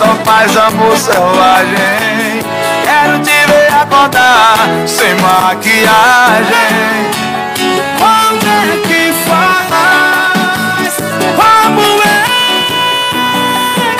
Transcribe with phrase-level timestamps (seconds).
[0.00, 2.40] só faz amor selvagem.
[2.84, 4.56] Quero te ver acordar
[4.86, 5.90] sem maquiagem.
[7.98, 10.96] Como é que faz?
[11.36, 12.24] Como é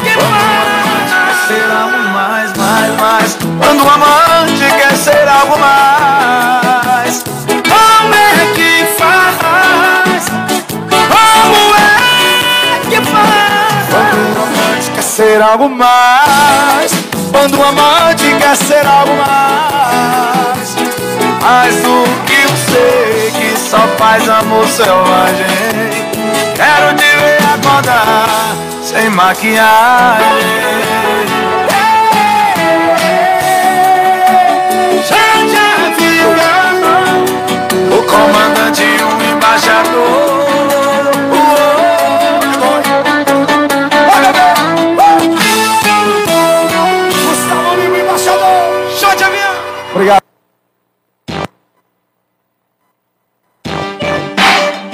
[0.02, 1.11] que faz?
[1.12, 3.39] Quer ser algo mais, mais, mais.
[3.59, 3.91] Quando o
[15.41, 16.93] ser algo mais.
[17.32, 20.76] Quando o amante quer ser algo mais.
[21.40, 25.46] Mais do que você que só faz amor selvagem.
[26.54, 30.26] Quero te ver acordar sem maquiagem.
[35.08, 36.28] Já já viu
[37.98, 40.30] o comandante e o embaixador.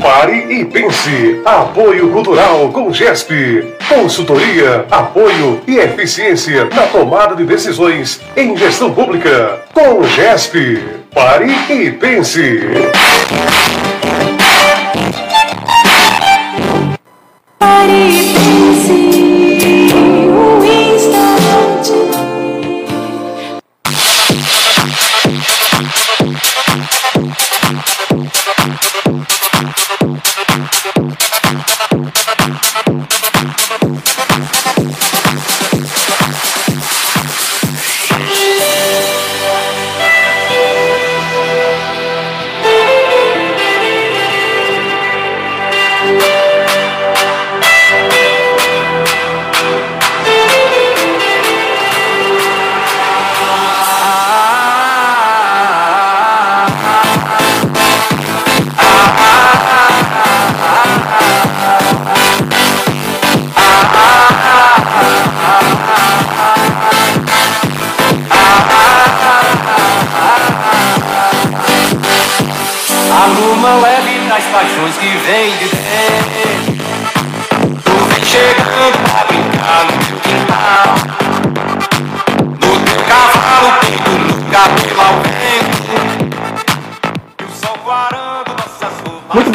[0.01, 1.41] Pare e pense.
[1.45, 3.75] Apoio Cultural com GESP.
[3.89, 9.65] Consultoria, apoio e eficiência na tomada de decisões em gestão pública.
[9.73, 10.83] Com GESP.
[11.15, 12.61] Pare e pense.
[17.59, 18.26] Pare e pense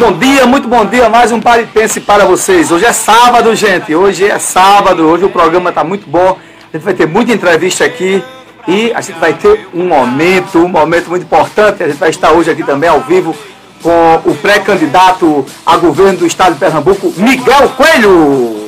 [0.02, 1.08] bom dia, muito bom dia.
[1.08, 2.72] Mais um Paripense para vocês.
[2.72, 3.94] Hoje é sábado, gente.
[3.94, 5.06] Hoje é sábado.
[5.06, 6.36] Hoje o programa está muito bom.
[6.72, 8.20] A gente vai ter muita entrevista aqui.
[8.66, 11.84] E a gente vai ter um momento, um momento muito importante.
[11.84, 13.32] A gente vai estar hoje aqui também ao vivo
[13.80, 18.61] com o pré-candidato a governo do estado de Pernambuco, Miguel Coelho.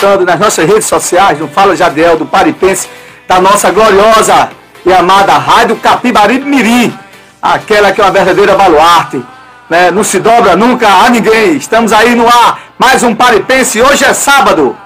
[0.00, 2.88] Nas nossas redes sociais, no Fala Jadiel, do Paripense,
[3.26, 4.48] da nossa gloriosa
[4.86, 6.96] e amada Rádio Capibaribe Mirim,
[7.42, 9.20] aquela que é uma verdadeira baluarte,
[9.68, 9.90] né?
[9.90, 11.56] não se dobra nunca a ninguém.
[11.56, 14.76] Estamos aí no ar, mais um Paripense, hoje é sábado.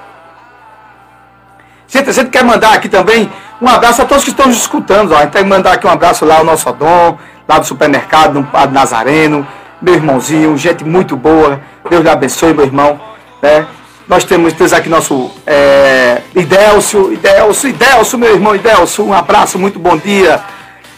[1.87, 3.31] Gente, a gente quer mandar aqui também
[3.61, 5.13] um abraço a todos que estão nos escutando.
[5.13, 5.17] Ó.
[5.19, 8.45] A gente quer mandar aqui um abraço lá ao nosso Odon, lá do supermercado, no
[8.45, 9.47] Padre Nazareno,
[9.83, 11.61] meu irmãozinho, gente muito boa.
[11.91, 12.99] Deus lhe abençoe, meu irmão.
[13.43, 13.67] Né?
[14.09, 19.07] Nós temos, temos aqui nosso é, Idelcio, Idelcio, meu irmão Idelcio.
[19.07, 20.41] Um abraço, muito bom dia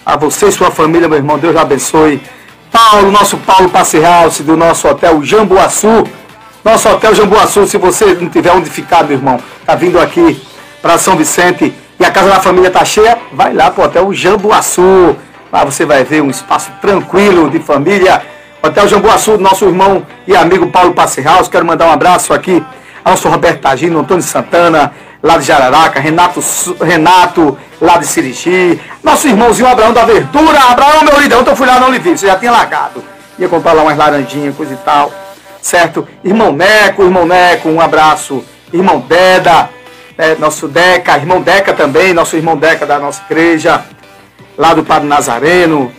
[0.05, 1.39] a você e sua família, meu irmão.
[1.39, 2.21] Deus abençoe.
[2.73, 6.05] Paulo, nosso Paulo Passehouse, do nosso hotel Jambuaçu.
[6.65, 10.43] Nosso hotel Jambuaçu, se você não tiver onde ficar, meu irmão, tá vindo aqui
[10.81, 15.15] para São Vicente e a casa da família tá cheia, vai lá pro Hotel Jambuaçu.
[15.53, 18.23] Lá você vai ver um espaço tranquilo de família.
[18.63, 21.51] Hotel Jambuaçu, do nosso irmão e amigo Paulo Passehouse.
[21.51, 22.65] Quero mandar um abraço aqui
[23.05, 24.93] ao nosso Roberto Tagino, Antônio Santana,
[25.23, 26.41] lá de Jararaca, Renato,
[26.83, 30.59] Renato, lá de Sirigi, nosso irmãozinho Abraão da Verdura.
[30.71, 33.05] Abraão, meu líder, ontem eu fui lá lhe vi, você já tinha largado.
[33.39, 35.13] Ia comprar lá umas laranjinhas, coisa e tal.
[35.61, 36.07] Certo?
[36.25, 38.43] Irmão Neco, irmão Neco, um abraço.
[38.73, 39.69] Irmão Deda,
[40.17, 43.85] né, nosso Deca, irmão Deca também, nosso irmão Deca da nossa igreja,
[44.57, 45.93] lá do Padre Nazareno,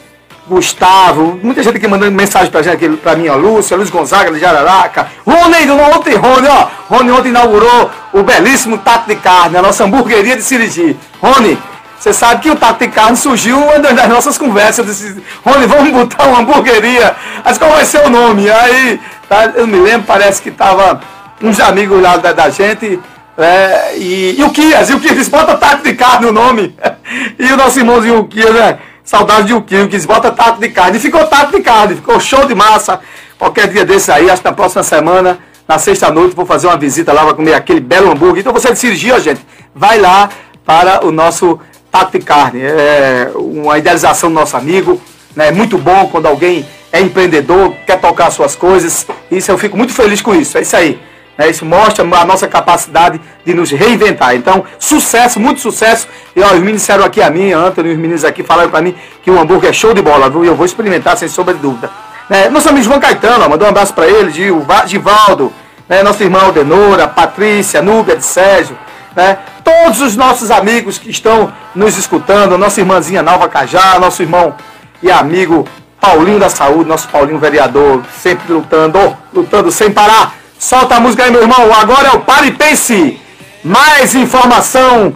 [0.47, 4.39] Gustavo, muita gente aqui mandando mensagem pra gente pra mim, ó, Lúcia, Luiz Gonzaga de
[4.39, 9.83] Jararaca, Rony, ontem Rony, ó, Rony ontem inaugurou o belíssimo Tato de Carne, a nossa
[9.83, 10.95] hamburgueria de Sirigi.
[11.19, 11.57] Rony,
[11.97, 15.91] você sabe que o Tato de Carne surgiu das das nossas conversas, disse, Rony, vamos
[15.91, 18.47] botar uma hamburgueria, mas qual vai ser o nome?
[18.47, 21.01] Aí, tá, eu me lembro, parece que tava
[21.41, 22.99] uns amigos lá da, da gente,
[23.35, 26.75] é, e, e o Kias, e o Kias bota Tato de Carne no nome,
[27.39, 28.77] e o nosso irmãozinho o Kias, né?
[29.05, 30.97] Saudade de um quilo, que bota taco de carne.
[30.97, 32.99] E ficou taco de carne, ficou show de massa.
[33.37, 35.37] Qualquer dia desse aí, acho que na próxima semana,
[35.67, 38.39] na sexta-noite, vou fazer uma visita lá, vou comer aquele belo hambúrguer.
[38.39, 40.29] Então você de gente, vai lá
[40.65, 41.59] para o nosso
[41.91, 42.61] taco de carne.
[42.61, 44.99] É uma idealização do nosso amigo.
[45.35, 45.49] né?
[45.49, 49.05] É muito bom quando alguém é empreendedor, quer tocar suas coisas.
[49.29, 50.57] Isso eu fico muito feliz com isso.
[50.57, 50.99] É isso aí.
[51.37, 51.49] Né?
[51.49, 54.35] Isso mostra a nossa capacidade de nos reinventar.
[54.35, 56.07] Então, sucesso, muito sucesso.
[56.35, 58.95] E ó, os meninos disseram aqui a mim, Antônio, os meninos aqui falaram para mim
[59.23, 60.43] que o hambúrguer é show de bola, viu?
[60.43, 61.89] E eu vou experimentar sem sombra de dúvida.
[62.29, 62.49] Né?
[62.49, 65.53] Nosso amigo João Caetano, ó, mandou um abraço para ele, Givaldo,
[65.87, 66.01] né?
[66.01, 68.77] nosso irmão Denora, Patrícia, Núbia de Sérgio,
[69.15, 69.37] né?
[69.63, 74.53] Todos os nossos amigos que estão nos escutando, nossa irmãzinha Nalva Cajá, nosso irmão
[75.01, 75.65] e amigo
[76.01, 80.35] Paulinho da Saúde, nosso Paulinho vereador, sempre lutando, lutando sem parar.
[80.59, 81.73] Solta a música aí, meu irmão.
[81.73, 83.19] Agora é o Pare e Pense.
[83.63, 85.13] Mais informação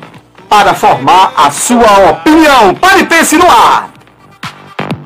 [0.47, 2.73] para formar a sua opinião.
[2.75, 3.89] Pare e Pense no ar.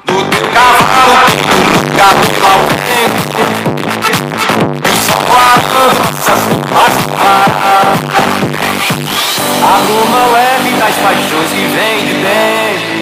[0.05, 1.25] Do teu cavalo,
[1.97, 3.41] cabelo ao vento
[4.83, 6.41] E só quatro nossas
[9.63, 12.93] A luma leve das paixões que vem de dentro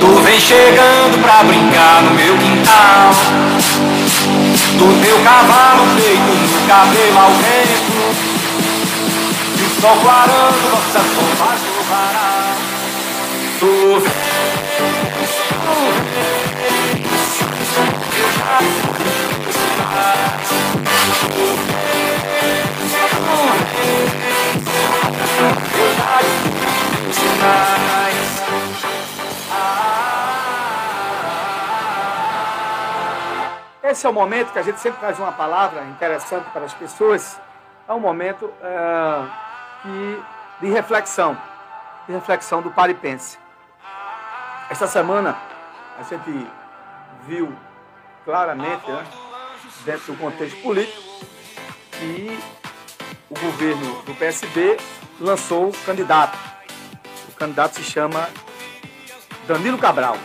[0.00, 3.12] Tu vem chegando pra brincar no meu quintal
[4.78, 8.00] Do teu cavalo feito no cabelo ao vento
[9.58, 12.54] E o sol clarando nossas roupas no varal
[13.58, 14.28] Tu vem
[33.88, 37.40] Esse é o momento que a gente sempre traz uma palavra interessante para as pessoas.
[37.88, 39.28] É um momento é,
[39.80, 40.22] que,
[40.60, 41.38] de reflexão,
[42.06, 43.38] de reflexão do Pare e Pense.
[44.68, 45.38] Esta semana
[45.98, 46.46] a gente
[47.26, 47.50] viu
[48.26, 49.06] claramente, né,
[49.86, 51.02] dentro do contexto político,
[51.92, 52.38] que
[53.30, 54.76] o governo do PSB
[55.18, 56.36] lançou o candidato.
[57.26, 58.28] O candidato se chama
[59.46, 60.18] Danilo Cabral.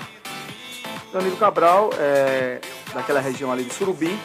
[1.14, 2.60] Danilo Cabral é
[2.94, 4.20] daquela região ali de Surubim,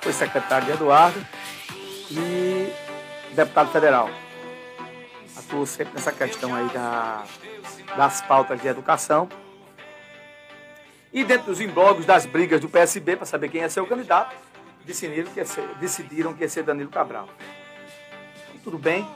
[0.00, 1.24] foi secretário de Eduardo
[2.10, 2.72] e
[3.34, 4.10] deputado federal.
[5.36, 7.24] Atuou sempre nessa questão aí da,
[7.96, 9.28] das pautas de educação.
[11.12, 14.34] E dentro dos imblogos das brigas do PSB, para saber quem ia ser o candidato,
[14.84, 17.28] decidiram que ia ser, decidiram que ia ser Danilo Cabral.
[18.48, 19.08] Então, tudo bem,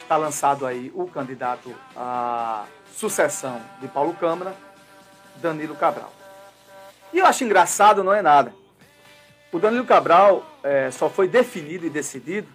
[0.00, 4.54] está lançado aí o candidato à sucessão de Paulo Câmara,
[5.36, 6.21] Danilo Cabral.
[7.12, 8.54] E eu acho engraçado, não é nada.
[9.52, 12.48] O Danilo Cabral é, só foi definido e decidido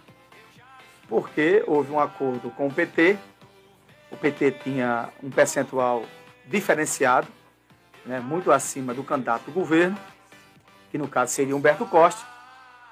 [1.08, 3.16] porque houve um acordo com o PT.
[4.10, 6.04] O PT tinha um percentual
[6.46, 7.28] diferenciado,
[8.04, 9.98] né, muito acima do candidato do governo,
[10.90, 12.26] que no caso seria Humberto Costa.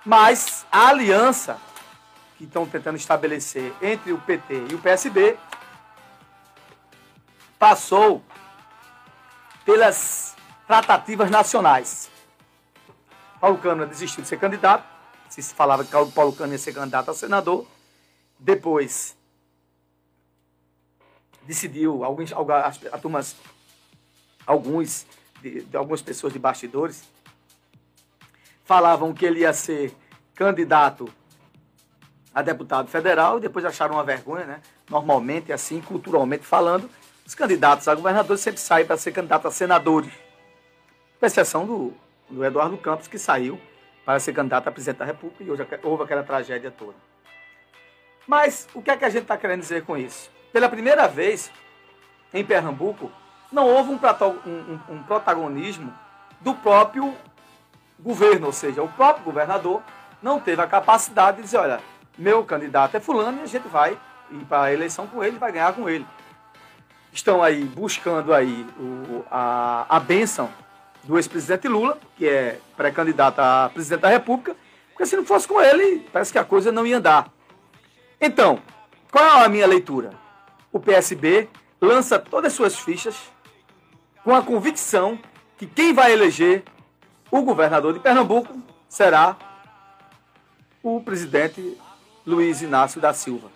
[0.04, 1.58] Mas a aliança
[2.38, 5.36] que estão tentando estabelecer entre o PT e o PSB
[7.58, 8.22] passou
[9.64, 10.35] pelas
[10.66, 12.10] tratativas nacionais.
[13.40, 14.84] Paulo Câmara desistiu de ser candidato,
[15.28, 17.66] se falava que Paulo Câmara ia ser candidato a senador,
[18.38, 19.16] depois
[21.42, 23.36] decidiu, alguns, algumas,
[24.46, 25.06] alguns,
[25.40, 27.04] de, de algumas pessoas de bastidores,
[28.64, 29.94] falavam que ele ia ser
[30.34, 31.08] candidato
[32.34, 34.60] a deputado federal e depois acharam uma vergonha, né?
[34.90, 36.90] Normalmente, assim, culturalmente falando,
[37.24, 40.25] os candidatos a governadores sempre saem para ser candidato a senadores.
[41.18, 41.92] Com exceção do,
[42.28, 43.60] do Eduardo Campos, que saiu
[44.04, 46.94] para ser candidato a presidente da República e hoje houve aquela tragédia toda.
[48.26, 50.30] Mas o que é que a gente está querendo dizer com isso?
[50.52, 51.50] Pela primeira vez
[52.34, 53.10] em Pernambuco,
[53.50, 53.98] não houve um,
[54.46, 55.92] um- um- protagonismo
[56.40, 57.14] do próprio
[57.98, 59.82] governo, ou seja, o próprio governador
[60.22, 61.80] não teve a capacidade de dizer, olha,
[62.18, 63.98] meu candidato é fulano e a gente vai
[64.30, 66.06] ir para a eleição com ele, vai ganhar com ele.
[67.12, 70.50] Estão aí buscando aí o- a, a bênção
[71.06, 74.56] do ex-presidente Lula, que é pré-candidato a presidente da República,
[74.90, 77.30] porque se não fosse com ele, parece que a coisa não ia andar.
[78.20, 78.60] Então,
[79.10, 80.10] qual é a minha leitura?
[80.72, 81.48] O PSB
[81.80, 83.16] lança todas as suas fichas
[84.24, 85.18] com a convicção
[85.56, 86.64] que quem vai eleger
[87.30, 88.54] o governador de Pernambuco
[88.88, 89.36] será
[90.82, 91.76] o presidente
[92.26, 93.50] Luiz Inácio da Silva,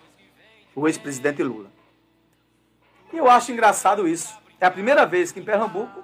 [0.75, 1.69] o ex-presidente Lula.
[3.11, 4.33] E eu acho engraçado isso.
[4.59, 6.03] É a primeira vez que em Pernambuco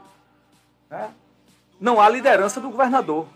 [0.89, 1.09] né,
[1.79, 3.27] não há liderança do governador.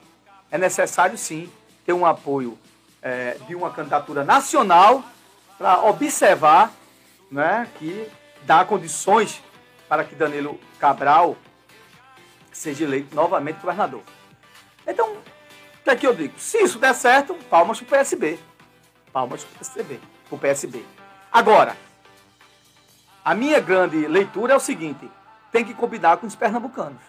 [0.50, 1.52] É necessário, sim,
[1.86, 2.58] ter um apoio
[3.02, 5.04] eh, de uma candidatura nacional
[5.58, 6.72] para observar
[7.32, 8.08] né, que
[8.44, 9.42] dá condições
[9.88, 11.38] para que Danilo Cabral
[12.52, 14.02] seja eleito novamente governador.
[14.86, 16.40] Então, o que é que eu digo?
[16.40, 18.40] Se isso der certo, palmas para o PSB.
[19.12, 20.00] Palmas para o PSB.
[20.38, 20.86] PSB.
[21.32, 21.76] Agora,
[23.24, 25.10] a minha grande leitura é o seguinte:
[25.52, 27.02] tem que combinar com os pernambucanos.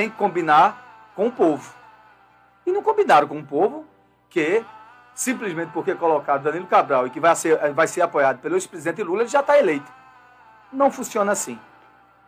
[0.00, 1.74] Tem que combinar com o povo.
[2.64, 3.84] E não combinaram com o povo
[4.30, 4.64] que,
[5.14, 9.20] simplesmente porque colocaram Danilo Cabral e que vai ser, vai ser apoiado pelo ex-presidente Lula,
[9.20, 9.92] ele já está eleito.
[10.72, 11.60] Não funciona assim.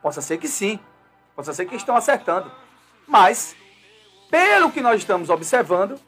[0.02, 0.78] Possa ser que sim.
[1.34, 2.52] Possa ser que estão acertando.
[3.08, 3.56] Mas,
[4.30, 5.98] pelo que nós estamos observando,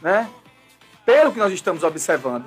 [0.00, 0.30] né?
[1.04, 2.46] Pelo que nós estamos observando,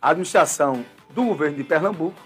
[0.00, 2.20] a administração do governo de Pernambuco,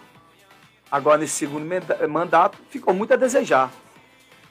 [0.92, 1.66] agora nesse segundo
[2.06, 3.70] mandato, ficou muito a desejar.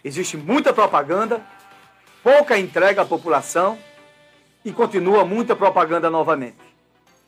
[0.04, 1.42] Existe muita propaganda,
[2.24, 3.78] pouca entrega à população
[4.64, 6.58] e continua muita propaganda novamente.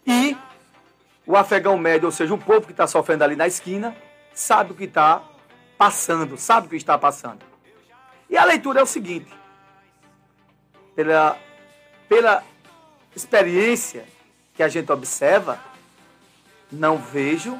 [0.05, 0.37] E
[1.25, 3.95] o afegão médio, ou seja, o povo que está sofrendo ali na esquina,
[4.33, 5.21] sabe o que está
[5.77, 7.39] passando, sabe o que está passando.
[8.29, 9.31] E a leitura é o seguinte:
[10.95, 11.37] pela,
[12.07, 12.43] pela
[13.15, 14.05] experiência
[14.53, 15.59] que a gente observa,
[16.71, 17.59] não vejo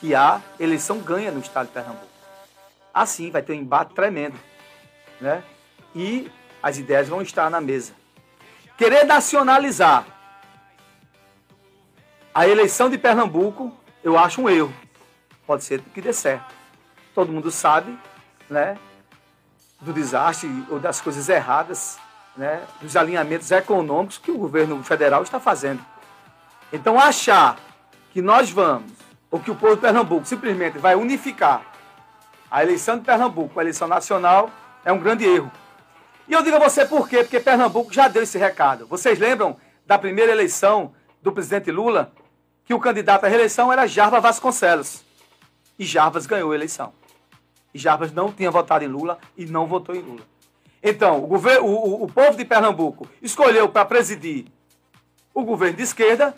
[0.00, 2.11] que a eleição ganha no estado de Pernambuco.
[2.92, 4.38] Assim, vai ter um embate tremendo.
[5.20, 5.42] Né?
[5.94, 6.30] E
[6.62, 7.92] as ideias vão estar na mesa.
[8.76, 10.06] Querer nacionalizar
[12.34, 13.72] a eleição de Pernambuco,
[14.02, 14.74] eu acho um erro.
[15.46, 16.54] Pode ser que dê certo.
[17.14, 17.98] Todo mundo sabe,
[18.48, 18.78] né,
[19.80, 21.98] do desastre ou das coisas erradas,
[22.36, 25.84] né, dos alinhamentos econômicos que o governo federal está fazendo.
[26.72, 27.58] Então, achar
[28.12, 28.92] que nós vamos,
[29.30, 31.71] ou que o povo de Pernambuco simplesmente vai unificar
[32.52, 34.50] a eleição de Pernambuco a eleição nacional,
[34.84, 35.50] é um grande erro.
[36.28, 37.24] E eu digo a você por quê?
[37.24, 38.86] Porque Pernambuco já deu esse recado.
[38.86, 39.56] Vocês lembram
[39.86, 40.92] da primeira eleição
[41.22, 42.12] do presidente Lula?
[42.66, 45.02] Que o candidato à reeleição era Jarva Vasconcelos.
[45.78, 46.92] E Jarbas ganhou a eleição.
[47.72, 50.22] E Jarbas não tinha votado em Lula e não votou em Lula.
[50.82, 54.44] Então, o, governo, o, o povo de Pernambuco escolheu para presidir
[55.32, 56.34] o governo de esquerda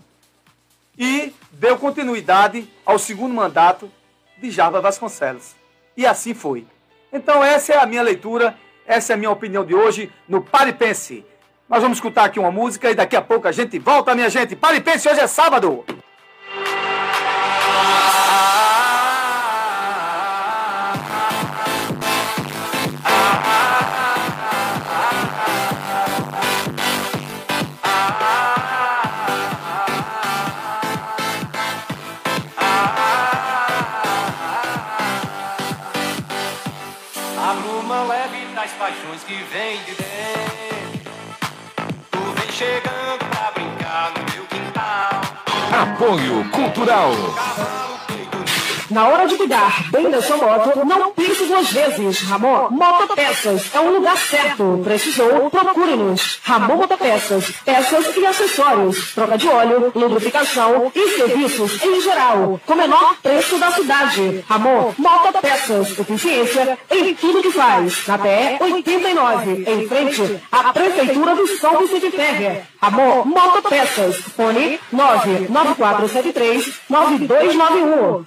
[0.97, 3.91] e deu continuidade ao segundo mandato
[4.39, 5.64] de Jarva Vasconcelos.
[5.97, 6.67] E assim foi.
[7.13, 10.73] Então, essa é a minha leitura essa é a minha opinião de hoje no Pare
[10.73, 11.25] Pense.
[11.69, 14.55] Nós vamos escutar aqui uma música e daqui a pouco a gente volta, minha gente.
[14.55, 15.85] Pare Pense, hoje é sábado.
[45.95, 47.84] Apoio Cultural.
[48.91, 52.21] Na hora de cuidar bem da sua moto, não pense duas vezes.
[52.23, 54.81] Ramon Motopeças é um lugar certo.
[54.85, 55.51] Precisou?
[55.51, 56.41] Procure-nos.
[56.43, 57.51] Ramon Motopeças.
[57.65, 59.15] Peças e acessórios.
[59.15, 62.61] Troca de óleo, lubrificação e serviços em geral.
[62.67, 64.45] Com o menor preço da cidade.
[64.49, 65.99] Ramon Motopeças.
[65.99, 68.07] Eficiência em tudo que faz.
[68.07, 72.63] Na PE 89, em frente à Prefeitura do São Vicente Ferrer.
[72.81, 74.17] Ramon Motopeças.
[74.37, 78.25] Fone 99473 9291.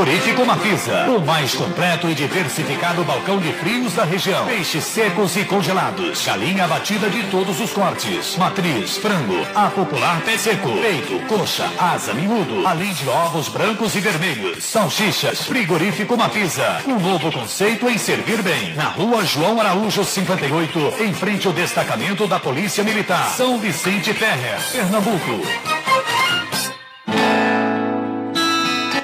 [0.00, 4.46] Frigorífico Mafisa, o mais completo e diversificado balcão de frios da região.
[4.46, 10.38] Peixes secos e congelados, galinha abatida de todos os cortes, matriz, frango, a popular pé
[10.38, 15.42] seco, peito, coxa, asa, miúdo, além de ovos brancos e vermelhos, salsichas.
[15.42, 18.74] Frigorífico Mafisa, um novo conceito em servir bem.
[18.74, 24.58] Na rua João Araújo 58, em frente ao destacamento da Polícia Militar, São Vicente Ferrer,
[24.72, 25.69] Pernambuco.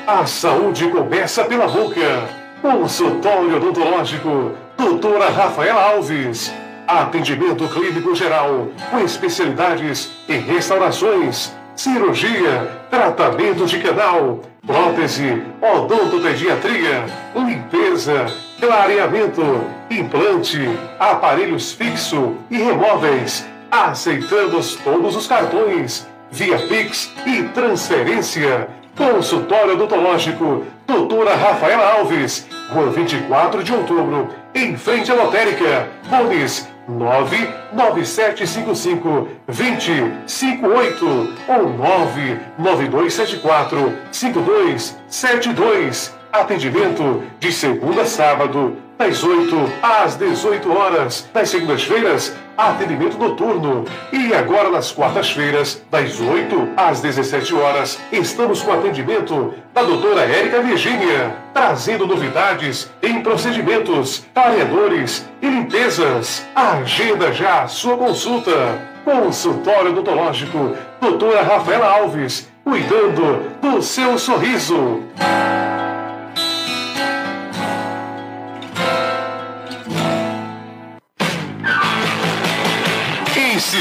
[0.06, 2.28] A saúde começa pela boca.
[2.62, 4.52] Consultório odontológico.
[4.78, 6.54] Doutora Rafaela Alves.
[6.86, 8.68] Atendimento clínico geral.
[8.88, 18.26] Com especialidades em restaurações, cirurgia, tratamento de canal, prótese, odontopediatria, limpeza,
[18.60, 19.42] clareamento,
[19.90, 20.68] implante,
[21.00, 23.44] aparelhos fixo e remóveis.
[23.72, 28.68] Aceitamos todos os cartões, via Pix e transferência.
[28.96, 35.90] Consultório odontológico, doutora Rafaela Alves, rua 24 de outubro, em frente à lotérica.
[36.08, 46.15] Bones 99755 2058 ou 99274 5272.
[46.32, 51.28] Atendimento de segunda a sábado, das 8 às 18 horas.
[51.32, 53.84] Nas segundas-feiras, atendimento noturno.
[54.12, 60.60] E agora nas quartas-feiras, das 8 às 17 horas, estamos com atendimento da doutora Érica
[60.62, 66.46] Virgínia, trazendo novidades em procedimentos, clareadores e limpezas.
[66.54, 68.96] Agenda já a sua consulta.
[69.04, 75.04] Consultório odontológico, doutora Rafaela Alves, cuidando do seu sorriso.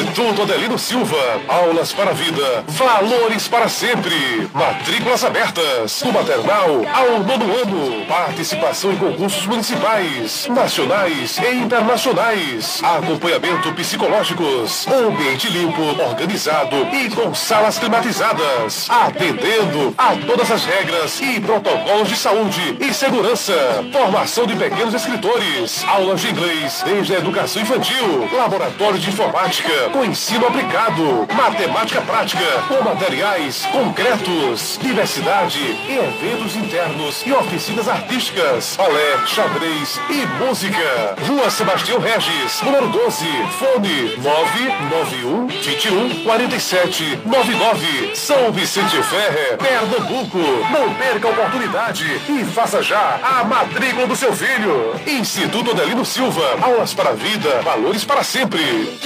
[0.05, 1.41] Instituto Adelino Silva.
[1.47, 2.63] Aulas para a vida.
[2.67, 4.47] Valores para sempre.
[4.53, 6.01] Matrículas abertas.
[6.03, 8.05] Do maternal ao nono ano.
[8.05, 12.81] Participação em concursos municipais, nacionais e internacionais.
[12.83, 14.85] Acompanhamento psicológicos.
[14.87, 18.87] Ambiente limpo, organizado e com salas climatizadas.
[18.89, 23.53] Atendendo a todas as regras e protocolos de saúde e segurança.
[23.91, 25.83] Formação de pequenos escritores.
[25.87, 28.29] Aulas de inglês desde a educação infantil.
[28.31, 37.31] Laboratório de informática com ensino aplicado, matemática prática, com materiais concretos, diversidade eventos internos e
[37.31, 41.15] oficinas artísticas, balé, xadrez e música.
[41.25, 43.25] Rua Sebastião Regis, número 12,
[43.57, 50.39] fone 991 21 47 99, São Vicente Ferre, Pernambuco.
[50.71, 54.93] Não perca a oportunidade e faça já a matrícula do seu filho.
[55.07, 58.99] Instituto Adelino Silva, aulas para a vida, valores para sempre.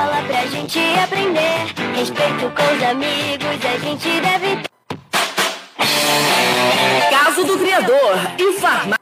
[0.00, 1.66] Escola pra gente aprender.
[1.94, 4.62] Respeito com os amigos, a gente deve.
[7.10, 8.96] Caso do Criador e Farmácia.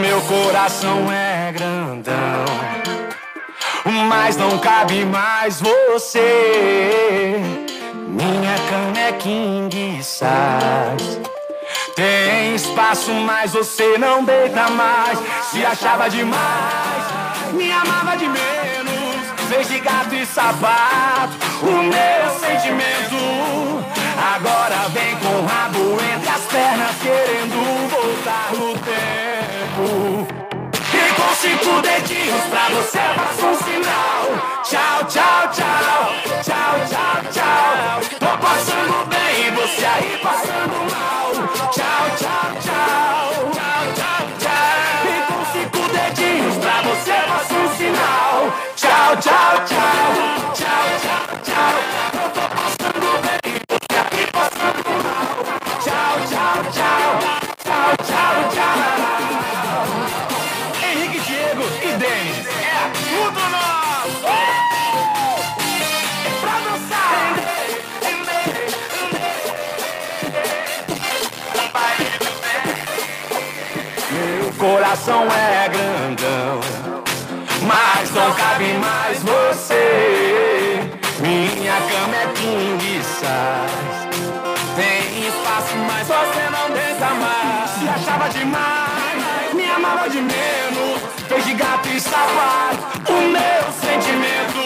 [0.00, 2.46] Meu coração é grandão,
[4.08, 7.65] mas não cabe mais você.
[8.16, 11.20] Minha cama é king size.
[11.94, 15.18] Tem espaço, mas você não deita mais.
[15.50, 17.04] Se achava demais,
[17.52, 19.16] me amava de menos.
[19.50, 23.84] Fez de gato e sapato o meu sentimento.
[24.34, 30.35] Agora vem com o rabo entre as pernas, querendo voltar no tempo.
[31.66, 34.22] E cinco dedinhos pra você faço um sinal.
[34.62, 36.12] Tchau, tchau, tchau.
[36.44, 38.00] Tchau, tchau, tchau.
[38.20, 41.32] Tô passando bem, você aí passando mal.
[41.72, 43.50] Tchau, tchau, tchau.
[43.52, 45.10] Tchau, tchau, tchau.
[45.10, 48.36] E com cinco dedinhos pra você faço um sinal.
[48.76, 50.06] Tchau, tchau, tchau.
[50.54, 51.74] Tchau, tchau, tchau.
[52.14, 55.34] Eu tô passando bem, você aí passando mal.
[55.82, 56.56] Tchau, tchau.
[56.72, 57.05] Tchau,
[74.66, 76.60] coração é grandão,
[77.62, 80.80] mas não cabe mais você.
[81.20, 84.06] Minha cama é king size.
[84.74, 87.70] Tem espaço, mas você não deita mais.
[87.70, 91.00] Se achava demais, me amava de menos.
[91.28, 94.62] Fez de gato e sapato o meu sentimento.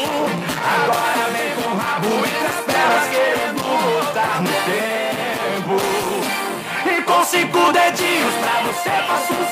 [0.76, 5.76] Agora vem com o rabo entre as pernas, querendo voltar no tempo.
[6.86, 8.19] E com cinco dedinhos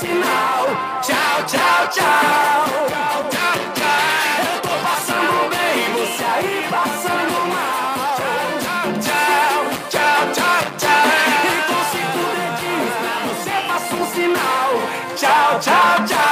[0.08, 2.04] Tchau, tchau, tchau.
[2.88, 3.98] Tchau, tchau, tchau.
[4.40, 8.16] Eu tô passando bem, você aí passando mal.
[8.16, 9.56] Tchau, tchau,
[9.90, 11.04] tchau, tchau, tchau.
[11.44, 14.70] E com cinco dedinhos pra você faço um sinal.
[15.14, 16.06] Tchau, tchau.
[16.06, 16.27] Tchau,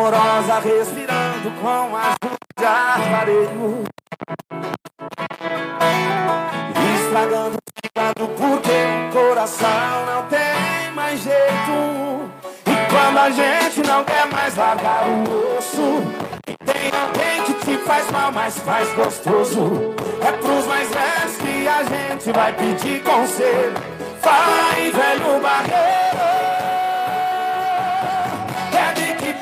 [0.00, 3.84] amorosa respirando com as luzes de aparelho
[6.96, 12.30] Estragando, ficando porque o coração não tem tem mais jeito.
[12.66, 16.02] E quando a gente não quer mais largar o osso,
[16.64, 19.94] tem alguém que te faz mal, mas faz gostoso.
[20.26, 23.74] É pros mais velhos que a gente vai pedir conselho.
[24.22, 26.49] Vai, velho barreiro.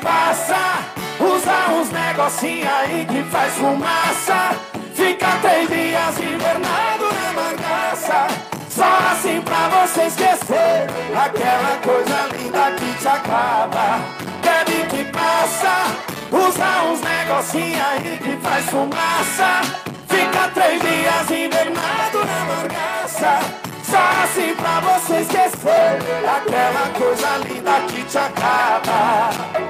[0.01, 0.85] Passa,
[1.19, 4.55] usa uns negocinho aí que faz fumaça.
[4.95, 8.27] Fica três dias invernado na mangaça.
[8.69, 13.99] Só assim pra você esquecer aquela coisa linda que te acaba.
[14.41, 15.83] Bebe que passa,
[16.31, 19.61] usa uns negocinho aí que faz fumaça.
[20.07, 23.39] Fica três dias invernado na mangaça.
[23.83, 29.68] Só assim pra você esquecer aquela coisa linda que te acaba.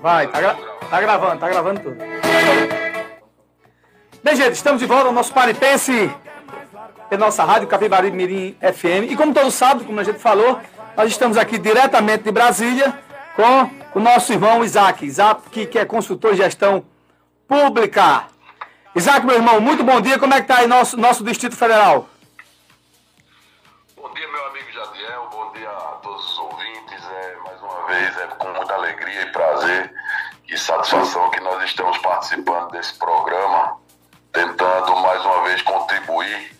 [0.00, 0.56] Vai, tá, gra-
[0.88, 1.96] tá gravando, tá gravando tudo.
[4.22, 6.10] Bem, gente, estamos de volta ao nosso Paripense,
[7.10, 9.10] é nossa rádio Capibari Mirim FM.
[9.10, 10.58] E como todos sabem, como a gente falou,
[10.96, 12.98] nós estamos aqui diretamente de Brasília
[13.36, 15.04] com o nosso irmão Isaac.
[15.04, 16.84] Isaac, que é consultor de gestão
[17.48, 18.24] pública.
[18.94, 20.18] Isaac, meu irmão, muito bom dia.
[20.18, 22.08] Como é que tá aí nosso, nosso Distrito Federal?
[27.90, 29.92] Vez, é com muita alegria e prazer
[30.48, 33.76] e satisfação que nós estamos participando desse programa,
[34.32, 36.56] tentando mais uma vez contribuir,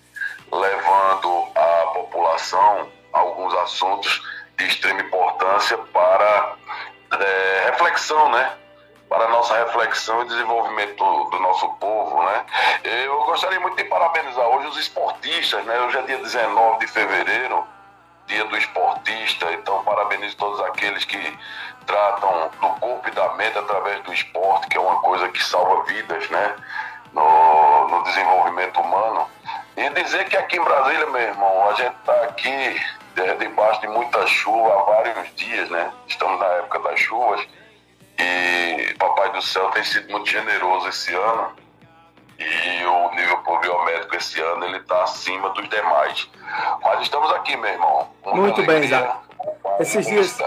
[0.53, 4.23] levando à população alguns assuntos
[4.59, 6.57] de extrema importância para
[7.13, 8.57] é, reflexão, né?
[9.09, 10.97] Para a nossa reflexão e desenvolvimento
[11.31, 12.45] do, nosso povo, né?
[12.85, 15.81] Eu gostaria muito de parabenizar hoje os esportistas, né?
[15.81, 17.67] Hoje é dia 19 de fevereiro,
[18.31, 21.39] dia do esportista, então parabenizo todos aqueles que
[21.85, 25.83] tratam do corpo e da mente através do esporte, que é uma coisa que salva
[25.85, 26.57] vidas, né?
[27.13, 29.29] No, no desenvolvimento humano.
[29.77, 32.81] E dizer que aqui em Brasília, meu irmão, a gente está aqui
[33.17, 35.93] é, debaixo de muita chuva há vários dias, né?
[36.07, 37.45] Estamos na época das chuvas
[38.19, 41.53] e Papai do Céu tem sido muito generoso esse ano
[42.41, 46.29] e o nível pluviométrico esse ano ele está acima dos demais.
[46.83, 48.09] Mas estamos aqui, meu irmão.
[48.33, 49.13] Muito bem, alegria,
[49.63, 50.39] com Esses dias-.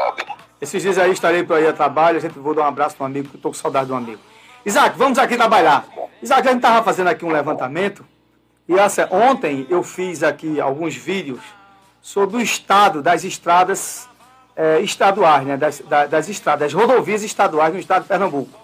[0.60, 3.03] Esses dias aí estarei por aí a trabalho, a gente vou dar um abraço para
[3.03, 4.19] um amigo, que tô com saudade de um amigo.
[4.65, 5.86] Isaac, vamos aqui trabalhar.
[6.21, 8.06] Isaac, a gente estava fazendo aqui um levantamento,
[8.67, 11.41] e essa, ontem eu fiz aqui alguns vídeos
[12.01, 14.08] sobre o estado das estradas
[14.56, 15.58] eh, estaduais, né?
[15.58, 18.58] Das, da- das estradas, das rodovias estaduais no estado de Pernambuco.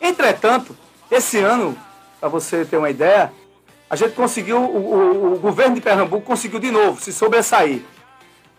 [0.00, 0.76] Entretanto,
[1.08, 1.78] esse ano,
[2.24, 3.30] para você ter uma ideia,
[3.90, 7.82] a gente conseguiu, o, o- o governo de Pernambuco conseguiu de novo se sobressair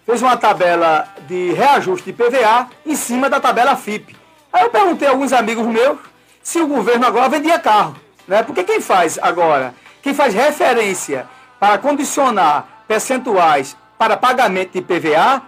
[0.06, 4.16] fez uma tabela de reajuste de PVA em cima da tabela FIP.
[4.54, 5.98] Aí eu perguntei a alguns amigos meus
[6.44, 7.96] se o governo agora vendia carro.
[8.28, 8.44] Né?
[8.44, 9.74] Porque quem faz agora,
[10.04, 11.28] quem faz referência
[11.60, 15.42] para condicionar percentuais para pagamento de PVA,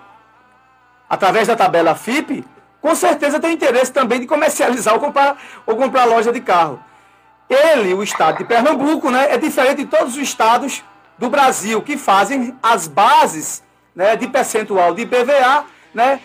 [1.08, 2.44] através da tabela FIP,
[2.82, 6.82] com certeza tem interesse também de comercializar ou comprar, ou comprar loja de carro.
[7.50, 10.84] Ele, o estado de Pernambuco, né, é diferente de todos os estados
[11.18, 13.64] do Brasil que fazem as bases
[13.96, 16.20] né, de percentual de IPVA, né,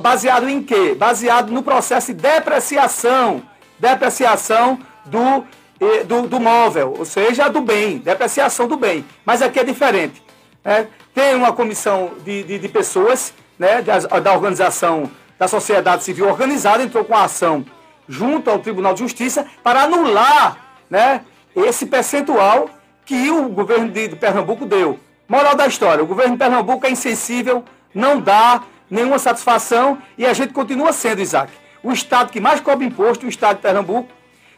[0.00, 0.94] baseado em quê?
[0.94, 3.42] Baseado no processo de depreciação,
[3.78, 5.44] depreciação do,
[5.80, 9.04] eh, do, do móvel, ou seja, do bem, depreciação do bem.
[9.24, 10.22] Mas aqui é diferente.
[10.62, 10.86] né?
[11.14, 16.82] Tem uma comissão de, de, de pessoas né, das- da organização da sociedade civil organizada,
[16.82, 17.64] entrou com a ação
[18.08, 20.58] junto ao Tribunal de Justiça para anular
[20.90, 21.22] né,
[21.54, 22.70] esse percentual
[23.04, 24.98] que o governo de, Pernambuco deu.
[25.28, 30.32] Moral da história, o governo de Pernambuco é insensível, não dá nenhuma satisfação e a
[30.32, 31.52] gente continua sendo, Isaac.
[31.82, 34.08] O estado que mais cobra imposto, o estado de Pernambuco,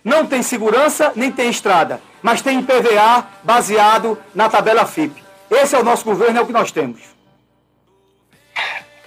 [0.04, 5.22] não tem segurança nem tem estrada, mas tem IPVA baseado na tabela FIP.
[5.50, 7.00] Esse é o nosso governo, é o que nós temos.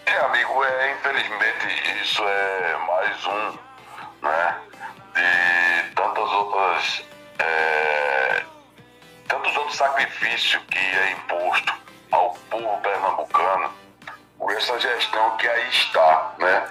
[0.06, 3.58] É, amigo, é, infelizmente isso é mais um,
[4.28, 4.56] né,
[5.16, 5.61] de
[6.32, 7.06] outras,
[7.40, 8.44] é,
[9.28, 11.74] tantos outros sacrifícios que é imposto
[12.12, 13.72] ao povo pernambucano
[14.38, 16.70] por essa gestão que aí está, né?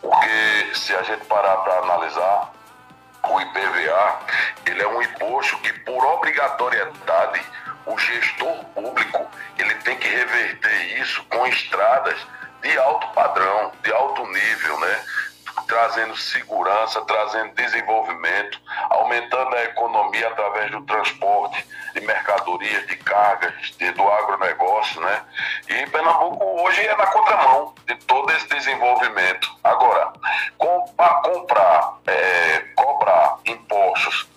[0.00, 2.52] Porque se a gente parar para analisar,
[3.28, 4.18] o IPVA,
[4.66, 7.42] ele é um imposto que por obrigatoriedade
[7.86, 9.26] o gestor público,
[9.58, 12.16] ele tem que reverter isso com estradas
[12.62, 15.04] de alto padrão, de alto nível, né?
[15.66, 18.60] Trazendo segurança, trazendo desenvolvimento,
[19.10, 25.22] aumentando a economia através do transporte de mercadorias, de cargas, de- do agronegócio, né?
[25.68, 29.50] E Pernambuco hoje é na contramão de todo esse desenvolvimento.
[29.64, 30.12] Agora,
[30.96, 34.28] para comprar, é, cobrar impostos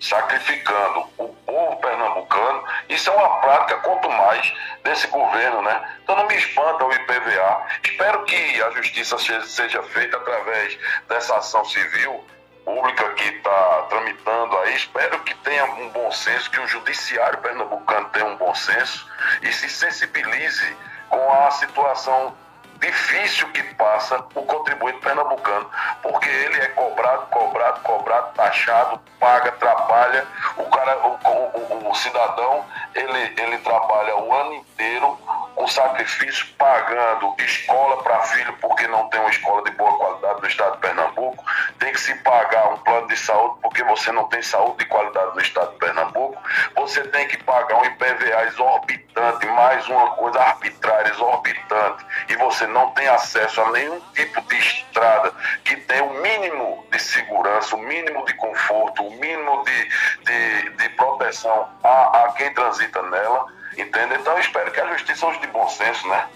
[0.00, 2.62] sacrificando o povo pernambucano.
[2.88, 4.52] Isso é uma prática, quanto mais
[4.84, 5.96] desse governo, né?
[6.02, 7.66] Então não me espanta o IPVA.
[7.82, 12.24] Espero que a justiça seja feita através dessa ação civil
[12.66, 14.74] pública que está tramitando aí.
[14.74, 19.08] Espero que tenha um bom senso, que o judiciário pernambucano tenha um bom senso
[19.40, 20.76] e se sensibilize
[21.08, 22.34] com a situação
[22.80, 25.70] difícil que passa o contribuinte pernambucano,
[26.02, 30.26] porque ele é cobrado, cobrado, cobrado, taxado, paga, trabalha.
[30.58, 35.18] O cara, o, o, o cidadão, ele, ele trabalha o ano inteiro
[35.56, 40.46] com sacrifício, pagando escola para filho, porque não tem uma escola de boa qualidade no
[40.46, 41.44] estado de Pernambuco.
[41.78, 45.34] Tem que se pagar um plano de saúde, porque você não tem saúde de qualidade
[45.34, 46.40] no estado de Pernambuco.
[46.76, 52.90] Você tem que pagar um IPVA exorbitante, mais uma coisa arbitrária, exorbitante, e você não
[52.90, 55.32] tem acesso a nenhum tipo de estrada
[55.64, 59.88] que tenha o mínimo de segurança, o mínimo de conforto, o mínimo de,
[60.24, 63.55] de, de proteção a, a quem transita nela.
[63.76, 64.14] Entende?
[64.20, 66.26] Então eu espero que a justiça use de bom senso, né?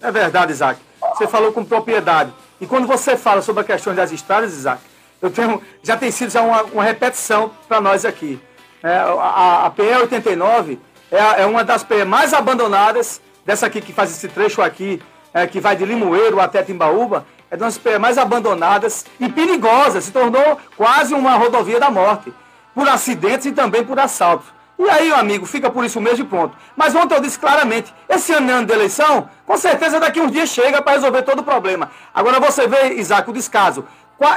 [0.00, 0.80] É verdade, Isaac.
[1.14, 2.32] Você falou com propriedade.
[2.60, 4.80] E quando você fala sobre a questão das estradas, Isaac,
[5.20, 8.40] eu tenho, já tem sido já uma, uma repetição para nós aqui.
[8.82, 10.78] É, a, a PE 89
[11.10, 15.46] é, é, uma das PE mais abandonadas, dessa aqui que faz esse trecho aqui, é,
[15.46, 20.58] que vai de Limoeiro até Timbaúba, é das PE mais abandonadas e perigosas, se tornou
[20.76, 22.32] quase uma rodovia da morte,
[22.74, 24.46] por acidentes e também por assaltos.
[24.78, 26.56] E aí, amigo, fica por isso mesmo e pronto.
[26.76, 30.50] Mas ontem eu disse claramente, esse ano é de eleição, com certeza daqui uns dias
[30.50, 31.90] chega para resolver todo o problema.
[32.14, 33.86] Agora você vê, Isaac, o descaso.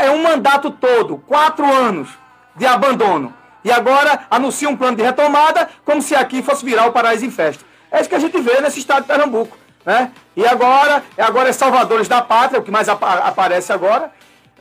[0.02, 2.10] É um mandato todo, quatro anos
[2.56, 3.34] de abandono.
[3.64, 7.32] E agora anuncia um plano de retomada, como se aqui fosse virar o paraíso em
[7.32, 7.66] festa.
[7.92, 9.58] É isso que a gente vê nesse estado de Pernambuco.
[9.86, 10.12] Né?
[10.38, 14.12] E agora, agora é Salvadores da Pátria, o que mais aparece agora.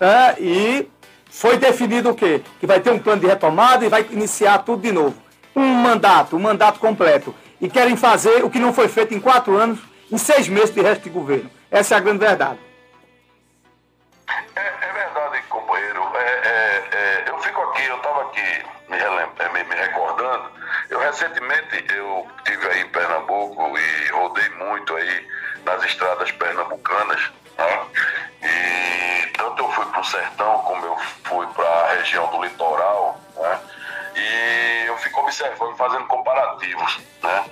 [0.01, 0.35] Né?
[0.41, 0.88] E
[1.31, 2.43] foi definido o quê?
[2.59, 5.28] Que vai ter um plano de retomada e vai iniciar tudo de novo
[5.59, 9.57] um mandato, um mandato completo, e querem fazer o que não foi feito em quatro
[9.57, 11.51] anos, em seis meses de resto de governo.
[11.71, 12.59] Essa é a grande verdade.
[14.57, 16.03] É, é verdade, companheiro.
[16.14, 20.51] É, é, é eu fico aqui, eu estava aqui me, é, me, me, recordando.
[20.90, 25.29] Eu recentemente eu estive aí em Pernambuco e rodei muito aí
[25.64, 27.21] nas estradas pernambucanas.
[27.59, 27.87] Né?
[28.42, 33.21] E tanto eu fui para o sertão como eu fui para a região do litoral.
[33.37, 33.61] Né?
[34.18, 36.98] E eu fico observando, fazendo comparativos.
[37.22, 37.44] Né?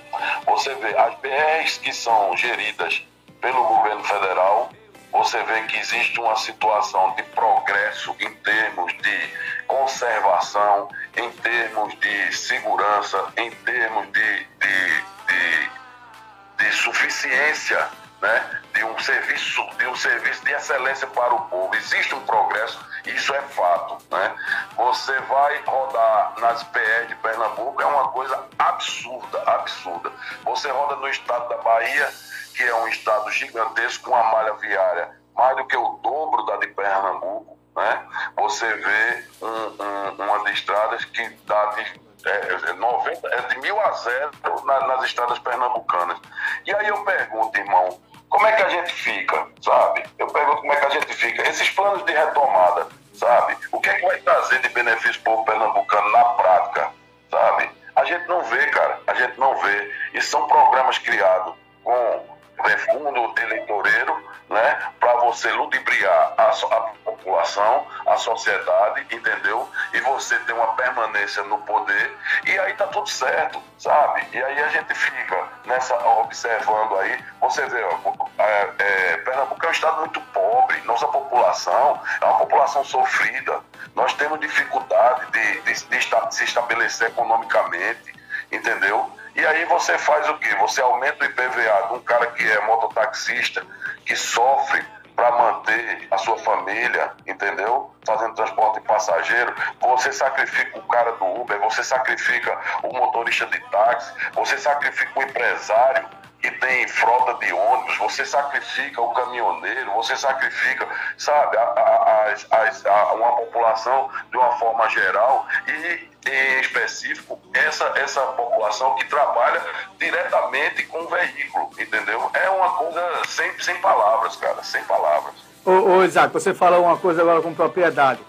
[0.45, 3.01] Você vê as BRs que são geridas
[3.39, 4.69] pelo governo federal,
[5.11, 9.33] você vê que existe uma situação de progresso em termos de
[9.65, 17.89] conservação, em termos de segurança, em termos de, de, de, de suficiência
[18.21, 21.75] né, de um serviço de um serviço de excelência para o povo.
[21.75, 24.35] Existe um progresso, isso é fato, né?
[24.75, 30.11] Você vai rodar nas PR de Pernambuco é uma coisa absurda, absurda.
[30.43, 32.09] Você roda no estado da Bahia,
[32.55, 36.57] que é um estado gigantesco com uma malha viária mais do que o dobro da
[36.57, 38.07] de Pernambuco, né?
[38.35, 44.31] Você vê um, um, estradas que dá de é, 90, é, de mil a zero
[44.65, 46.19] na, nas estradas pernambucanas.
[46.65, 47.99] E aí eu pergunto, irmão,
[48.29, 50.03] como é que a gente fica, sabe?
[50.17, 51.47] Eu pergunto como é que a gente fica.
[51.47, 53.57] Esses planos de retomada, sabe?
[53.71, 56.91] O que é que vai trazer de benefício para o pernambucano na prática,
[57.31, 57.69] sabe?
[57.95, 58.99] A gente não vê, cara.
[59.07, 59.95] A gente não vê.
[60.13, 62.36] E são programas criados com
[62.77, 69.69] fundo eleitoreiro, né, para você ludibriar a, a, população, a sociedade, entendeu?
[69.93, 74.25] E você ter uma permanência no poder, e aí tá tudo certo, sabe?
[74.31, 79.67] E aí a gente fica nessa observando aí, você vê, ó, é, é, Pernambuco é
[79.67, 83.59] um estado muito pobre, nossa população é uma população sofrida,
[83.95, 88.13] nós temos dificuldade de, de, de se estabelecer economicamente,
[88.51, 89.11] entendeu?
[89.37, 90.49] E aí você faz o quê?
[90.55, 93.63] Você aumenta o IPVA de um cara que é mototaxista,
[94.03, 94.83] que sofre
[95.15, 97.93] para manter a sua família, entendeu?
[98.03, 104.11] Fazendo transporte passageiro, você sacrifica o cara do Uber, você sacrifica o motorista de táxi,
[104.33, 106.07] você sacrifica o empresário
[106.41, 113.13] que tem frota de ônibus, você sacrifica o caminhoneiro, você sacrifica, sabe, a, a, a,
[113.13, 119.61] uma população de uma forma geral e em específico essa, essa população que trabalha
[119.97, 122.29] diretamente com o veículo, entendeu?
[122.33, 125.33] É uma coisa sem, sem palavras, cara, sem palavras.
[125.65, 128.21] Ô, ô Isaac, você falou uma coisa agora com propriedade,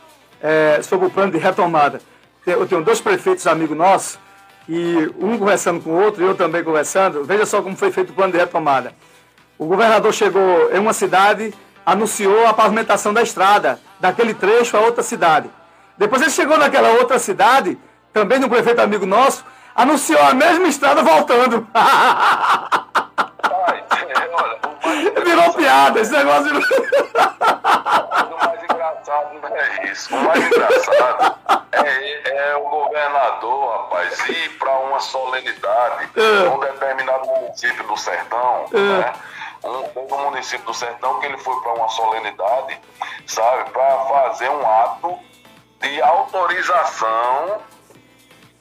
[0.43, 2.01] é, sobre o plano de retomada.
[2.47, 4.19] Eu tenho dois prefeitos amigos nossos,
[4.69, 8.11] e um conversando com o outro, e eu também conversando, veja só como foi feito
[8.11, 8.93] o plano de retomada.
[9.59, 11.55] O governador chegou em uma cidade,
[11.87, 15.51] anunciou a pavimentação da estrada, daquele trecho a outra cidade.
[15.97, 17.79] Depois ele chegou naquela outra cidade,
[18.13, 21.67] também de um prefeito amigo nosso, anunciou a mesma estrada voltando.
[24.39, 26.63] É, olha, Virou piada, esse negócio virou...
[26.63, 30.15] O mais engraçado não é isso.
[30.15, 31.39] O mais engraçado
[31.73, 36.49] é, é o governador, rapaz, ir para uma solenidade É.
[36.49, 39.13] num determinado município do sertão, né?
[39.65, 42.79] Um, um município do sertão que ele foi para uma solenidade,
[43.27, 45.19] sabe, para fazer um ato
[45.81, 47.59] de autorização,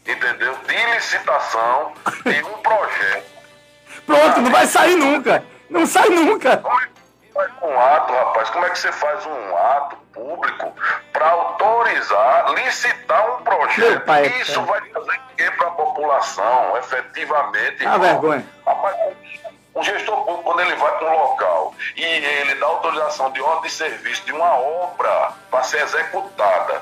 [0.07, 0.55] entendeu?
[0.67, 1.93] De licitação
[2.25, 3.37] de um projeto.
[4.05, 5.43] Pronto, não vai sair nunca.
[5.69, 6.57] Não sai nunca.
[6.57, 8.49] Como é que faz um ato, rapaz?
[8.49, 10.73] Como é que você faz um ato público
[11.13, 14.01] para autorizar, licitar um projeto?
[14.05, 17.85] pai Isso vai fazer o quê para a população, efetivamente?
[17.85, 18.45] Ah, vergonha.
[18.65, 18.95] Rapaz,
[19.75, 23.63] um gestor público, quando ele vai para um local e ele dá autorização de ordem
[23.63, 26.81] de serviço de uma obra para ser executada,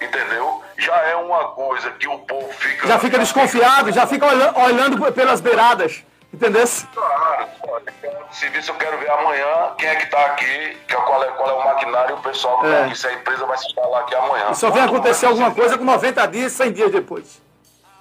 [0.00, 0.62] entendeu?
[0.76, 2.86] Já é uma coisa que o povo fica.
[2.86, 6.04] Já fica desconfiado, já fica olha- olhando pelas beiradas.
[6.36, 6.64] Entendeu?
[6.92, 7.94] Claro, olha,
[8.30, 11.48] serviço eu quero ver amanhã quem é que está aqui, que é- qual, é, qual
[11.48, 12.76] é o maquinário e o pessoal que É.
[12.78, 14.50] tá aqui, se a empresa vai se instalar aqui amanhã.
[14.50, 17.40] E só vem acontecer alguma coisa com 90 dias, 100 dias depois.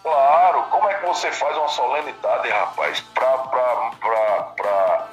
[0.04, 5.08] Claro, como é que você faz uma solenidade, rapaz, pra, pra, pra, pra,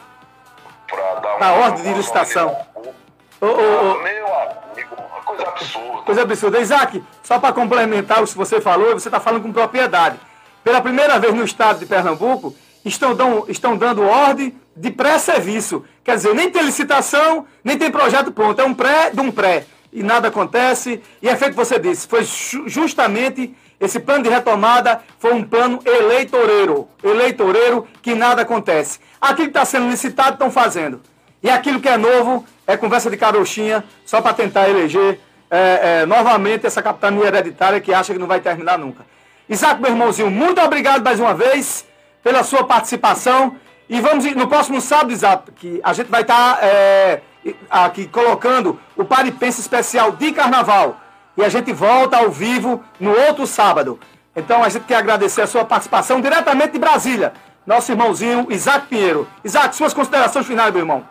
[0.88, 2.48] pra dar Na uma, ordem de licitação.
[2.74, 2.96] solenidade?
[3.40, 6.02] Ô, ô, ô, Meu amigo, uma coisa absurda.
[6.02, 6.58] coisa absurda.
[6.60, 10.18] Isaac, só para complementar o que você falou, você está falando com propriedade.
[10.64, 12.54] Pela primeira vez no estado de Pernambuco,
[12.84, 15.84] estão, dão- estão dando ordem de pré-serviço.
[16.02, 18.60] Quer dizer, nem tem licitação, nem tem projeto pronto.
[18.60, 19.64] É um pré de um pré.
[19.92, 21.02] E nada acontece.
[21.20, 22.06] E é feito o que você disse.
[22.08, 26.88] Foi ju- justamente esse plano de retomada foi um plano eleitoreiro.
[27.02, 28.98] Eleitoreiro que nada acontece.
[29.20, 31.00] Aquilo que está sendo licitado estão fazendo.
[31.42, 35.18] E aquilo que é novo é conversa de carochinha, só para tentar eleger
[35.50, 39.04] é, é, novamente essa capitania hereditária que acha que não vai terminar nunca.
[39.48, 41.84] Isaac, meu irmãozinho, muito obrigado mais uma vez
[42.22, 43.56] pela sua participação.
[43.88, 47.20] E vamos no próximo sábado, Isaac, que a gente vai estar é,
[47.68, 50.96] aqui colocando o Paripense especial de carnaval.
[51.36, 53.98] E a gente volta ao vivo no outro sábado.
[54.34, 57.32] Então a gente quer agradecer a sua participação diretamente de Brasília.
[57.66, 59.28] Nosso irmãozinho Isaac Pinheiro.
[59.44, 61.04] Isaac, suas considerações finais, meu irmão.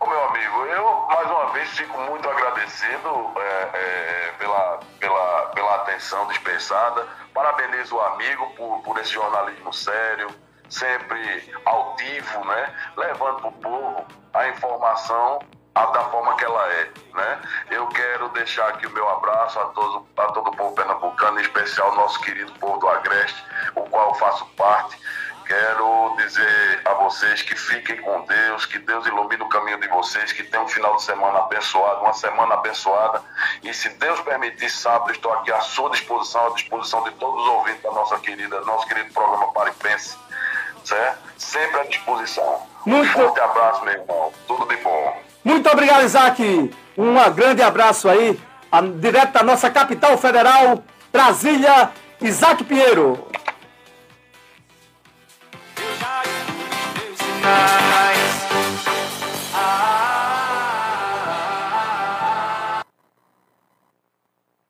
[0.00, 5.74] Ô, meu amigo, eu mais uma vez fico muito agradecido é, é, pela, pela, pela
[5.76, 7.06] atenção dispensada.
[7.34, 10.28] Parabenizo o amigo por, por esse jornalismo sério,
[10.70, 12.74] sempre altivo, né?
[12.96, 15.40] Levando para o povo a informação
[15.74, 17.42] da forma que ela é, né?
[17.70, 21.42] Eu quero deixar aqui o meu abraço a, todos, a todo o povo pernambucano, em
[21.42, 24.98] especial o nosso querido povo do Agreste, o qual eu faço parte.
[25.50, 30.30] Quero dizer a vocês que fiquem com Deus, que Deus ilumine o caminho de vocês,
[30.32, 33.20] que tenham um final de semana abençoado, uma semana abençoada.
[33.60, 37.48] E se Deus permitir, sábado, estou aqui à sua disposição, à disposição de todos os
[37.48, 40.16] ouvintes da nossa querida, nosso querido programa Paripense.
[40.84, 41.18] Certo?
[41.36, 42.60] Sempre à disposição.
[42.86, 44.32] Muito- Um forte abraço, meu irmão.
[44.46, 45.20] Tudo de bom.
[45.42, 46.72] Muito obrigado, Isaac.
[46.96, 48.40] Um grande abraço aí,
[49.00, 53.26] direto da nossa capital federal, Brasília, Isaac Pinheiro.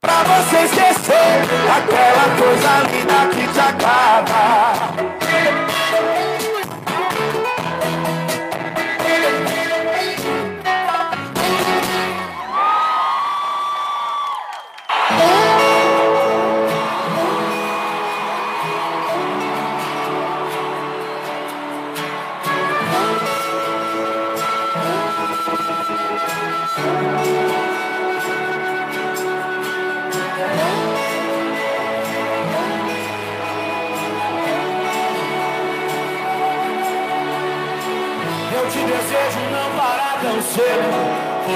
[0.01, 1.43] Pra você esquecer
[1.77, 4.51] aquela coisa linda que te acaba.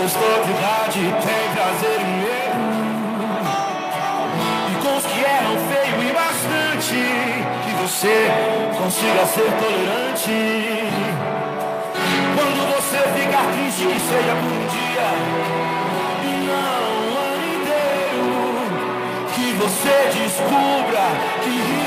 [0.05, 2.61] Pois toda idade tem prazer e medo.
[4.71, 7.01] E com os que erram feio e bastante,
[7.65, 8.15] que você
[8.77, 10.37] consiga ser tolerante.
[12.37, 15.09] Quando você ficar triste, que seja por um dia
[16.23, 18.25] e não um ano inteiro.
[19.35, 21.07] Que você descubra
[21.43, 21.84] que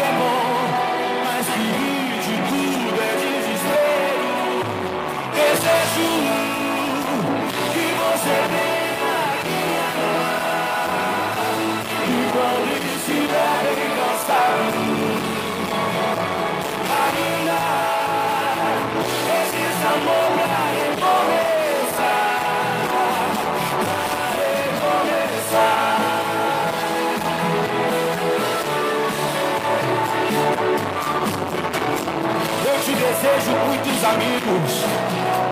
[34.13, 34.85] amigos,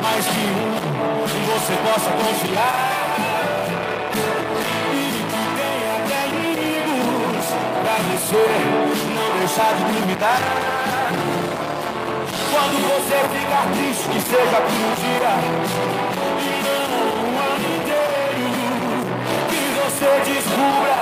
[0.01, 0.73] mais que um,
[1.27, 2.91] que você possa confiar.
[4.93, 7.47] E que tenha até inimigos,
[7.81, 8.43] pra você
[9.13, 10.41] não deixar de duvidar.
[12.51, 15.33] Quando você ficar triste, que seja por um dia,
[16.39, 16.79] e não
[17.23, 18.47] um ano inteiro,
[19.49, 20.99] que você descubra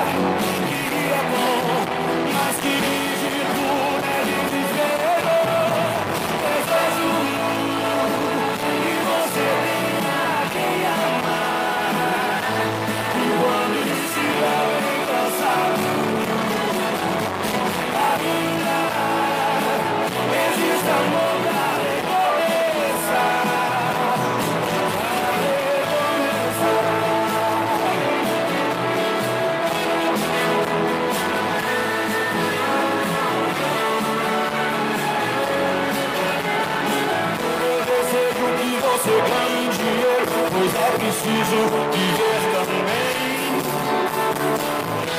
[41.24, 41.56] preciso
[41.94, 43.16] viver também.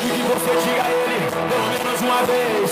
[0.05, 2.64] E que você diga a ele, pelo menos uma vez,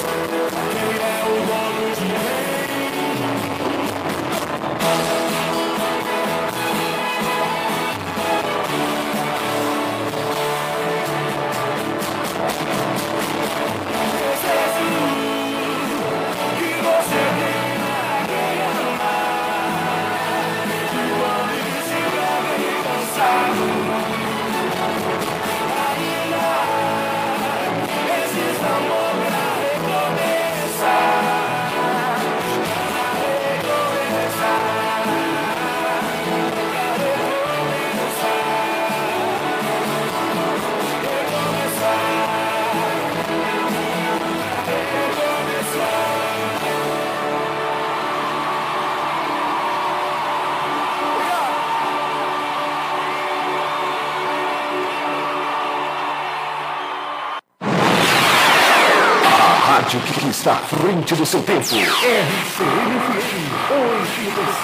[59.92, 61.60] rádio que está à frente do seu tempo.
[61.60, 61.92] RCMFM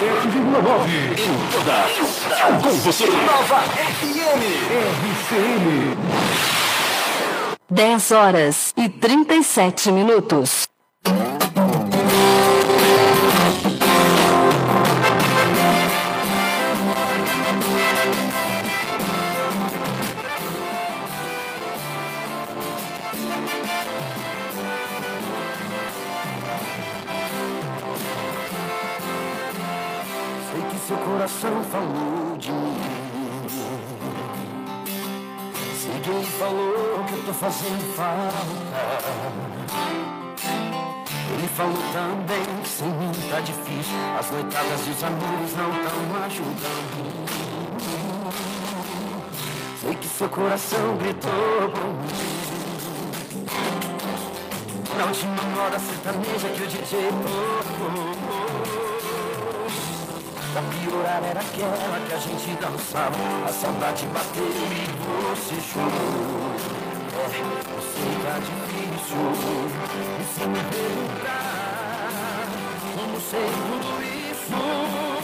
[0.00, 0.88] 87,9.
[1.12, 1.90] Em todas.
[2.62, 3.06] Com você.
[3.06, 4.42] Nova FM.
[5.28, 5.98] RCM.
[7.70, 10.67] 10 horas e 37 minutos.
[30.88, 32.78] Seu coração falou de mim.
[35.76, 38.38] Sei que ele falou que eu tô fazendo falta.
[41.30, 43.98] Ele falou também que sem mim tá difícil.
[44.18, 47.28] As noitadas e os amigos não tão ajudando.
[49.82, 52.08] Sei que seu coração gritou por mim.
[54.96, 58.47] Na última moda sertaneja que o DJ tocou.
[60.58, 63.14] Pra piorar era aquela que a gente dançava.
[63.46, 64.90] A saudade bateu e
[65.30, 66.50] você chorou.
[67.14, 69.22] É, eu sei que tá difícil
[70.18, 72.08] E se me perguntar
[72.96, 75.17] Como sei tudo isso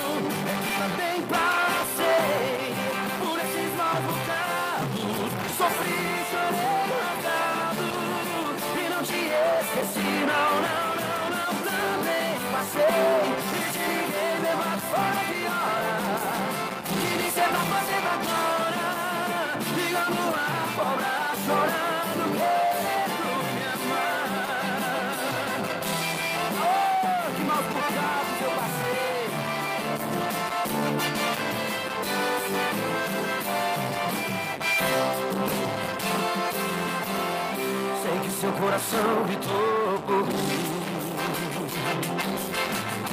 [38.61, 40.35] coração gritou por mim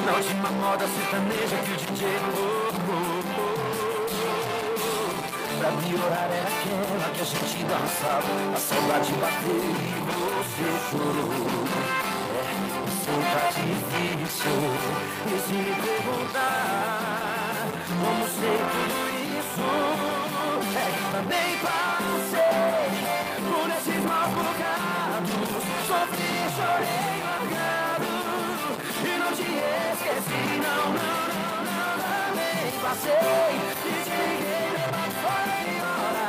[0.05, 3.21] Na última moda sertaneja que o DJ colocou
[5.59, 8.31] Pra piorar era aquela que a gente dançava.
[8.51, 11.29] A saudade bateu e você chorou.
[12.33, 12.49] É,
[13.03, 14.57] sei tá difícil.
[15.27, 18.97] E se me perguntar Como sei tudo
[19.37, 19.65] isso?
[20.75, 22.50] É também passei
[29.61, 31.21] esqueci, não, não,
[31.67, 33.21] não, também passei que nem passei.
[33.83, 34.91] Desliguei meu
[35.21, 36.25] fora e embora.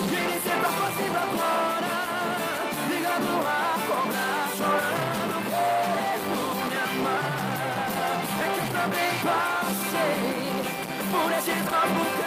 [0.00, 1.94] Ele sempre fazendo agora.
[2.88, 7.28] Liga no ar, cobra, chorando, mesmo me amar.
[8.40, 10.18] É que também passei
[11.10, 12.20] por esse próprio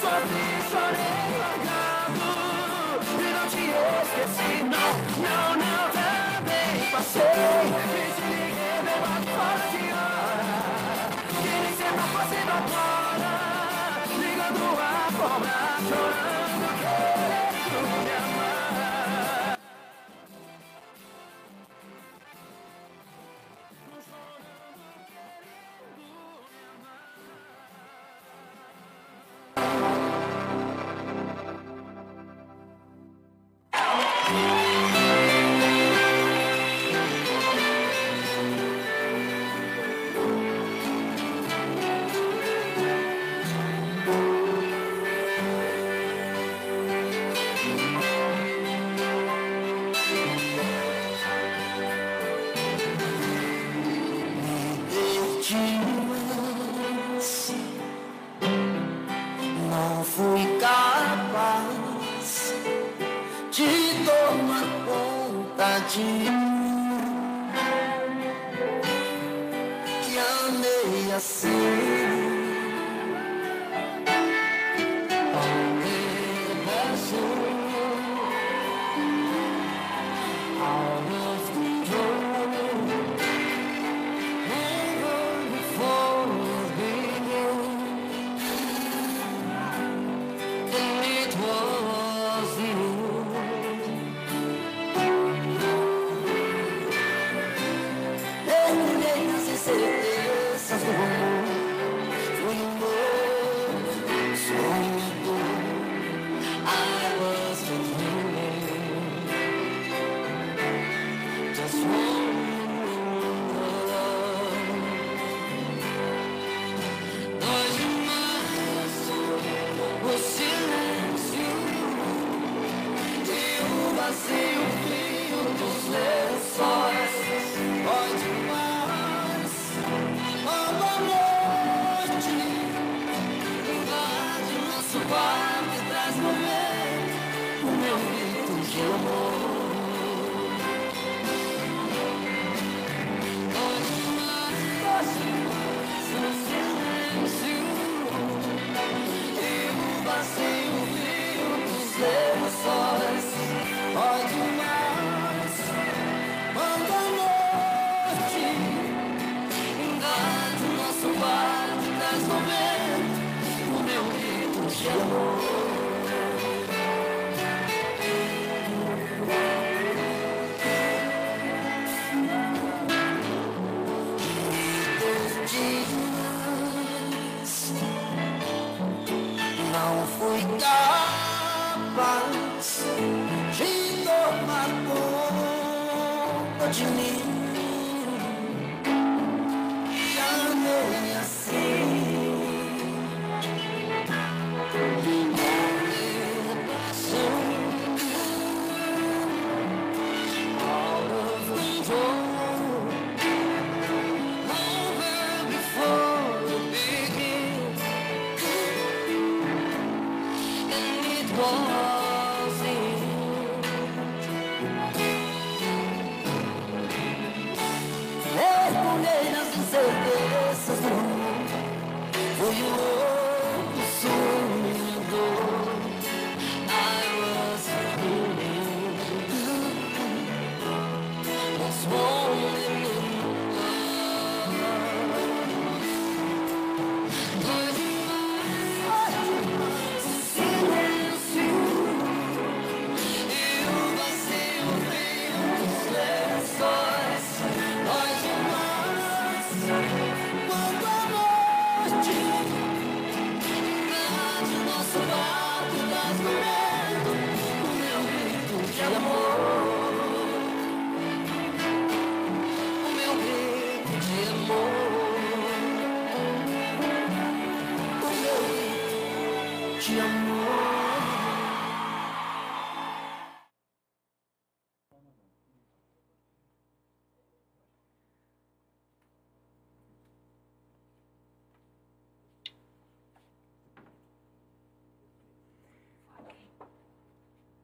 [0.00, 2.28] só Sofri, chorei, largado.
[3.18, 3.64] E não te
[4.02, 4.90] esqueci, não,
[5.22, 8.09] não, não, também passei.
[12.64, 14.06] 아파라.
[14.18, 16.39] 네가 또 아파라.
[65.90, 66.04] tarde
[70.04, 72.29] que amei assim.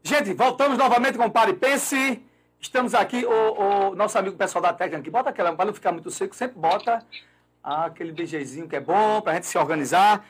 [0.07, 2.23] Gente, voltamos novamente com o Pare Pense.
[2.61, 5.11] Estamos aqui, o, o, nosso amigo pessoal da técnica aqui.
[5.11, 7.05] bota aquela, para não ficar muito seco, sempre bota
[7.61, 10.25] aquele beijezinho que é bom para a gente se organizar,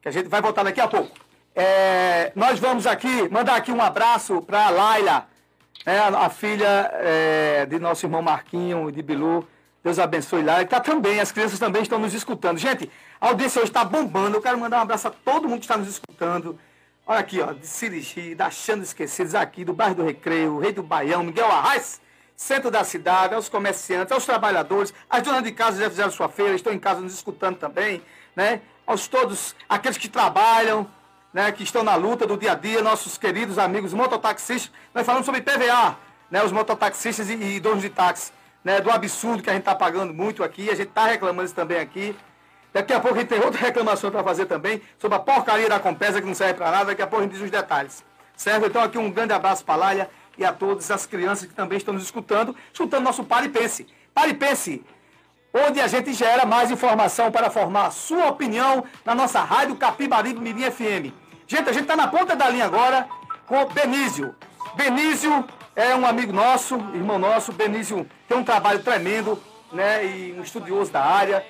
[0.00, 1.16] que a gente vai voltar daqui a pouco.
[1.54, 5.28] É, nós vamos aqui, mandar aqui um abraço para a Laila,
[5.86, 9.46] né, a filha é, de nosso irmão Marquinho e de Bilu.
[9.84, 12.58] Deus abençoe Laila, E tá também, as crianças também estão nos escutando.
[12.58, 15.66] Gente, a audiência hoje está bombando, eu quero mandar um abraço a todo mundo que
[15.66, 16.58] está nos escutando.
[17.04, 20.84] Olha aqui, ó, de Sirigi, da Xando Esquecidos, aqui do bairro do Recreio, Rei do
[20.84, 22.00] Baião, Miguel Arraes,
[22.36, 26.54] centro da cidade, aos comerciantes, aos trabalhadores, as donas de casa já fizeram sua feira,
[26.54, 28.00] estão em casa nos escutando também,
[28.36, 28.60] né?
[28.86, 30.88] Aos todos, aqueles que trabalham,
[31.32, 34.70] né, que estão na luta do dia a dia, nossos queridos amigos mototaxistas.
[34.94, 35.96] Nós falamos sobre PVA,
[36.30, 38.32] né, os mototaxistas e, e donos de táxi,
[38.62, 41.54] né, do absurdo que a gente está pagando muito aqui, a gente está reclamando isso
[41.54, 42.14] também aqui.
[42.72, 45.78] Daqui a pouco a gente tem outra reclamação para fazer também sobre a porcaria da
[45.78, 48.04] Compesa que não serve para nada, daqui a pouco a gente diz os detalhes.
[48.34, 48.66] Certo?
[48.66, 51.76] Então aqui um grande abraço para a Lália e a todas as crianças que também
[51.76, 53.86] estão nos escutando, escutando nosso Pare e Pense.
[54.14, 54.82] Pare e Pense,
[55.52, 60.40] onde a gente gera mais informação para formar a sua opinião na nossa rádio Capibaribe
[60.40, 61.12] Mirim FM.
[61.46, 63.06] Gente, a gente está na ponta da linha agora
[63.46, 64.34] com o Benísio.
[64.74, 65.44] Benísio
[65.76, 67.52] é um amigo nosso, irmão nosso.
[67.52, 69.38] Benísio tem um trabalho tremendo,
[69.70, 70.04] né?
[70.06, 71.44] E um estudioso da área.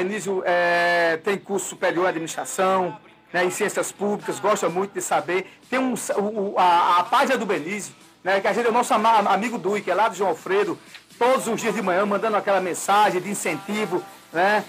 [0.00, 2.98] Benísio é, tem curso superior em administração,
[3.32, 5.50] né, em ciências públicas, gosta muito de saber.
[5.70, 8.92] Tem um, o, a, a página do Benísio, né, que a gente é o nosso
[8.92, 10.78] amigo Dui, que é lá do João Alfredo,
[11.18, 14.62] todos os dias de manhã mandando aquela mensagem de incentivo, né,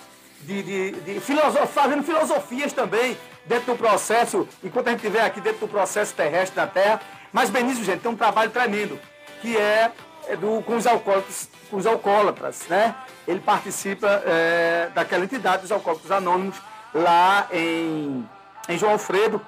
[0.43, 5.41] de, de, de filosof- fazendo filosofias também dentro do processo, enquanto a gente estiver aqui
[5.41, 7.01] dentro do processo terrestre da Terra.
[7.33, 8.97] Mas Benício, gente, tem um trabalho tremendo,
[9.41, 9.91] que é,
[10.29, 12.95] é do, com, os alcoólatras, com os alcoólatras, né?
[13.27, 16.57] Ele participa é, daquela entidade dos alcoólatras anônimos
[16.93, 18.27] lá em,
[18.69, 19.41] em João Alfredo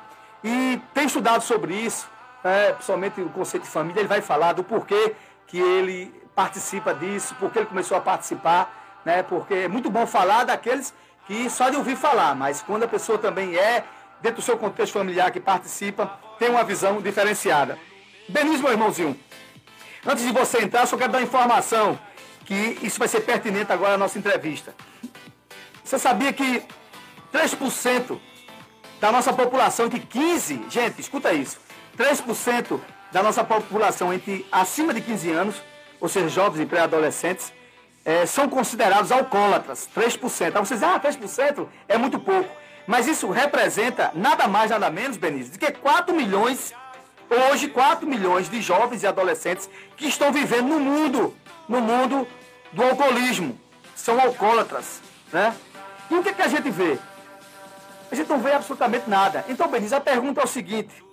[0.43, 2.09] e tem estudado sobre isso,
[2.43, 2.73] né?
[2.73, 4.01] principalmente o conceito de família.
[4.01, 5.15] Ele vai falar do porquê
[5.47, 9.23] que ele participa disso, porque ele começou a participar, né?
[9.23, 10.93] Porque é muito bom falar daqueles
[11.27, 13.83] que só de ouvir falar, mas quando a pessoa também é,
[14.21, 17.77] dentro do seu contexto familiar que participa, tem uma visão diferenciada.
[18.27, 19.19] Benício, meu irmãozinho,
[20.05, 21.99] antes de você entrar, só quero dar informação
[22.49, 24.73] que isso vai ser pertinente agora à nossa entrevista.
[25.83, 26.63] Você sabia que
[27.31, 28.19] 3%
[28.99, 31.59] da nossa população entre 15, gente, escuta isso,
[31.95, 32.79] 3%
[33.11, 35.61] da nossa população entre acima de 15 anos,
[36.01, 37.53] ou seja, jovens e pré-adolescentes,
[38.03, 40.57] eh, são considerados alcoólatras, 3%.
[40.57, 42.49] Aí vocês dizem, ah, 3% é muito pouco.
[42.87, 46.73] Mas isso representa nada mais, nada menos, Benício, do que 4 milhões,
[47.51, 51.35] hoje 4 milhões de jovens e adolescentes que estão vivendo no mundo,
[51.67, 52.27] no mundo
[52.71, 53.59] do alcoolismo.
[53.95, 55.01] São alcoólatras,
[55.31, 55.55] né?
[56.09, 56.97] E o que, que a gente vê?
[58.11, 59.45] A gente não vê absolutamente nada.
[59.47, 61.03] Então, Benício, a pergunta é o seguinte: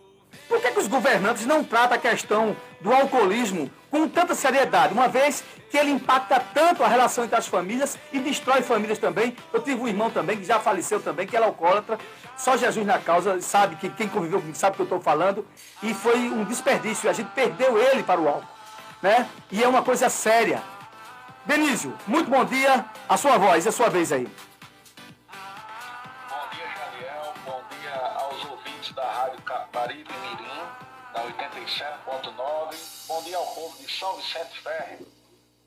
[0.48, 5.08] por que, que os governantes não tratam a questão do alcoolismo com tanta seriedade, uma
[5.08, 9.36] vez que ele impacta tanto a relação entre as famílias e destrói famílias também?
[9.52, 11.98] Eu tive um irmão também que já faleceu também, que era alcoólatra,
[12.36, 15.44] só Jesus na causa, sabe que quem conviveu comigo sabe o que eu estou falando,
[15.82, 18.46] e foi um desperdício, a gente perdeu ele para o álcool,
[19.02, 19.28] né?
[19.50, 20.62] E é uma coisa séria.
[21.46, 24.24] Benício, muito bom dia, a sua voz, a sua vez aí.
[24.24, 24.32] Bom
[26.50, 27.34] dia, Jadiel.
[27.44, 30.60] Bom dia aos ouvintes da Rádio Caparibe Mirim,
[31.14, 33.06] da 87.9.
[33.06, 35.06] Bom dia ao povo de São Vicente Ferre,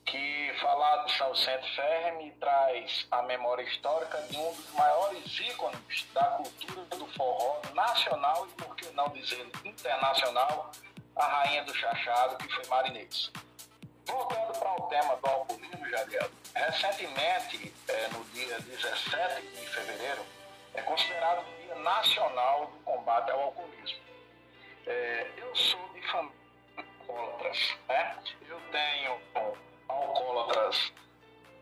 [0.04, 5.40] que falar de São Vicente Ferre me traz a memória histórica de um dos maiores
[5.40, 10.72] ícones da cultura do forró nacional e, por que não dizer, internacional,
[11.16, 13.32] a rainha do chachado, que foi Marinês.
[14.10, 20.26] Voltando para o tema do alcoolismo, Jadiel, recentemente, eh, no dia 17 de fevereiro,
[20.74, 24.00] é considerado o Dia Nacional do Combate ao Alcoolismo.
[24.86, 26.40] Eh, eu sou de família
[26.76, 28.16] alcoólatras, né?
[28.48, 29.20] Eu tenho
[29.88, 30.92] alcoólatras,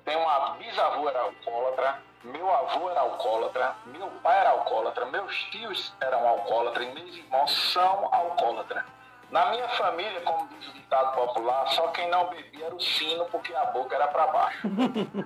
[0.04, 5.92] tenho uma bisavó era alcoólatra, meu avô era alcoólatra, meu pai era alcoólatra, meus tios
[6.00, 8.97] eram alcoólatras e meus irmãos são alcoólatras.
[9.30, 13.24] Na minha família, como diz o ditado popular, só quem não bebia era o sino
[13.26, 14.66] porque a boca era para baixo.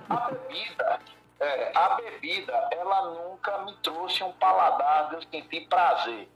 [0.09, 0.99] A bebida,
[1.39, 6.29] é, a bebida, ela nunca me trouxe um paladar de eu sentir prazer.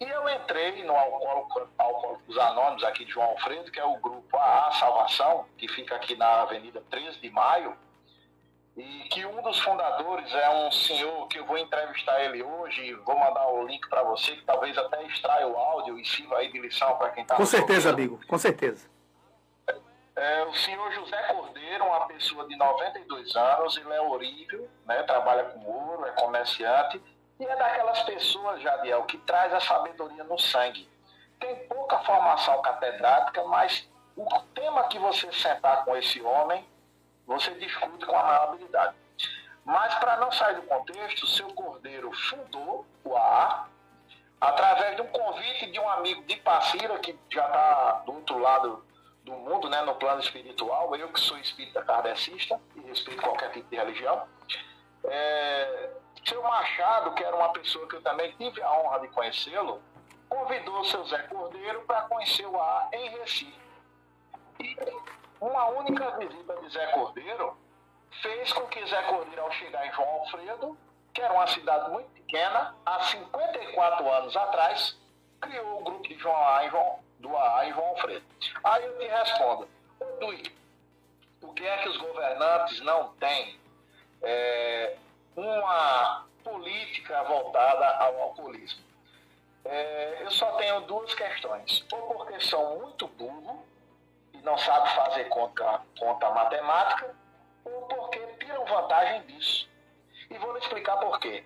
[0.00, 4.36] E eu entrei no Alcoólico- Alcoólicos Anônimos aqui de João Alfredo, que é o grupo
[4.36, 7.76] AA Salvação, que fica aqui na Avenida 13 de Maio,
[8.76, 13.18] e que um dos fundadores é um senhor que eu vou entrevistar ele hoje, vou
[13.18, 16.58] mandar o link para você, que talvez até extraia o áudio e sirva aí de
[16.58, 18.88] lição para quem está Com certeza, amigo, com certeza.
[20.16, 25.44] é, o senhor José Cordeiro, uma pessoa de 92 anos, ele é orível, né, trabalha
[25.44, 27.02] com ouro, é comerciante,
[27.38, 30.88] e é daquelas pessoas, Jadiel, que traz a sabedoria no sangue.
[31.38, 36.64] Tem pouca formação catedrática, mas o tema que você sentar com esse homem,
[37.26, 38.94] você discute com a maior.
[39.64, 43.68] Mas, para não sair do contexto, seu Cordeiro fundou o AA
[44.40, 48.84] através de um convite de um amigo de Passira, que já está do outro lado
[49.22, 50.94] do mundo, né, no plano espiritual.
[50.96, 54.26] Eu que sou espírita kardecista e respeito qualquer tipo de religião.
[55.04, 55.90] É,
[56.24, 59.80] seu Machado, que era uma pessoa que eu também tive a honra de conhecê-lo,
[60.28, 63.60] convidou seu Zé Cordeiro para conhecer o AA em Recife.
[64.58, 64.76] E
[65.42, 67.56] uma única visita de Zé Cordeiro
[68.22, 70.78] fez com que Zé Cordeiro, ao chegar em João Alfredo,
[71.12, 74.96] que era uma cidade muito pequena, há 54 anos atrás,
[75.40, 78.24] criou o grupo de João A João, do AA e João Alfredo.
[78.62, 79.68] Aí eu te respondo,
[80.20, 80.42] Dui,
[81.42, 83.58] o que é que os governantes não têm
[84.22, 84.96] é,
[85.34, 88.84] uma política voltada ao alcoolismo?
[89.64, 91.84] É, eu só tenho duas questões.
[91.92, 93.71] Ou porque são muito burros
[94.42, 97.14] não sabem fazer conta, conta matemática,
[97.64, 99.68] ou porque tiram vantagem disso.
[100.30, 101.44] E vou lhe explicar por quê.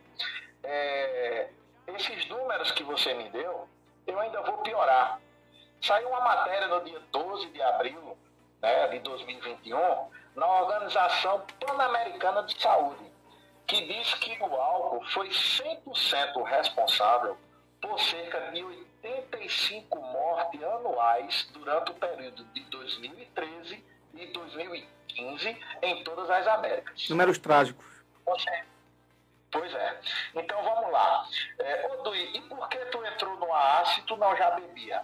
[0.63, 1.51] É,
[1.89, 3.69] esses números que você me deu,
[4.07, 5.21] eu ainda vou piorar.
[5.81, 8.17] Saiu uma matéria no dia 12 de abril
[8.61, 9.79] né, de 2021
[10.35, 13.11] na Organização Pan-Americana de Saúde,
[13.67, 17.37] que diz que o álcool foi 100% responsável
[17.81, 23.85] por cerca de 85 mortes anuais durante o período de 2013
[24.15, 27.09] e 2015 em todas as Américas.
[27.09, 27.85] Números trágicos.
[28.25, 30.01] Pois é.
[30.35, 31.27] Então vamos lá.
[31.59, 35.03] É, ô Dui, e por que tu entrou no AA se tu não já bebia?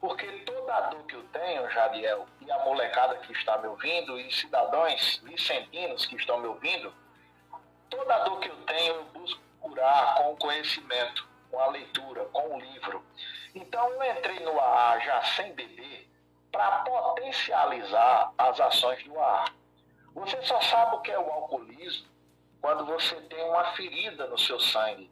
[0.00, 4.20] Porque toda a dor que eu tenho, Jadiel, e a molecada que está me ouvindo,
[4.20, 6.92] e cidadãos vicentinos que estão me ouvindo,
[7.88, 12.24] toda a dor que eu tenho eu busco curar com o conhecimento, com a leitura,
[12.32, 13.04] com o livro.
[13.54, 16.10] Então eu entrei no AA já sem beber
[16.50, 19.44] para potencializar as ações do AA.
[20.14, 22.08] Você só sabe o que é o alcoolismo
[22.60, 25.10] quando você tem uma ferida no seu sangue,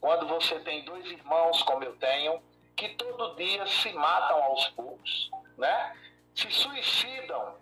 [0.00, 2.42] quando você tem dois irmãos, como eu tenho,
[2.74, 5.96] que todo dia se matam aos poucos, né?
[6.34, 7.56] Se suicidam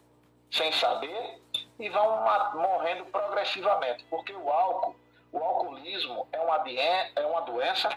[0.52, 1.42] sem saber
[1.78, 2.24] e vão
[2.54, 4.94] morrendo progressivamente, porque o álcool,
[5.32, 7.88] o alcoolismo é uma, é uma doença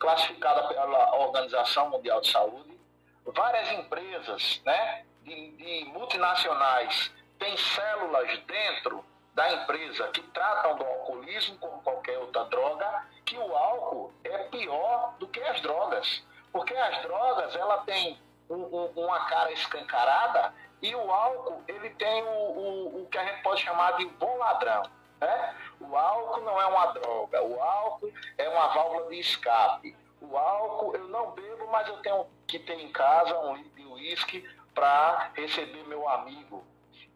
[0.00, 2.80] classificada pela Organização Mundial de Saúde.
[3.26, 11.56] Várias empresas, né, de, de multinacionais têm células dentro da empresa que tratam do alcoolismo
[11.58, 16.24] como qualquer outra droga, que o álcool é pior do que as drogas.
[16.50, 22.22] Porque as drogas, ela tem um, um, uma cara escancarada e o álcool, ele tem
[22.22, 24.82] o, o, o que a gente pode chamar de bom ladrão.
[25.20, 25.56] Né?
[25.80, 29.96] O álcool não é uma droga, o álcool é uma válvula de escape.
[30.20, 33.86] O álcool, eu não bebo, mas eu tenho que ter em casa um litro de
[33.86, 36.62] uísque para receber meu amigo.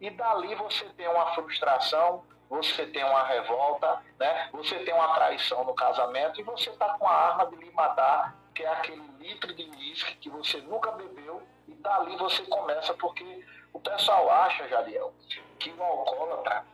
[0.01, 4.49] E dali você tem uma frustração, você tem uma revolta, né?
[4.51, 8.35] você tem uma traição no casamento e você está com a arma de lhe matar,
[8.53, 13.45] que é aquele litro de uísque que você nunca bebeu, e dali você começa, porque
[13.73, 15.13] o pessoal acha, Jadiel,
[15.59, 16.65] que o alcoólatra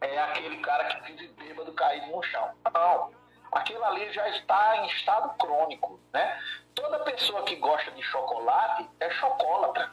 [0.00, 2.50] é aquele cara que vive bêbado caído no chão.
[2.72, 3.12] Não.
[3.52, 6.42] Aquilo ali já está em estado crônico, né?
[6.74, 9.90] Toda pessoa que gosta de chocolate é chocolatra.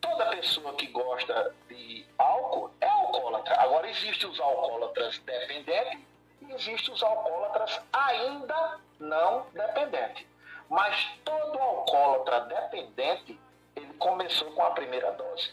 [0.00, 3.60] Toda pessoa que gosta de álcool é alcoólatra.
[3.60, 6.00] Agora, existem os alcoólatras dependentes
[6.42, 10.26] e existem os alcoólatras ainda não dependentes.
[10.68, 13.38] Mas todo alcoólatra dependente,
[13.76, 15.52] ele começou com a primeira dose.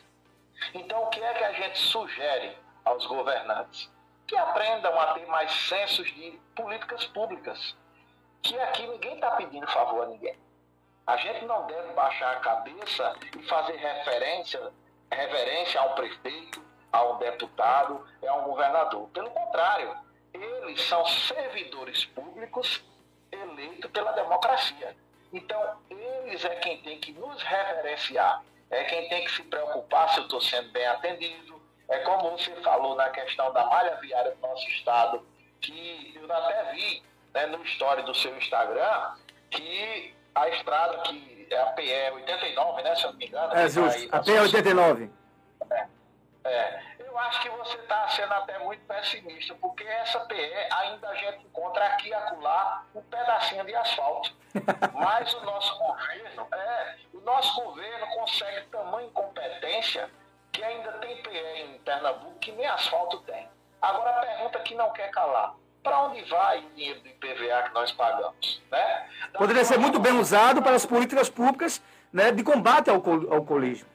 [0.74, 3.92] Então, o que é que a gente sugere aos governantes?
[4.28, 7.76] Que aprendam a ter mais sensos de políticas públicas.
[8.42, 10.38] Que aqui ninguém está pedindo favor a ninguém.
[11.06, 14.72] A gente não deve baixar a cabeça e fazer referência,
[15.12, 19.08] reverência a um prefeito, a um deputado, a um governador.
[19.10, 19.96] Pelo contrário,
[20.34, 22.84] eles são servidores públicos
[23.32, 24.96] eleitos pela democracia.
[25.32, 30.20] Então, eles é quem tem que nos reverenciar, é quem tem que se preocupar se
[30.20, 31.55] eu estou sendo bem atendido.
[31.88, 35.26] É como você falou na questão da malha viária do nosso estado,
[35.62, 39.16] que eu até vi né, no story do seu Instagram,
[39.52, 43.56] que a estrada que é a PE 89, né, se eu não me engano.
[43.56, 45.12] É, justo, a PE 89.
[45.72, 45.88] É,
[46.44, 51.16] é, eu acho que você está sendo até muito pessimista, porque essa PE ainda a
[51.16, 54.36] gente encontra aqui e acolá um pedacinho de asfalto.
[54.94, 60.10] Mas o nosso governo, é, o nosso governo consegue tamanha incompetência
[60.56, 63.48] que ainda tem PE em Pernambuco que nem asfalto tem.
[63.82, 65.54] Agora a pergunta que não quer calar
[65.84, 68.64] para onde vai o dinheiro do IPVA que nós pagamos?
[68.72, 69.10] Né?
[69.34, 71.82] Poderia ser muito bem usado para as políticas públicas
[72.12, 73.90] né, de combate ao alcoolismo.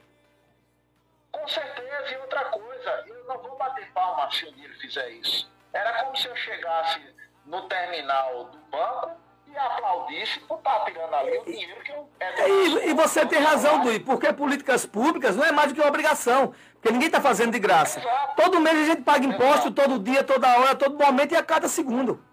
[1.31, 5.51] Com certeza, e outra coisa, eu não vou bater palma se o dinheiro fizer isso.
[5.73, 7.01] Era como se eu chegasse
[7.45, 9.17] no terminal do banco
[9.51, 12.09] e aplaudisse por estar tirando ali o dinheiro que eu.
[12.19, 15.81] É E, e você tem razão, Dui, porque políticas públicas não é mais do que
[15.81, 16.53] uma obrigação.
[16.73, 17.99] Porque ninguém está fazendo de graça.
[17.99, 18.35] Exato.
[18.35, 21.67] Todo mês a gente paga imposto, todo dia, toda hora, todo momento e a cada
[21.67, 22.23] segundo.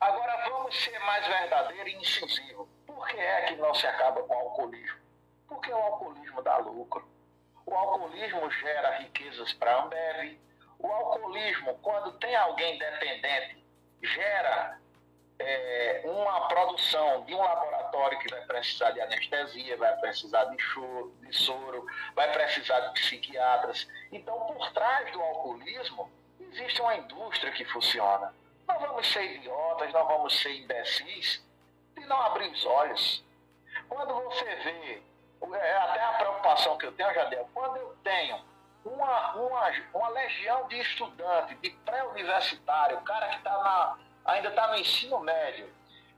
[0.00, 2.68] Agora vamos ser mais verdadeiro e incisivo.
[2.86, 4.98] Por que é que não se acaba com o alcoolismo?
[5.48, 7.08] Porque o alcoolismo dá lucro.
[7.64, 10.38] O alcoolismo gera riquezas para a Ambev.
[10.78, 13.64] O alcoolismo, quando tem alguém dependente,
[14.02, 14.78] gera
[15.38, 21.14] é, uma produção de um laboratório que vai precisar de anestesia, vai precisar de, choro,
[21.20, 23.88] de soro, vai precisar de psiquiatras.
[24.10, 26.10] Então, por trás do alcoolismo,
[26.40, 28.34] existe uma indústria que funciona.
[28.66, 31.44] Não vamos ser idiotas, não vamos ser imbecis
[31.96, 33.24] de não abrir os olhos.
[33.88, 35.02] Quando você vê,
[35.54, 38.44] é até a preocupação que eu tenho, Jadel, quando eu tenho
[38.84, 43.98] uma, uma, uma legião de estudante, de pré-universitário, o cara que está na
[44.28, 45.68] ainda está no ensino médio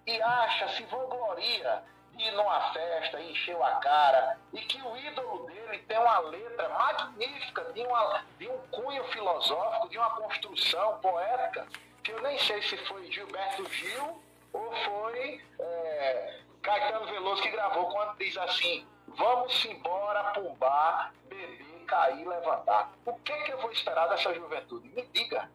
[0.07, 1.83] e acha, se vangloria
[2.15, 6.19] de ir numa festa e encheu a cara e que o ídolo dele tem uma
[6.19, 11.67] letra magnífica, de, uma, de um cunho filosófico, de uma construção poética,
[12.03, 17.91] que eu nem sei se foi Gilberto Gil ou foi é, Caetano Veloso que gravou
[17.91, 22.91] quando diz assim, vamos embora pumbar, beber, cair, levantar.
[23.07, 24.89] O que, que eu vou esperar dessa juventude?
[24.89, 25.49] Me diga.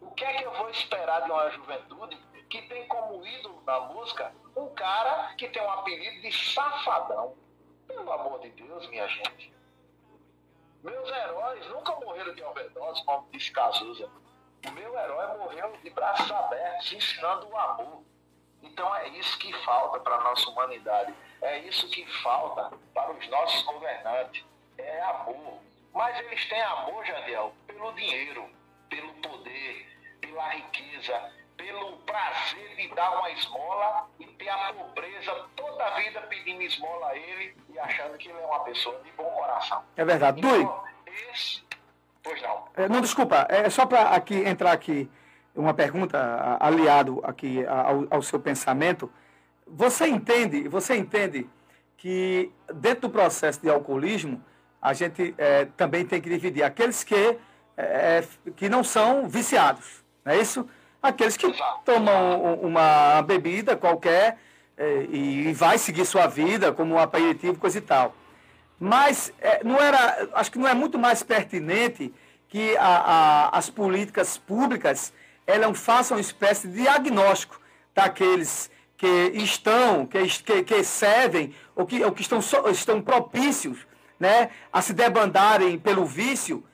[0.00, 2.16] O que é que eu vou esperar de uma juventude
[2.48, 7.36] que tem como ídolo na música um cara que tem um apelido de safadão?
[7.86, 9.52] Pelo amor de Deus, minha gente.
[10.82, 14.08] Meus heróis nunca morreram de overdose, como disse Cazuza.
[14.66, 18.02] O meu herói morreu de braços abertos, ensinando o amor.
[18.62, 21.14] Então é isso que falta para a nossa humanidade.
[21.42, 24.44] É isso que falta para os nossos governantes.
[24.76, 25.58] É amor.
[25.92, 28.48] Mas eles têm amor, Jadiel, pelo dinheiro,
[28.88, 29.87] pelo poder,
[30.28, 31.14] pela riqueza,
[31.56, 37.08] pelo prazer de dar uma esmola e ter a pobreza toda a vida pedindo esmola
[37.08, 39.82] a ele e achando que ele é uma pessoa de bom coração.
[39.96, 40.40] É verdade.
[40.40, 40.84] Dui, Então,
[41.32, 41.62] esse.
[42.22, 42.64] Pois não.
[42.76, 45.10] é, não, desculpa, é só para aqui entrar aqui
[45.54, 49.10] uma pergunta aliado aqui ao, ao seu pensamento.
[49.66, 51.48] Você entende, você entende
[51.96, 54.44] que dentro do processo de alcoolismo
[54.80, 57.38] a gente é, também tem que dividir aqueles que,
[57.76, 58.22] é,
[58.54, 60.68] que não são viciados, não é isso?
[61.02, 61.46] Aqueles que
[61.84, 64.38] tomam uma bebida qualquer
[64.76, 68.14] é, e vai seguir sua vida como um aperitivo, coisa e tal.
[68.78, 72.12] Mas é, não era, acho que não é muito mais pertinente
[72.48, 72.82] que a-
[73.52, 75.12] a- as políticas públicas
[75.46, 77.60] elas façam uma espécie de diagnóstico
[77.94, 82.40] daqueles que estão, que, que, que servem ou que, ou que estão,
[82.70, 83.86] estão propícios
[84.18, 86.64] né, a se debandarem pelo vício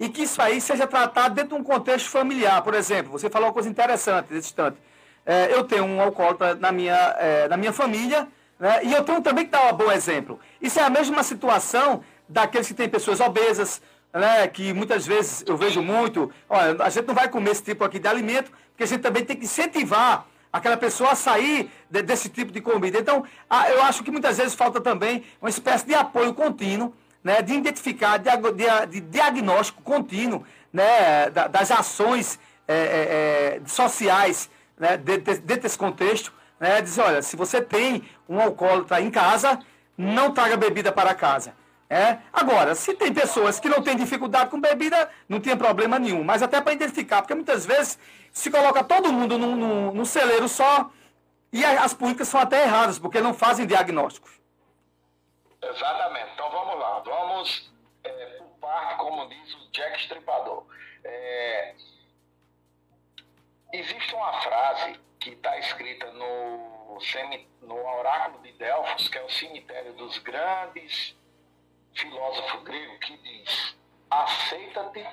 [0.00, 2.62] e que isso aí seja tratado dentro de um contexto familiar.
[2.62, 4.78] Por exemplo, você falou uma coisa interessante nesse instante.
[5.26, 8.26] É, eu tenho um alcoólatra na minha, é, na minha família,
[8.58, 10.40] né, e eu tenho também que dar um bom exemplo.
[10.60, 13.82] Isso é a mesma situação daqueles que têm pessoas obesas,
[14.12, 17.84] né, que muitas vezes eu vejo muito, olha, a gente não vai comer esse tipo
[17.84, 22.02] aqui de alimento, porque a gente também tem que incentivar aquela pessoa a sair de-
[22.02, 22.98] desse tipo de comida.
[22.98, 23.22] Então,
[23.68, 26.92] eu acho que muitas vezes falta também uma espécie de apoio contínuo,
[27.22, 33.60] né, de identificar, de, de, de diagnóstico contínuo né, da- das ações é, é, é,
[33.66, 34.48] sociais
[34.78, 36.32] né, dentro, desse contexto.
[36.58, 39.58] Né, dizer, olha, se você tem um alcoólatra em casa,
[39.96, 41.54] não traga bebida para casa.
[41.92, 42.18] É?
[42.32, 46.22] Agora, se tem pessoas que não têm dificuldade com bebida, não tem problema nenhum.
[46.22, 47.98] Mas até para identificar, porque muitas vezes
[48.32, 50.88] se coloca todo mundo num, num, num celeiro só
[51.52, 54.30] e as políticas são até erradas, porque não fazem diagnósticos.
[55.62, 56.30] Exatamente.
[56.32, 56.98] Então vamos lá.
[57.00, 57.70] Vamos
[58.04, 60.64] é, parte, como diz o Jack Stripador.
[61.04, 61.74] É,
[63.72, 66.98] existe uma frase que está escrita no,
[67.62, 71.16] no Oráculo de Delfos, que é o cemitério dos grandes
[71.94, 73.76] filósofos gregos, que diz:
[74.10, 75.06] aceita-te,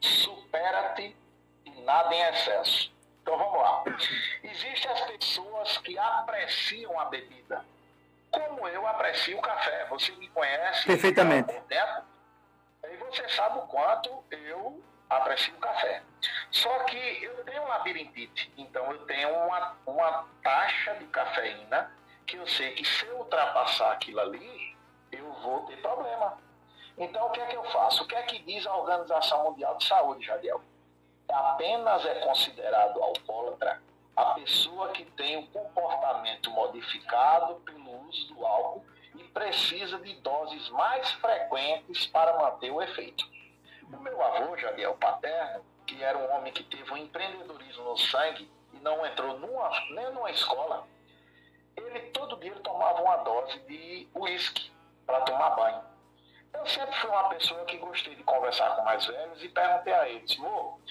[0.00, 1.14] supera-te
[1.64, 2.92] e nada em excesso.
[3.22, 3.84] Então vamos lá.
[4.42, 7.64] Existem as pessoas que apreciam a bebida
[8.30, 9.86] como eu aprecio o café.
[9.86, 11.50] Você me conhece Perfeitamente.
[11.50, 12.02] há algum tempo,
[12.84, 16.02] e você sabe o quanto eu aprecio o café.
[16.50, 21.90] Só que eu tenho labirintite, então eu tenho uma, uma taxa de cafeína
[22.26, 24.76] que eu sei que se eu ultrapassar aquilo ali,
[25.10, 26.38] eu vou ter problema.
[26.96, 28.04] Então o que é que eu faço?
[28.04, 30.60] O que é que diz a Organização Mundial de Saúde, Jadiel?
[31.30, 33.80] Apenas é considerado alcoólatra
[34.18, 40.68] a pessoa que tem um comportamento modificado pelo uso do álcool e precisa de doses
[40.70, 43.24] mais frequentes para manter o efeito.
[43.84, 48.50] O meu avô, Jadiel paterno, que era um homem que teve um empreendedorismo no sangue
[48.72, 50.84] e não entrou numa, nem numa escola,
[51.76, 54.72] ele todo dia ele tomava uma dose de uísque
[55.06, 55.80] para tomar banho.
[56.52, 60.08] Eu sempre fui uma pessoa que gostei de conversar com mais velhos e perguntei a
[60.08, 60.82] eles, vô, por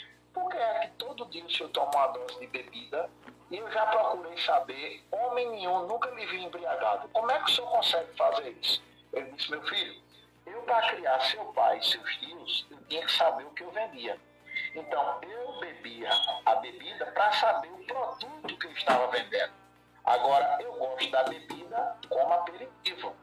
[0.49, 3.09] que é que todo dia o senhor toma uma dose de bebida
[3.49, 7.07] e eu já procurei saber, homem nenhum nunca me vi embriagado.
[7.09, 8.83] Como é que o senhor consegue fazer isso?
[9.13, 10.01] Ele disse, meu filho,
[10.45, 13.71] eu para criar seu pai e seus tios, eu tinha que saber o que eu
[13.71, 14.19] vendia.
[14.75, 16.09] Então, eu bebia
[16.45, 19.53] a bebida para saber o produto que eu estava vendendo.
[20.03, 23.15] Agora, eu gosto da bebida como aperitivo.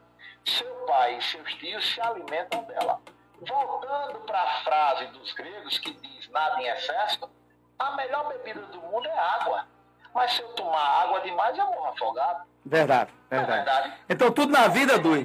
[0.45, 3.01] Seu pai e seus tios se alimentam dela.
[3.41, 7.29] Voltando para a frase dos gregos que diz nada em excesso,
[7.77, 9.67] a melhor bebida do mundo é água.
[10.13, 12.45] Mas se eu tomar água demais, eu morro afogado.
[12.65, 13.93] Verdade, verdade.
[14.09, 15.23] Então tudo na vida, Dui.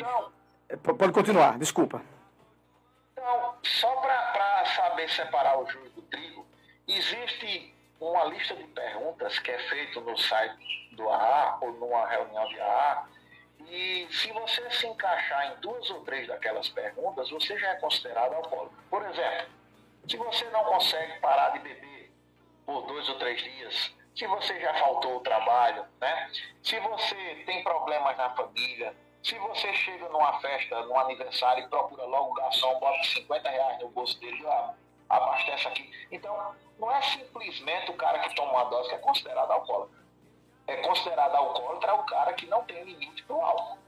[0.68, 2.02] P- Pode continuar, desculpa.
[3.12, 6.46] Então, só para saber separar o joio do trigo,
[6.88, 12.46] existe uma lista de perguntas que é feita no site do AA ou numa reunião
[12.48, 13.04] de AA.
[13.68, 18.34] E se você se encaixar em duas ou três daquelas perguntas, você já é considerado
[18.34, 18.74] alcoólico.
[18.88, 19.46] Por exemplo,
[20.08, 22.12] se você não consegue parar de beber
[22.66, 26.30] por dois ou três dias, se você já faltou o trabalho, né?
[26.62, 32.04] se você tem problemas na família, se você chega numa festa, num aniversário e procura
[32.04, 34.74] logo o garçom, bota 50 reais no bolso dele, ah,
[35.08, 35.90] abastece aqui.
[36.10, 39.99] Então, não é simplesmente o cara que toma uma dose que é considerado alcoólatra.
[40.70, 43.78] É considerado alcoólatra o cara que não tem limite para o álcool.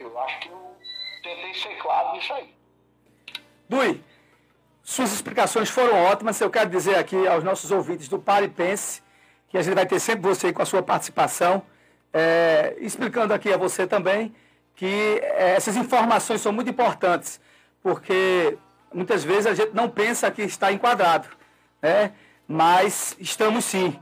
[0.00, 0.76] Eu acho que eu
[1.22, 2.52] tentei ser claro nisso aí.
[3.68, 4.02] Dui,
[4.82, 6.40] suas explicações foram ótimas.
[6.40, 9.00] Eu quero dizer aqui aos nossos ouvintes do Pare Pense
[9.48, 11.62] que a gente vai ter sempre você com a sua participação,
[12.12, 14.34] é, explicando aqui a você também
[14.74, 17.40] que é, essas informações são muito importantes,
[17.80, 18.58] porque
[18.92, 21.28] muitas vezes a gente não pensa que está enquadrado,
[21.80, 22.12] né?
[22.46, 23.98] mas estamos sim.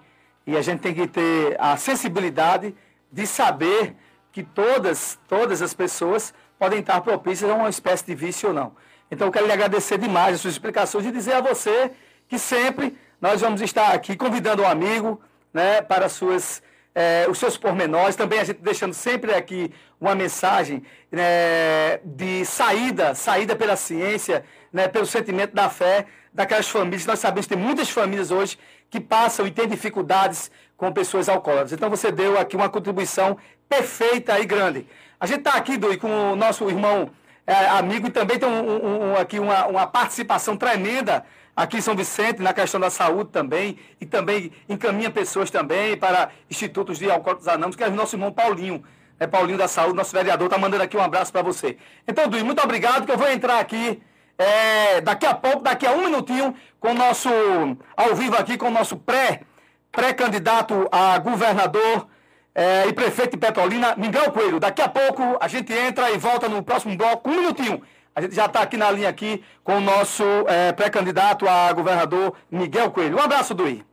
[0.47, 2.75] E a gente tem que ter a sensibilidade
[3.11, 3.97] de saber
[4.31, 8.77] que todas, todas as pessoas podem estar propícias a uma espécie de vício ou não.
[9.11, 11.91] Então eu quero lhe agradecer demais as suas explicações e dizer a você
[12.29, 15.21] que sempre nós vamos estar aqui convidando um amigo
[15.53, 16.63] né, para suas,
[16.95, 18.17] eh, os seus pormenores.
[18.17, 24.87] Também a gente deixando sempre aqui uma mensagem né, de saída, saída pela ciência, né,
[24.87, 27.07] pelo sentimento da fé daquelas famílias.
[27.07, 28.59] Nós sabemos que tem muitas famílias hoje
[28.91, 31.73] que passam e têm dificuldades com pessoas alcoólatras.
[31.73, 33.37] Então você deu aqui uma contribuição
[33.69, 34.87] perfeita e grande.
[35.19, 37.11] A gente está aqui, Dui, com o nosso irmão
[37.47, 41.25] é, amigo e também tem um, um- aqui uma, uma participação tremenda
[41.55, 46.29] aqui em São Vicente, na questão da saúde também, e também encaminha pessoas também para
[46.51, 48.85] institutos de alcoólicos anônimos, que é o nosso irmão Paulinho,
[49.19, 51.79] é Paulinho da Saúde, nosso vereador, está mandando aqui um abraço para você.
[52.07, 54.03] Então, Dui, muito obrigado, que eu vou entrar aqui
[54.39, 57.29] é, daqui a pouco, daqui a um minutinho, com o nosso,
[57.97, 59.41] ao vivo aqui, com o nosso pré,
[59.91, 62.07] pré-candidato a governador
[62.55, 64.61] é, e prefeito de Petrolina, Miguel Coelho.
[64.61, 67.83] Daqui a pouco a gente entra e volta no próximo bloco, um minutinho.
[68.15, 72.35] A gente já está aqui na linha aqui com o nosso é, pré-candidato a governador,
[72.51, 73.19] Miguel Coelho.
[73.19, 73.86] Um abraço, Dui.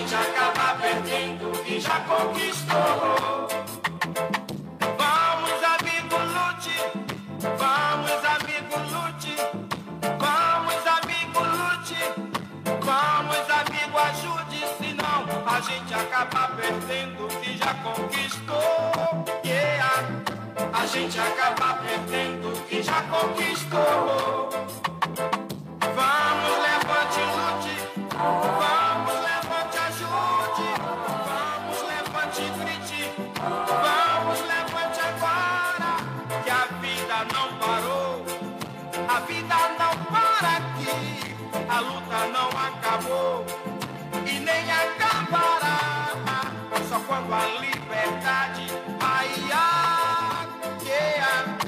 [0.00, 3.48] Gente acaba perdendo o que já conquistou.
[4.96, 6.76] Vamos, amigo, lute.
[7.58, 9.36] Vamos, amigo, lute.
[10.18, 12.00] Vamos, amigo, lute.
[12.80, 19.24] Vamos, amigo, ajude, senão a gente acaba perdendo o que já conquistou.
[19.44, 20.06] Yeah.
[20.72, 24.89] A gente acaba perdendo o que já conquistou.
[47.06, 48.66] Quando a liberdade
[49.00, 50.48] raiar,
[50.84, 51.58] yeah.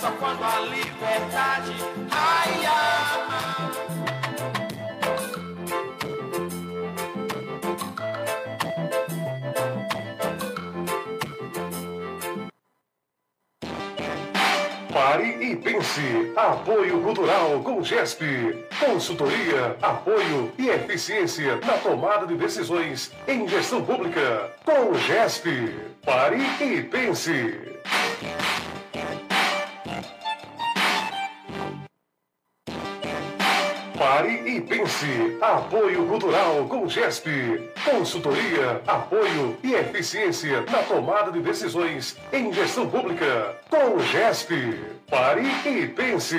[0.00, 1.76] só quando a liberdade
[2.10, 3.31] raiar.
[15.12, 16.32] Pare e pense.
[16.34, 18.64] Apoio Cultural com GESP.
[18.80, 24.50] Consultoria, apoio e eficiência na tomada de decisões em gestão pública.
[24.64, 25.76] Com GESP.
[26.02, 27.60] Pare e pense.
[33.98, 35.38] Pare e pense.
[35.42, 37.70] Apoio Cultural com GESP.
[37.84, 43.58] Consultoria, apoio e eficiência na tomada de decisões em gestão pública.
[43.68, 45.01] Com GESP.
[45.12, 46.38] Pare e pense.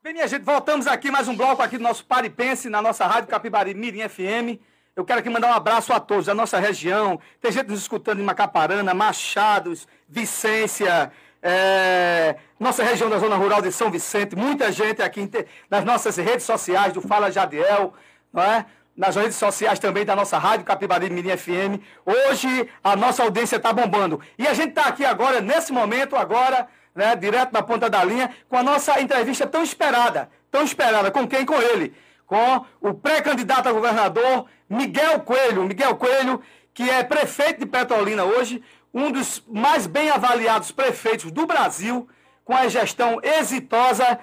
[0.00, 3.28] Bem, minha gente, voltamos aqui mais um bloco aqui do nosso Paripense na nossa rádio
[3.28, 4.62] Capibari Mirim FM.
[4.94, 7.18] Eu quero aqui mandar um abraço a todos da nossa região.
[7.40, 11.10] Tem gente nos escutando em Macaparana, Machados, Vicência,
[11.42, 14.36] é, nossa região da zona rural de São Vicente.
[14.36, 15.28] Muita gente aqui
[15.68, 17.94] nas nossas redes sociais do Fala Jadiel,
[18.32, 18.64] não é?
[18.96, 21.80] Nas redes sociais também da nossa rádio Capibari Mirim FM.
[22.04, 24.20] Hoje a nossa audiência está bombando.
[24.38, 28.30] E a gente está aqui agora, nesse momento, agora né, direto da ponta da linha,
[28.48, 30.30] com a nossa entrevista tão esperada.
[30.50, 31.10] Tão esperada.
[31.10, 31.46] Com quem?
[31.46, 31.94] Com ele.
[32.26, 35.64] Com o pré-candidato a governador, Miguel Coelho.
[35.64, 36.42] Miguel Coelho,
[36.74, 38.62] que é prefeito de Petrolina hoje,
[38.92, 42.06] um dos mais bem avaliados prefeitos do Brasil,
[42.44, 44.18] com a gestão exitosa,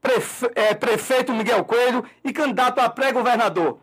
[0.00, 3.78] prefe é, prefeito Miguel Coelho e candidato a pré-governador.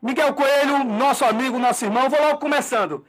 [0.00, 3.04] Miguel Coelho, nosso amigo, nosso irmão, vou logo começando.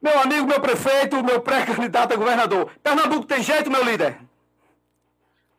[0.00, 2.70] Meu amigo, meu prefeito, meu pré-candidato a governador.
[2.82, 4.20] Pernambuco tem jeito, meu líder?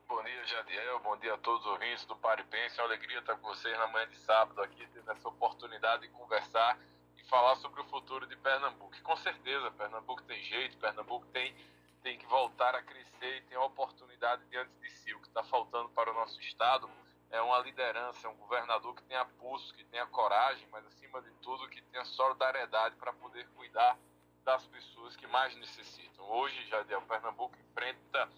[0.08, 1.00] Bom dia, Jadiel.
[1.00, 2.80] Bom dia a todos os ouvintes do Paripense.
[2.80, 6.10] É uma alegria estar com vocês na manhã de sábado aqui, tendo essa oportunidade de
[6.10, 6.78] conversar
[7.18, 8.96] e falar sobre o futuro de Pernambuco.
[8.96, 11.56] E com certeza, Pernambuco tem jeito, Pernambuco tem,
[12.04, 15.12] tem que voltar a crescer e tem a oportunidade diante de si.
[15.16, 16.88] O que está faltando para o nosso Estado
[17.30, 21.32] é uma liderança, é um governador que tenha pulso, que tenha coragem, mas acima de
[21.42, 23.98] tudo que tenha solidariedade para poder cuidar
[24.44, 26.26] das pessoas que mais necessitam.
[26.30, 28.30] Hoje, Jadiel, Pernambuco enfrenta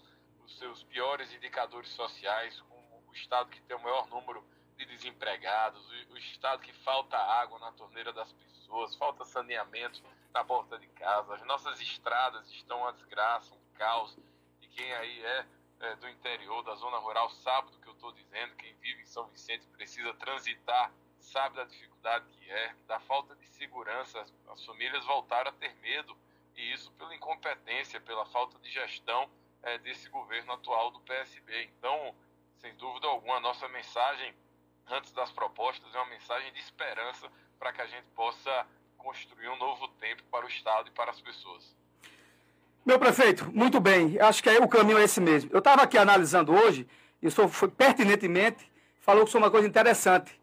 [0.44, 4.44] os seus piores indicadores sociais, como o estado que tem o maior número
[4.76, 10.78] de desempregados, o estado que falta água na torneira das pessoas, falta saneamento na porta
[10.78, 14.16] de casa, as nossas estradas estão uma desgraça, um caos,
[14.62, 15.46] e quem aí é,
[15.80, 17.70] é do interior, da zona rural, sabe
[18.00, 20.90] estou dizendo, quem vive em São Vicente precisa transitar
[21.20, 24.20] sabe da dificuldade que é, da falta de segurança.
[24.20, 26.16] As, as famílias voltaram a ter medo,
[26.56, 29.28] e isso pela incompetência, pela falta de gestão
[29.62, 31.70] é, desse governo atual do PSB.
[31.78, 32.14] Então,
[32.58, 34.34] sem dúvida alguma, a nossa mensagem,
[34.88, 39.56] antes das propostas, é uma mensagem de esperança para que a gente possa construir um
[39.56, 41.76] novo tempo para o Estado e para as pessoas.
[42.84, 44.18] Meu prefeito, muito bem.
[44.18, 45.50] Acho que aí o caminho é esse mesmo.
[45.52, 46.88] Eu estava aqui analisando hoje,
[47.22, 50.38] e o senhor foi pertinentemente, falou que foi uma coisa interessante.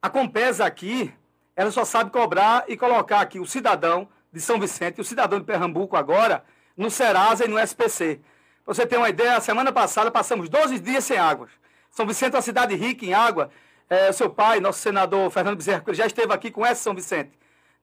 [0.00, 1.12] A Compesa aqui,
[1.54, 5.44] ela só sabe cobrar e colocar aqui o cidadão de São Vicente o cidadão de
[5.44, 6.44] Pernambuco agora
[6.76, 8.20] no Serasa e no SPC.
[8.64, 11.48] Pra você ter uma ideia, a semana passada passamos 12 dias sem água.
[11.90, 13.50] São Vicente é uma cidade rica em água.
[13.88, 17.32] É, seu pai, nosso senador Fernando Bezerra, já esteve aqui com essa São Vicente.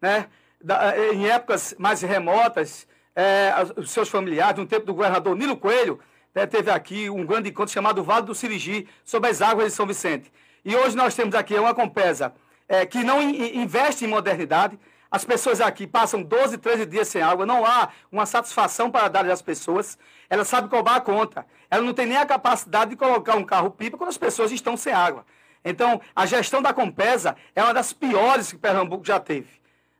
[0.02, 0.28] Né?
[0.64, 6.00] Da, em épocas mais remotas, é, os seus familiares, no tempo do governador Nilo Coelho,
[6.34, 10.32] teve aqui um grande encontro chamado Vale do Sirigi, sobre as águas de São Vicente.
[10.64, 12.34] E hoje nós temos aqui uma Compesa
[12.68, 14.78] é, que não in, investe em modernidade.
[15.10, 19.30] As pessoas aqui passam 12, 13 dias sem água, não há uma satisfação para dar
[19.30, 19.98] às pessoas.
[20.30, 21.46] Ela sabe cobrar a conta.
[21.70, 24.92] Ela não tem nem a capacidade de colocar um carro-pipa quando as pessoas estão sem
[24.92, 25.26] água.
[25.64, 29.50] Então, a gestão da Compesa é uma das piores que Pernambuco já teve.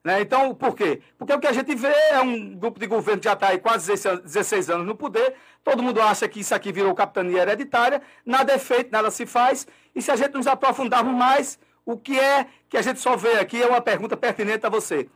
[0.08, 0.22] Né?
[0.22, 1.02] Então, por quê?
[1.18, 3.60] Porque o que a gente vê é um grupo de governo que já está aí
[3.60, 5.36] quase 16 anos no poder,
[5.66, 9.68] todo mundo acha que isso aqui virou capitania hereditária, nada é feito, nada se faz,
[9.94, 13.34] e se a gente nos aprofundarmos mais, o que é que a gente só vê
[13.34, 15.10] aqui é uma pergunta pertinente a você.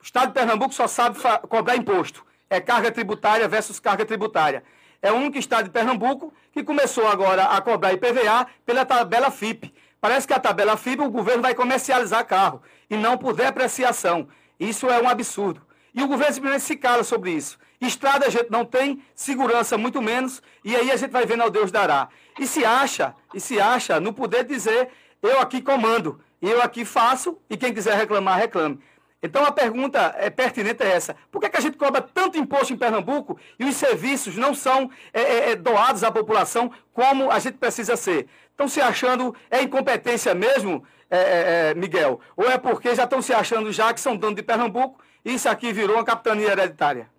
[0.00, 4.64] O Estado de Pernambuco só sabe cobrar imposto, é carga tributária versus carga tributária.
[5.02, 9.74] É o único estado de Pernambuco que começou agora a cobrar IPVA pela tabela FIP.
[10.00, 14.28] Parece que a tabela FIB o governo vai comercializar carro e não por depreciação.
[14.58, 15.62] Isso é um absurdo.
[15.94, 17.58] E o governo simplesmente se cala sobre isso.
[17.80, 21.50] Estrada a gente não tem, segurança muito menos, e aí a gente vai vendo ao
[21.50, 22.08] Deus dará.
[22.38, 24.88] E se acha, e se acha no poder dizer,
[25.22, 28.78] eu aqui comando, eu aqui faço, e quem quiser reclamar, reclame.
[29.22, 31.16] Então a pergunta é pertinente é essa.
[31.30, 34.90] Por que, que a gente cobra tanto imposto em Pernambuco e os serviços não são
[35.12, 38.28] é, é, é doados à população como a gente precisa ser?
[38.50, 42.20] Estão se achando, é incompetência mesmo, é, é, é, Miguel?
[42.36, 45.48] Ou é porque já estão se achando já que são donos de Pernambuco e isso
[45.48, 47.10] aqui virou uma capitania hereditária?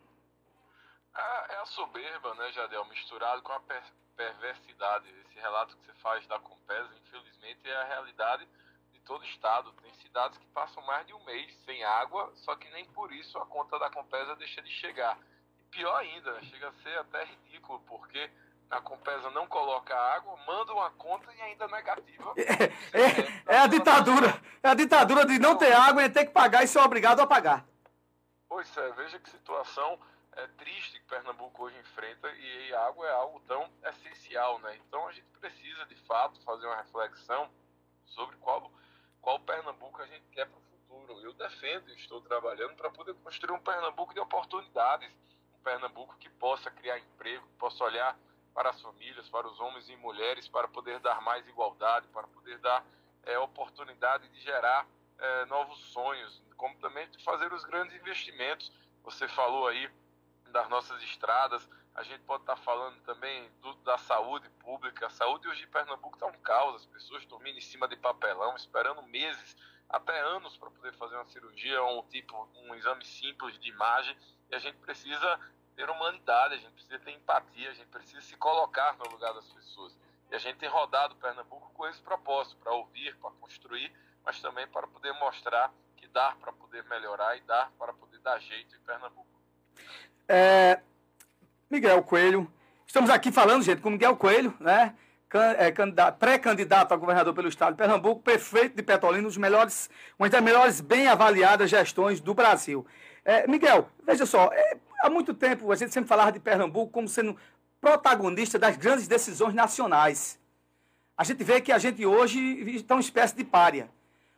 [1.15, 3.83] É, é a soberba, né, Jadel, misturado com a per
[4.15, 5.05] perversidade.
[5.29, 8.47] Esse relato que você faz da Compesa, infelizmente, é a realidade
[9.07, 9.71] todo estado.
[9.81, 13.37] Tem cidades que passam mais de um mês sem água, só que nem por isso
[13.39, 15.17] a conta da Compesa deixa de chegar.
[15.59, 18.29] E pior ainda, chega a ser até ridículo, porque
[18.69, 22.33] a Compesa não coloca água, manda uma conta e ainda negativa.
[22.37, 22.63] É,
[23.01, 24.41] é, é a ditadura.
[24.61, 27.27] É a ditadura de não ter água e ter que pagar e ser obrigado a
[27.27, 27.65] pagar.
[28.49, 29.99] Pois é, veja que situação
[30.33, 34.77] é, triste que Pernambuco hoje enfrenta e a água é algo tão essencial, né?
[34.87, 37.49] Então a gente precisa, de fato, fazer uma reflexão
[38.05, 38.71] sobre qual,
[39.21, 41.21] qual Pernambuco a gente quer para o futuro.
[41.21, 45.09] Eu defendo e estou trabalhando para poder construir um Pernambuco de oportunidades,
[45.57, 48.17] um Pernambuco que possa criar emprego, que possa olhar
[48.57, 52.57] para as famílias, para os homens e mulheres, para poder dar mais igualdade, para poder
[52.57, 52.83] dar
[53.21, 54.87] é, oportunidade de gerar
[55.19, 58.71] é, novos sonhos, como também de fazer os grandes investimentos.
[59.03, 59.87] Você falou aí
[60.47, 65.05] das nossas estradas, a gente pode estar falando também do, da saúde pública.
[65.05, 68.55] A saúde hoje em Pernambuco está um caos, as pessoas dormindo em cima de papelão,
[68.55, 69.55] esperando meses,
[69.87, 74.17] até anos para poder fazer uma cirurgia ou um tipo, um exame simples de imagem.
[74.49, 75.39] E a gente precisa
[75.77, 79.45] ter humanidade, a gente precisa ter empatia, a gente precisa se colocar no lugar das
[79.45, 79.95] pessoas.
[80.31, 83.93] E a gente tem rodado Pernambuco com esse propósito, para ouvir, para construir,
[84.25, 88.39] mas também para poder mostrar que dá para poder melhorar e dá para poder dar
[88.39, 89.27] jeito em Pernambuco.
[90.27, 90.81] É,
[91.69, 92.51] Miguel Coelho,
[92.85, 94.95] estamos aqui falando, gente, com Miguel Coelho, né?
[95.57, 95.71] É,
[96.11, 100.81] pré-candidato a governador pelo estado de Pernambuco, prefeito de Petrolina, os melhores, uma das melhores
[100.81, 102.87] bem avaliadas gestões do Brasil.
[103.25, 107.07] É, Miguel, veja só, é, há muito tempo a gente sempre falava de Pernambuco como
[107.07, 107.37] sendo
[107.79, 110.39] protagonista das grandes decisões nacionais.
[111.17, 112.39] A gente vê que a gente hoje
[112.75, 113.89] está uma espécie de párea.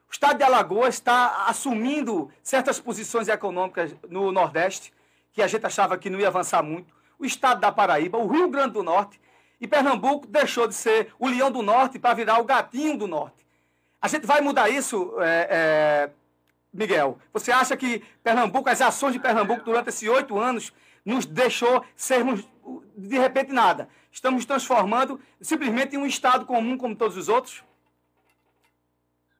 [0.07, 4.93] O estado de Alagoas está assumindo certas posições econômicas no Nordeste,
[5.31, 6.93] que a gente achava que não ia avançar muito.
[7.17, 9.19] O estado da Paraíba, o Rio Grande do Norte,
[9.61, 13.45] e Pernambuco deixou de ser o leão do norte para virar o gatinho do norte.
[14.01, 16.09] A gente vai mudar isso, é, é,
[16.71, 17.19] Miguel?
[17.33, 20.71] Você acha que Pernambuco, as ações de Pernambuco durante esses oito anos,
[21.03, 22.47] nos deixou sermos,
[22.95, 23.89] de repente, nada?
[24.11, 27.63] Estamos transformando simplesmente em um Estado comum como todos os outros?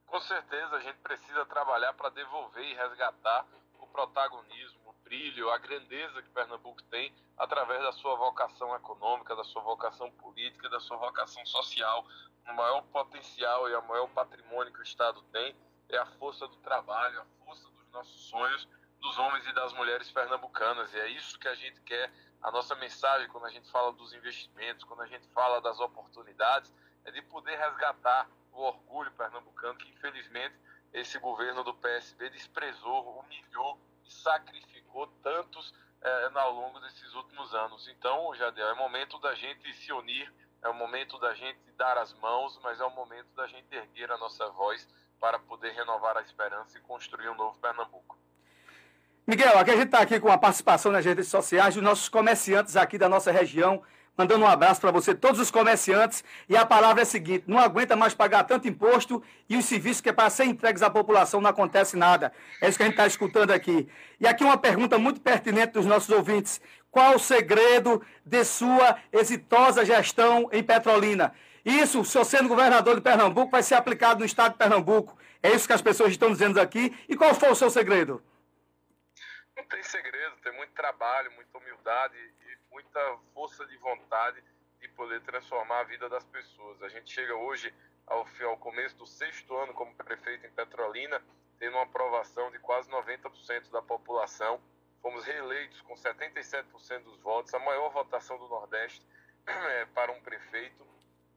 [0.08, 3.46] Com certeza, a gente precisa trabalhar para devolver e resgatar
[3.80, 9.44] o protagonismo, o brilho, a grandeza que Pernambuco tem através da sua vocação econômica, da
[9.44, 12.06] sua vocação política, da sua vocação social.
[12.48, 15.56] O maior potencial e o maior patrimônio que o Estado tem
[15.90, 18.68] é a força do trabalho, a força dos nossos sonhos,
[18.99, 20.94] dos homens e das mulheres pernambucanas.
[20.94, 22.11] E é isso que a gente quer.
[22.41, 26.74] A nossa mensagem, quando a gente fala dos investimentos, quando a gente fala das oportunidades,
[27.06, 30.56] é de poder resgatar o orgulho pernambucano que, infelizmente,
[30.94, 37.88] esse governo do PSB desprezou, humilhou e sacrificou tantos é, ao longo desses últimos anos.
[37.88, 42.14] Então, Jadel, é momento da gente se unir, é o momento da gente dar as
[42.14, 44.88] mãos, mas é o momento da gente erguer a nossa voz
[45.20, 48.18] para poder renovar a esperança e construir um novo Pernambuco.
[49.28, 52.76] Miguel, aqui a gente está aqui com a participação nas redes sociais dos nossos comerciantes
[52.76, 53.84] aqui da nossa região,
[54.18, 56.24] mandando um abraço para você, todos os comerciantes.
[56.48, 60.02] E a palavra é a seguinte: não aguenta mais pagar tanto imposto e os serviços
[60.02, 62.34] que é para ser entregues à população não acontece nada.
[62.60, 63.88] É isso que a gente está escutando aqui.
[64.20, 66.60] E aqui uma pergunta muito pertinente dos nossos ouvintes:
[66.90, 71.36] qual o segredo de sua exitosa gestão em Petrolina?
[71.70, 75.16] Isso, se eu sendo governador de Pernambuco, vai ser aplicado no estado de Pernambuco.
[75.44, 76.98] É isso que as pessoas estão dizendo aqui.
[77.08, 78.24] E qual foi o seu segredo?
[79.56, 83.00] Não tem segredo, tem muito trabalho, muita humildade e muita
[83.36, 84.41] força de vontade
[84.82, 86.82] de poder transformar a vida das pessoas.
[86.82, 87.72] A gente chega hoje
[88.08, 91.22] ao, ao começo do sexto ano como prefeito em Petrolina,
[91.60, 94.60] tendo uma aprovação de quase 90% da população.
[95.04, 99.06] Fomos reeleitos com 77% dos votos, a maior votação do Nordeste
[99.46, 100.90] é, para um prefeito.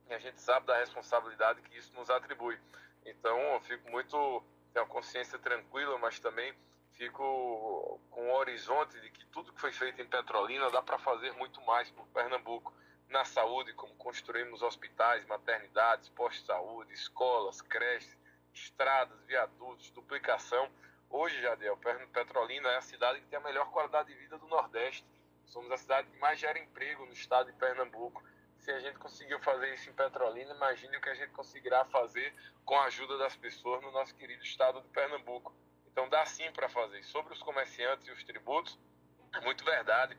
[0.08, 2.58] E a gente sabe da responsabilidade que isso nos atribui.
[3.04, 4.42] Então, eu fico muito,
[4.72, 6.54] tenho a consciência tranquila, mas também
[6.92, 11.32] fico com o horizonte de que tudo que foi feito em Petrolina dá para fazer
[11.32, 12.72] muito mais por Pernambuco.
[13.08, 18.16] Na saúde, como construímos hospitais, maternidades, postos de saúde, escolas, creches,
[18.54, 20.70] estradas, viadutos, duplicação.
[21.10, 21.76] Hoje, Jadel,
[22.12, 25.06] Petrolina é a cidade que tem a melhor qualidade de vida do Nordeste.
[25.44, 28.22] Somos a cidade que mais gera emprego no estado de Pernambuco.
[28.62, 32.32] Se a gente conseguiu fazer isso em Petrolina, imagine o que a gente conseguirá fazer
[32.64, 35.52] com a ajuda das pessoas no nosso querido estado de Pernambuco.
[35.90, 37.02] Então dá sim para fazer.
[37.02, 38.78] Sobre os comerciantes e os tributos,
[39.34, 40.16] é muito verdade.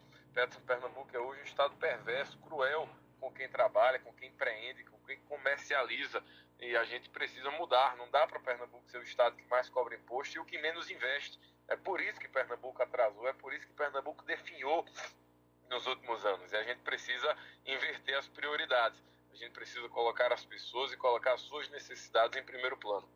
[0.68, 5.22] Pernambuco é hoje um estado perverso, cruel com quem trabalha, com quem empreende, com quem
[5.22, 6.22] comercializa.
[6.60, 7.96] E a gente precisa mudar.
[7.96, 10.92] Não dá para Pernambuco ser o estado que mais cobra imposto e o que menos
[10.92, 11.40] investe.
[11.70, 14.86] É por isso que Pernambuco atrasou, é por isso que Pernambuco definhou
[15.74, 16.52] nos últimos anos.
[16.52, 17.36] E a gente precisa
[17.66, 19.00] inverter as prioridades.
[19.34, 23.08] A gente precisa colocar as pessoas e colocar as suas necessidades em primeiro plano.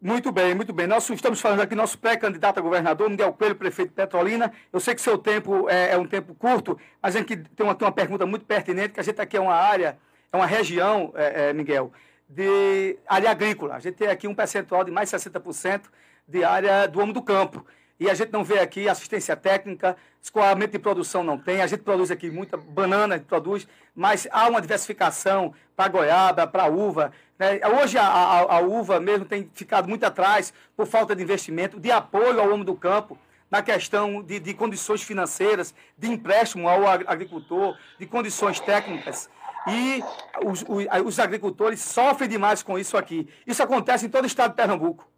[0.00, 0.86] Muito bem, muito bem.
[0.86, 4.52] Nós estamos falando aqui nosso pré-candidato a governador, Miguel Coelho, prefeito de Petrolina.
[4.72, 7.76] Eu sei que seu tempo é, é um tempo curto, mas a gente tem uma,
[7.80, 9.98] uma pergunta muito pertinente, que a gente aqui é uma área,
[10.32, 11.92] é uma região, é, é, Miguel,
[12.28, 13.74] de área agrícola.
[13.74, 15.86] A gente tem aqui um percentual de mais de 60%
[16.28, 17.66] de área do homem do campo.
[18.00, 21.60] E a gente não vê aqui assistência técnica, escoamento de produção não tem.
[21.60, 27.12] A gente produz aqui muita banana, produz, mas há uma diversificação para goiaba, para uva.
[27.38, 27.60] Né?
[27.80, 31.90] Hoje a, a, a, uva mesmo tem ficado muito atrás por falta de investimento, de
[31.90, 33.18] apoio ao homem do campo
[33.50, 39.28] na questão de, de condições financeiras, de empréstimo ao agricultor, de condições técnicas.
[39.66, 40.02] E
[40.44, 40.64] os,
[41.04, 43.28] os agricultores sofrem demais com isso aqui.
[43.46, 45.08] Isso acontece em todo o estado de Pernambuco.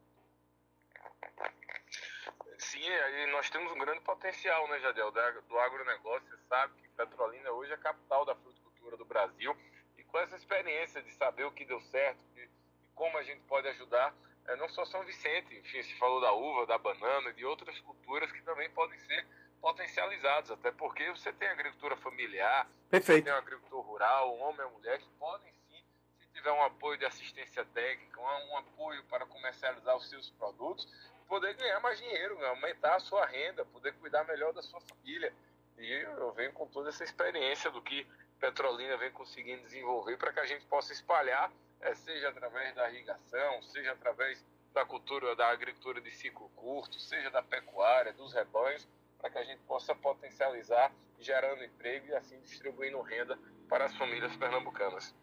[2.59, 6.29] Sim, e nós temos um grande potencial, né, Jadel, do agronegócio.
[6.29, 9.57] Você sabe que Petrolina hoje é a capital da fruticultura do Brasil.
[9.97, 12.47] E com essa experiência de saber o que deu certo e
[12.95, 14.15] como a gente pode ajudar,
[14.47, 17.81] é, não só São Vicente, enfim, se falou da uva, da banana e de outras
[17.81, 19.27] culturas que também podem ser
[19.59, 23.25] potencializados, até porque você tem agricultura familiar, Perfeito.
[23.25, 25.83] você tem um agricultor rural, um homem e mulher que podem sim,
[26.19, 30.87] se tiver um apoio de assistência técnica, um, um apoio para comercializar os seus produtos,
[31.31, 35.33] poder ganhar mais dinheiro, aumentar a sua renda, poder cuidar melhor da sua família.
[35.79, 38.05] E eu venho com toda essa experiência do que
[38.41, 41.51] Petrolina vem conseguindo desenvolver para que a gente possa espalhar,
[41.81, 44.45] é, seja através da irrigação, seja através
[44.75, 48.89] da cultura, da agricultura de ciclo curto, seja da pecuária, dos rebanhos,
[49.19, 50.91] para que a gente possa potencializar,
[51.21, 53.39] gerando emprego e assim distribuindo renda
[53.69, 55.15] para as famílias pernambucanas.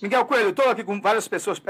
[0.00, 1.60] Miguel Coelho, estou aqui com várias pessoas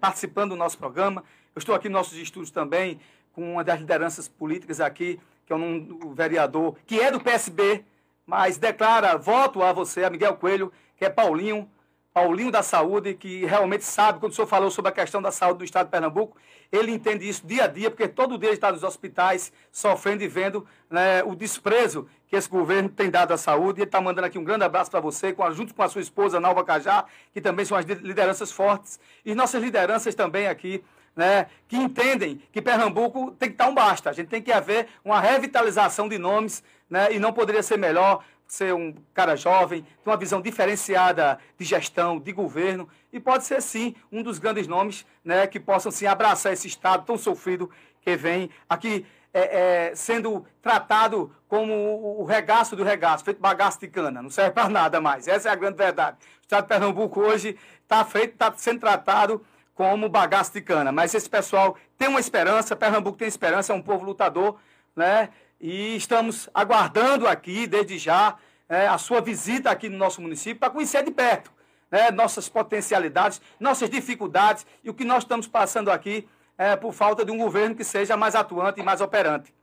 [0.00, 1.24] participando do nosso programa.
[1.54, 3.00] Eu estou aqui nos nossos estudos também
[3.32, 7.84] com uma das lideranças políticas aqui, que é um, vereador que é do PSB,
[8.26, 11.68] mas declara voto a você, a Miguel Coelho, que é Paulinho,
[12.12, 15.58] Paulinho da Saúde, que realmente sabe, quando o senhor falou sobre a questão da saúde
[15.58, 16.36] do Estado de Pernambuco,
[16.72, 20.28] ele entende isso dia a dia, porque todo dia ele está nos hospitais sofrendo e
[20.28, 23.80] vendo né, o desprezo que esse governo tem dado à saúde.
[23.80, 26.38] E ele está mandando aqui um grande abraço para você, junto com a sua esposa,
[26.38, 29.00] Nalva Cajá, que também são as lideranças fortes.
[29.24, 34.10] E nossas lideranças também aqui, né, que entendem que Pernambuco tem que estar um basta.
[34.10, 38.24] A gente tem que haver uma revitalização de nomes, né, e não poderia ser melhor
[38.46, 43.62] ser um cara jovem, tem uma visão diferenciada de gestão, de governo, e pode ser
[43.62, 47.70] sim um dos grandes nomes né, que possam sim abraçar esse Estado tão sofrido
[48.00, 51.72] que vem aqui é, é, sendo tratado como
[52.20, 55.28] o regaço do regaço, feito bagaço de cana, não serve para nada mais.
[55.28, 56.16] Essa é a grande verdade.
[56.40, 58.04] O Estado de Pernambuco hoje está
[58.36, 59.44] tá sendo tratado
[59.80, 63.80] como bagaço de cana, mas esse pessoal tem uma esperança, Pernambuco tem esperança, é um
[63.80, 64.60] povo lutador,
[64.94, 65.30] né?
[65.58, 68.36] e estamos aguardando aqui, desde já,
[68.68, 71.50] é, a sua visita aqui no nosso município para conhecer de perto
[71.90, 76.28] né, nossas potencialidades, nossas dificuldades e o que nós estamos passando aqui
[76.58, 79.54] é, por falta de um governo que seja mais atuante e mais operante.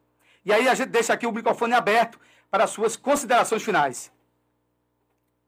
[0.44, 2.20] E aí a gente deixa aqui o microfone aberto
[2.50, 4.12] para as suas considerações finais.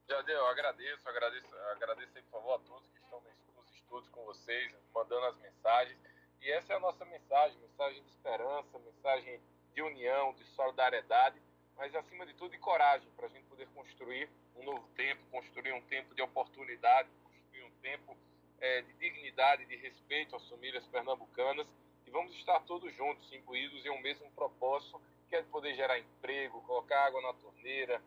[0.08, 3.20] Jadeu, eu agradeço, agradeço, agradeço aí, por favor, a todos que estão
[3.58, 5.98] nos estudos com vocês, mandando as mensagens.
[6.42, 9.40] E essa é a nossa mensagem, mensagem de esperança, mensagem
[9.76, 11.40] de união, de solidariedade,
[11.78, 15.74] mas acima de tudo de coragem para a gente poder construir um novo tempo, construir
[15.74, 18.18] um tempo de oportunidade, construir um tempo
[18.60, 21.68] é, de dignidade, de respeito às famílias pernambucanas
[22.08, 25.00] e vamos estar todos juntos, imbuídos em um mesmo propósito,
[25.30, 28.02] que é de poder gerar emprego, colocar água na torneira,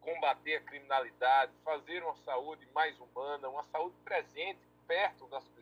[0.00, 4.58] combater a criminalidade, fazer uma saúde mais humana, uma saúde presente,
[4.90, 5.59] perto das pessoas,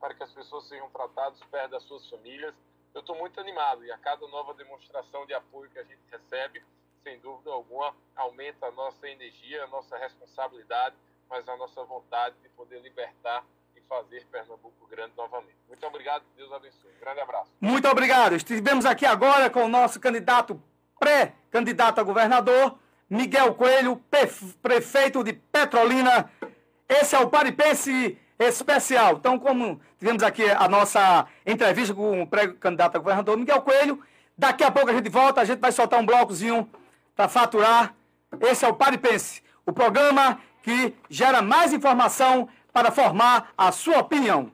[0.00, 2.54] para que as pessoas sejam tratadas perto das suas famílias
[2.94, 6.62] eu estou muito animado e a cada nova demonstração de apoio que a gente recebe,
[7.02, 10.94] sem dúvida alguma, aumenta a nossa energia, a nossa responsabilidade,
[11.28, 13.44] mas a nossa vontade de poder libertar
[13.76, 15.56] e fazer Pernambuco grande novamente.
[15.66, 16.92] Muito obrigado, Deus abençoe.
[16.96, 17.50] Um grande abraço.
[17.60, 18.36] Muito obrigado.
[18.36, 20.62] Estivemos aqui agora com o nosso candidato,
[21.00, 22.78] pré-candidato a governador,
[23.10, 24.00] Miguel Coelho,
[24.62, 26.30] prefeito de Petrolina.
[26.88, 29.16] Esse é o Paripense especial.
[29.18, 34.00] Então, como tivemos aqui a nossa entrevista com o pré-candidato a governador Miguel Coelho,
[34.36, 36.68] daqui a pouco a gente volta, a gente vai soltar um blocozinho
[37.14, 37.94] para faturar.
[38.40, 43.98] Esse é o Pare Pense, o programa que gera mais informação para formar a sua
[43.98, 44.50] opinião.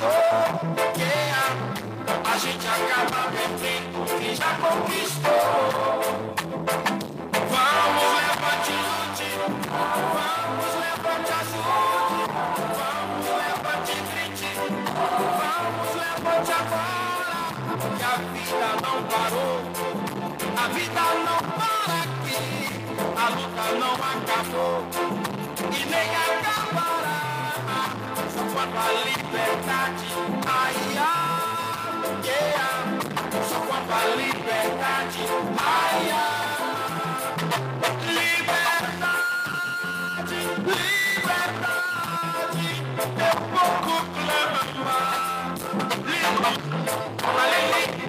[0.00, 1.58] Yeah.
[2.24, 5.32] A gente acaba perdendo o que já conquistou.
[7.50, 9.30] Vamos, levante, lute.
[10.14, 12.22] Vamos, levante, ajude.
[12.78, 14.50] Vamos, levante, grite.
[15.40, 17.42] Vamos, levante agora.
[17.98, 19.58] Que a vida não parou.
[20.56, 22.42] A vida não para aqui.
[23.16, 24.78] A luta não acabou.
[25.72, 26.57] E nem acabará.
[28.58, 30.06] Só quando a liberdade.
[30.44, 32.82] Ai, ai, yeah.
[33.48, 35.22] Só quando a liberdade.
[35.62, 36.58] Ai, ai.
[38.18, 39.18] Liberdade,
[41.14, 42.02] liberdade,
[43.16, 44.62] é pouco clama.
[46.04, 46.66] Liberdade,
[47.62, 48.07] liberdade,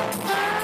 [0.00, 0.59] E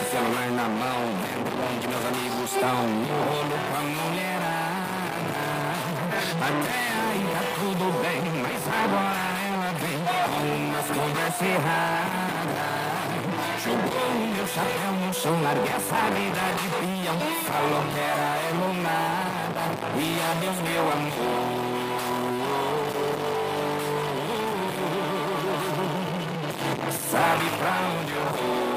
[0.00, 4.48] A aliança celular na mão Vendo onde meus amigos estão No rolo com a mulherada.
[6.40, 12.80] Até aí tá tudo bem Mas agora ela vem Com umas conversas erradas.
[13.62, 17.18] Jogou o meu chapéu no chão Larguei essa vida de peão.
[17.44, 19.62] Falou que era ela ou nada
[19.96, 20.00] E
[20.30, 21.60] adeus meu amor.
[27.10, 28.69] Sabe pra onde eu vou?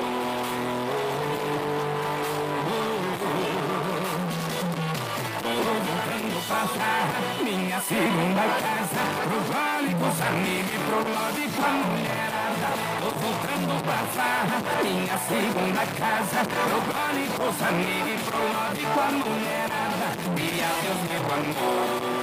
[7.43, 12.69] Minha segunda casa Pro vale com os amigos e pro lobby com a mulherada
[12.99, 18.85] Tô voltando pra farra, minha segunda casa Pro vale com os amigos e pro lobby
[18.93, 20.07] com a mulherada.
[20.37, 22.13] E adeus meu amor.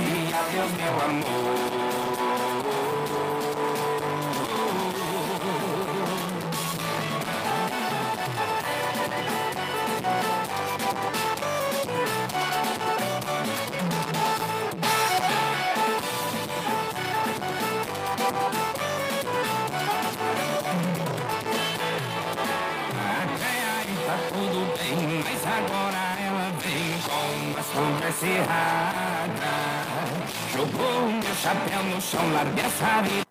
[0.00, 1.73] E adeus meu amor
[27.74, 29.44] conversas erradas.
[30.52, 33.24] Jogou o meu chapéu no chão, larguei essa vida.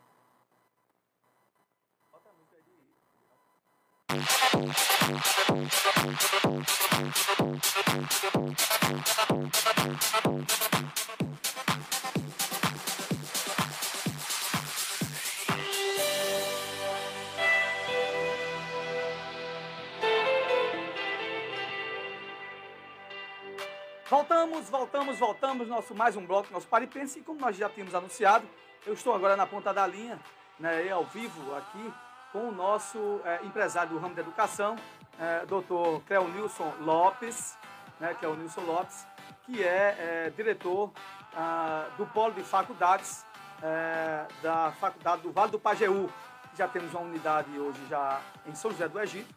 [24.24, 28.48] Voltamos, voltamos, voltamos, nosso mais um bloco, nosso Paripense, e como nós já tínhamos anunciado,
[28.88, 30.18] eu estou agora na ponta da linha,
[30.58, 31.94] né, ao vivo aqui,
[32.32, 34.78] com o nosso eh, empresário do ramo da educação,
[35.20, 37.58] eh, doutor Cleonilson Lopes,
[38.00, 39.06] né, que é o Nilson Lopes,
[39.46, 40.90] que é eh, diretor
[41.36, 43.26] ah, do Polo de Faculdades
[43.62, 46.10] eh, da Faculdade do Vale do Pajeú.
[46.56, 49.36] Já temos uma unidade hoje já em São José do Egito,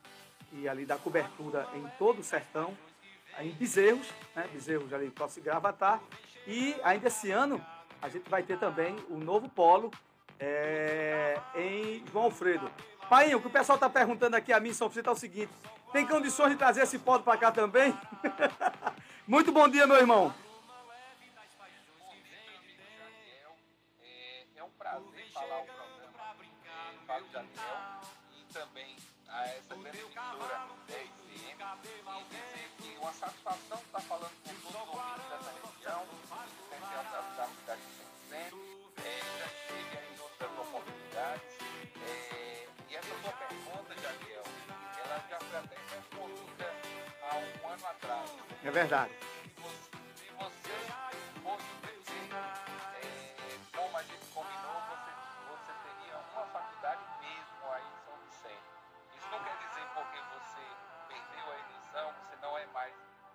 [0.53, 2.73] e ali dá cobertura em todo o sertão,
[3.39, 4.49] em Bezerros, né?
[4.53, 6.01] Bezerros ali próximo de Gravatar.
[6.47, 7.65] E ainda esse ano
[8.01, 9.91] a gente vai ter também o novo polo
[10.39, 12.71] é, em João Alfredo.
[13.09, 15.53] Painho, o que o pessoal está perguntando aqui a mim, São Francisco, é o seguinte:
[15.93, 17.97] tem condições de trazer esse polo para cá também?
[19.27, 20.35] Muito bom dia, meu irmão.
[24.57, 25.97] É prazer falar o programa
[27.33, 28.01] Daniel
[28.33, 28.97] e também
[29.29, 30.07] a essa grande
[32.99, 36.07] uma satisfação estar falando com todos os ouvintes dessa região,
[36.47, 38.57] especialmente da, da cidade de São Vicente.
[39.05, 41.59] É, já estive aí em outras oportunidades.
[42.03, 44.43] É, e essa sua pergunta, Jadiel,
[45.05, 46.75] ela já foi até respondida
[47.23, 48.31] há um ano atrás.
[48.65, 49.13] É verdade.
[50.17, 50.77] Se você,
[51.43, 55.13] fosse prefeito, é, como a gente combinou, você,
[55.49, 58.69] você teria uma faculdade mesmo aí em São Vicente.
[59.17, 60.63] Isso não quer dizer porque você
[61.09, 62.15] perdeu a eleição,
[62.85, 62.93] é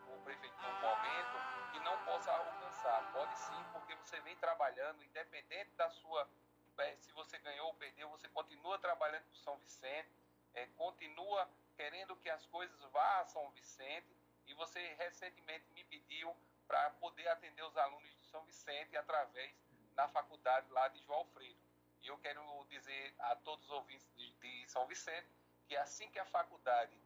[0.07, 1.37] o prefeito no momento
[1.73, 3.11] e não possa alcançar.
[3.13, 6.27] Pode sim, porque você vem trabalhando, independente da sua.
[6.79, 10.09] eh, Se você ganhou ou perdeu, você continua trabalhando com São Vicente,
[10.53, 14.07] eh, continua querendo que as coisas vá a São Vicente
[14.47, 16.35] e você recentemente me pediu
[16.67, 19.51] para poder atender os alunos de São Vicente através
[19.95, 21.59] da faculdade lá de João Alfredo.
[22.01, 25.27] E eu quero dizer a todos os ouvintes de, de São Vicente
[25.67, 26.97] que assim que a faculdade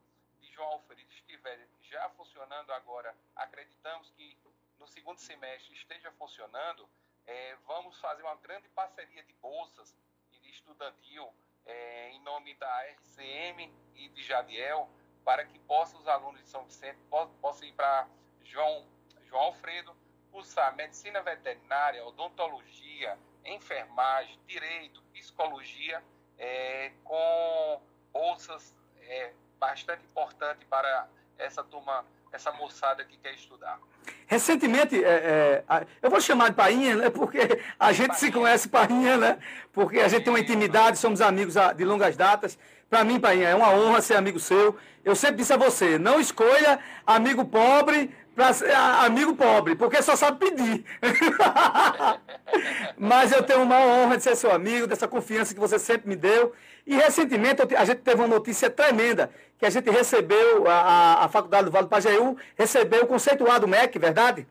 [0.63, 4.37] Alfredo estiver já funcionando agora, acreditamos que
[4.79, 6.87] no segundo semestre esteja funcionando,
[7.27, 9.95] eh, vamos fazer uma grande parceria de bolsas
[10.31, 11.33] e de estudantil
[11.65, 14.89] eh, em nome da RCM e de Jadiel,
[15.23, 18.07] para que possam os alunos de São Vicente po- possam ir para
[18.43, 18.85] João,
[19.23, 19.95] João Alfredo,
[20.31, 26.03] cursar medicina veterinária, odontologia, enfermagem, direito, psicologia,
[26.37, 29.33] eh, com bolsas eh,
[29.65, 31.07] bastante importantes para
[31.39, 33.79] essa turma, essa moçada que quer estudar.
[34.27, 37.09] Recentemente, é, é, eu vou chamar de Painha, né?
[37.09, 37.39] Porque
[37.79, 39.39] a gente se conhece Painha, né?
[39.73, 42.57] Porque a gente tem uma intimidade, somos amigos ah, de longas datas.
[42.89, 44.77] Para mim, Painha, é uma honra ser amigo seu.
[45.03, 50.01] Eu sempre disse a você, não escolha amigo pobre para ser ah, amigo pobre, porque
[50.03, 50.85] só sabe pedir.
[52.97, 56.15] Mas eu tenho uma honra de ser seu amigo, dessa confiança que você sempre me
[56.15, 56.53] deu.
[56.85, 61.65] E recentemente a gente teve uma notícia tremenda, que a gente recebeu, a, a, Faculdade
[61.65, 64.47] do Vale do Pajeú recebeu o conceituado MEC, verdade?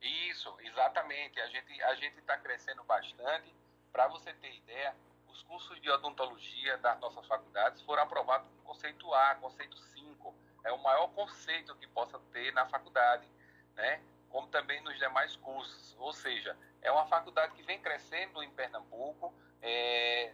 [0.00, 1.40] Isso, exatamente.
[1.40, 3.54] A gente a está crescendo bastante.
[3.90, 4.94] Para você ter ideia,
[5.28, 10.34] os cursos de odontologia das nossas faculdades foram aprovados com conceito A, conceito 5.
[10.64, 13.26] É o maior conceito que possa ter na faculdade,
[13.74, 14.00] né?
[14.28, 15.96] Como também nos demais cursos.
[15.98, 19.32] Ou seja, é uma faculdade que vem crescendo em Pernambuco.
[19.62, 20.32] é,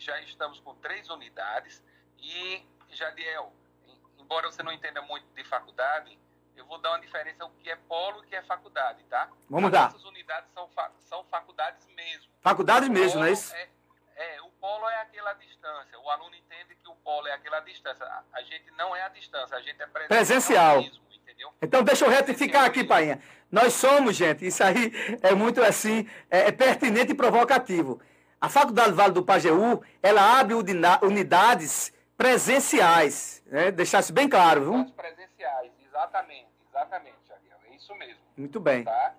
[0.00, 1.82] já estamos com três unidades
[2.18, 3.52] e Jadiel,
[3.86, 6.18] em- embora você não entenda muito de faculdade,
[6.56, 9.28] eu vou dar uma diferença o que é polo e o que é faculdade, tá?
[9.48, 9.84] Vamos As lá.
[9.86, 12.30] Nossas unidades são, fa- são faculdades mesmo.
[12.40, 13.54] Faculdade mesmo, não é isso?
[13.54, 13.68] É,
[14.16, 15.98] é, o polo é aquela distância.
[16.00, 18.04] O aluno entende que o polo é aquela distância.
[18.04, 20.08] A, a gente não é a distância, a gente é presencial.
[20.08, 20.82] Presencial.
[20.82, 21.52] mesmo, entendeu?
[21.62, 23.22] Então deixa eu retificar aqui, Painha.
[23.50, 28.00] Nós somos, gente, isso aí é muito assim, é, é pertinente e provocativo.
[28.40, 33.70] A Faculdade Vale do Pajeú, ela abre unidades presenciais, né?
[33.70, 34.72] Deixar isso bem claro, viu?
[34.72, 37.58] Unidades presenciais, exatamente, exatamente, Jadiel.
[37.68, 38.22] É isso mesmo.
[38.38, 38.84] Muito bem.
[38.84, 39.14] Tá?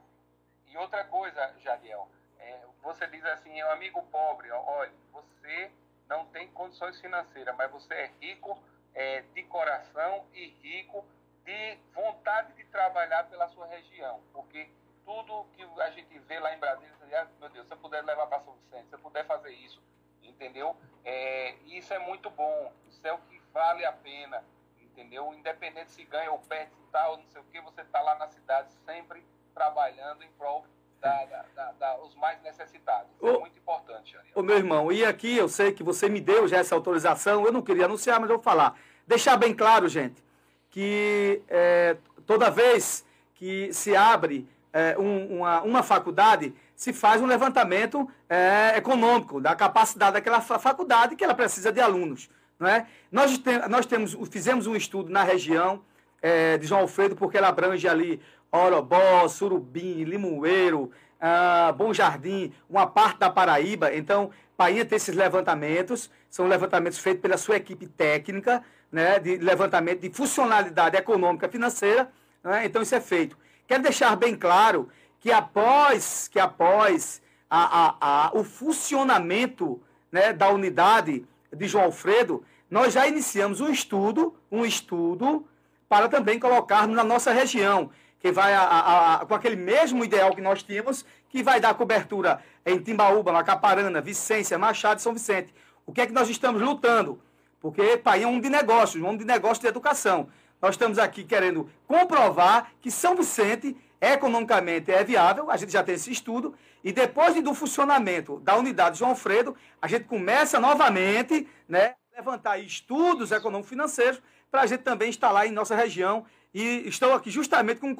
[0.67, 5.69] E outra coisa, Jadiel, é, você diz assim, é um amigo pobre, olha, você
[6.09, 8.57] não tem condições financeiras, mas você é rico
[8.95, 11.05] é, de coração e rico
[11.45, 14.67] de vontade de trabalhar pela sua região, porque
[15.05, 18.27] tudo que a gente vê lá em Brasília, ah, meu Deus, se eu puder levar
[18.27, 19.81] para São Vicente, se eu puder fazer isso,
[20.23, 20.75] entendeu?
[21.03, 24.43] É, isso é muito bom, isso é o que vale a pena,
[24.81, 25.33] entendeu?
[25.33, 28.27] Independente se ganha ou perde, se tal, não sei o que, você está lá na
[28.27, 30.65] cidade sempre trabalhando em prol
[31.01, 33.11] da, da, da- da- os mais necessitados.
[33.15, 34.33] Isso é muito importante, Ariel.
[34.35, 37.51] Ô meu irmão, e aqui eu sei que você me deu já essa autorização, eu
[37.51, 38.79] não queria anunciar, mas eu vou falar.
[39.07, 40.23] Deixar bem claro, gente,
[40.69, 47.25] que é, toda vez que se abre é, um- uma, uma faculdade, se faz um
[47.25, 52.29] levantamento é, econômico da capacidade daquela fa- faculdade que ela precisa de alunos.
[52.59, 52.85] Não é?
[53.11, 55.81] nós, nós temos, fizemos um estudo na região
[56.21, 58.21] é, de João Alfredo, porque ela abrange ali
[58.51, 63.93] Orobó, Surubim, Limoeiro, ah, Bom Jardim, uma parte da Paraíba.
[63.95, 70.01] Então, Painha tem esses levantamentos, são levantamentos feitos pela sua equipe técnica, né, de levantamento
[70.01, 72.11] de funcionalidade econômica financeira.
[72.43, 73.35] né, então, isso é feito.
[73.71, 79.81] Quero deixar bem claro que após, que após a, a, a, o funcionamento
[80.11, 81.25] né, da unidade
[81.55, 85.47] de João Alfredo, nós já iniciamos um estudo, um estudo
[85.87, 87.89] para também colocarmos na nossa região,
[88.19, 92.77] que vai a- com aquele mesmo ideal que nós tínhamos, que vai dar cobertura em
[92.77, 95.55] Timbaúba, Macaparana, Vicência, Machado e São Vicente.
[95.85, 97.21] O que é que nós estamos lutando?
[97.61, 100.27] Porque Painha é um de negócios, um de negócio de educação.
[100.61, 105.95] Nós estamos aqui querendo comprovar que São Vicente economicamente é viável, a gente já tem
[105.95, 111.95] esse estudo, e depois do funcionamento da unidade João Alfredo, a gente começa novamente, né,
[112.13, 116.25] a levantar estudos econômico-financeiros para a gente também instalar em nossa região.
[116.53, 117.95] E estou aqui justamente com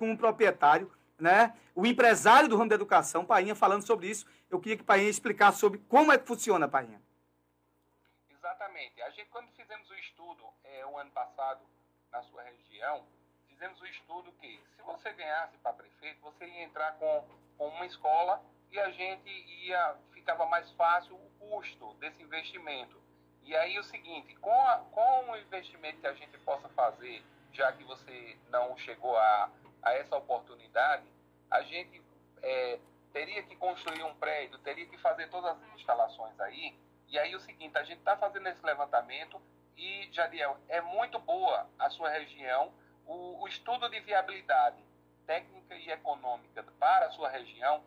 [0.00, 4.24] um proprietário, né, o empresário do ramo da educação, Painha, falando sobre isso.
[4.48, 7.00] Eu queria que Painha explicasse sobre como é que funciona, Painha.
[8.30, 9.02] Exatamente.
[9.02, 11.60] A gente, quando fizemos o estudo é, o ano passado
[12.10, 13.04] na sua região,
[13.48, 17.28] fizemos o estudo que se você ganhasse para prefeito, você ia entrar com,
[17.58, 19.30] com uma escola e a gente
[19.64, 23.00] ia ficava mais fácil o custo desse investimento.
[23.42, 27.22] E aí o seguinte, com, a, com o investimento que a gente possa fazer,
[27.52, 29.50] já que você não chegou a,
[29.82, 31.04] a essa oportunidade,
[31.50, 32.02] a gente
[32.42, 32.78] é,
[33.12, 36.76] teria que construir um prédio, teria que fazer todas as instalações aí.
[37.08, 39.40] E aí o seguinte, a gente está fazendo esse levantamento
[39.80, 42.70] e, Jadiel, é muito boa a sua região,
[43.06, 44.76] o, o estudo de viabilidade
[45.26, 47.80] técnica e econômica para a sua região,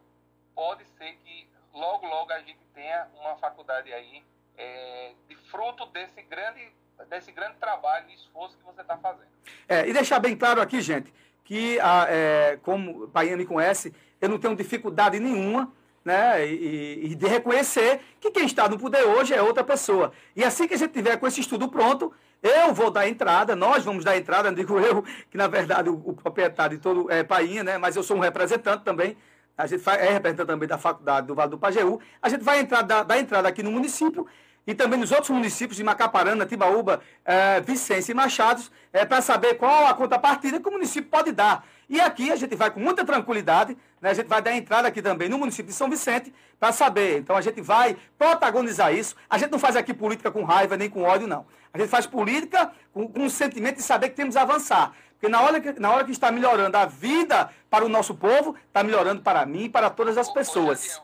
[0.56, 4.24] pode ser que logo, logo a gente tenha uma faculdade aí
[4.58, 6.72] é, de fruto desse grande,
[7.10, 9.30] desse grande trabalho e esforço que você está fazendo.
[9.68, 11.14] É, e deixar bem claro aqui, gente,
[11.44, 15.72] que a, é, como o me conhece, eu não tenho dificuldade nenhuma
[16.04, 20.12] né, e, e, de reconhecer que quem está no poder hoje é outra pessoa.
[20.36, 22.12] E assim que a gente tiver com esse estudo pronto,
[22.42, 25.94] eu vou dar entrada, nós vamos dar entrada, não digo eu, que na verdade o,
[25.94, 29.16] o proprietário de todo é Painha, né, mas eu sou um representante também,
[29.58, 32.82] a gente é representante também da faculdade do Vale do Pajeú, a gente vai entrar,
[32.82, 34.28] dar, dar entrada aqui no município
[34.66, 39.56] e também nos outros municípios de Macaparana, Tibaúba, é, Vicência e Machados, é, para saber
[39.56, 41.66] qual a contrapartida que o município pode dar.
[41.90, 45.02] E aqui a gente vai com muita tranquilidade, né, a gente vai dar entrada aqui
[45.02, 47.20] também no município de São Vicente para saber.
[47.20, 49.16] Então a gente vai protagonizar isso.
[49.30, 51.46] A gente não faz aqui política com raiva nem com ódio, não.
[51.74, 54.94] A gente faz política com, com o sentimento de saber que temos a avançar.
[55.14, 58.56] Porque na hora, que, na hora que está melhorando a vida para o nosso povo,
[58.68, 60.82] está melhorando para mim e para todas as pessoas.
[60.88, 61.02] Me permita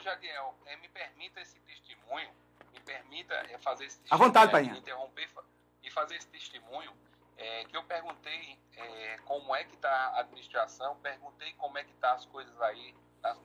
[0.00, 0.59] esse testemunho
[3.30, 4.22] permita é, fazer esse testemunho.
[4.22, 5.28] À vontade, é, interromper
[5.82, 6.92] e fazer esse testemunho.
[7.36, 11.92] É, que eu perguntei é, como é que está a administração, perguntei como é que
[11.92, 12.94] está as coisas aí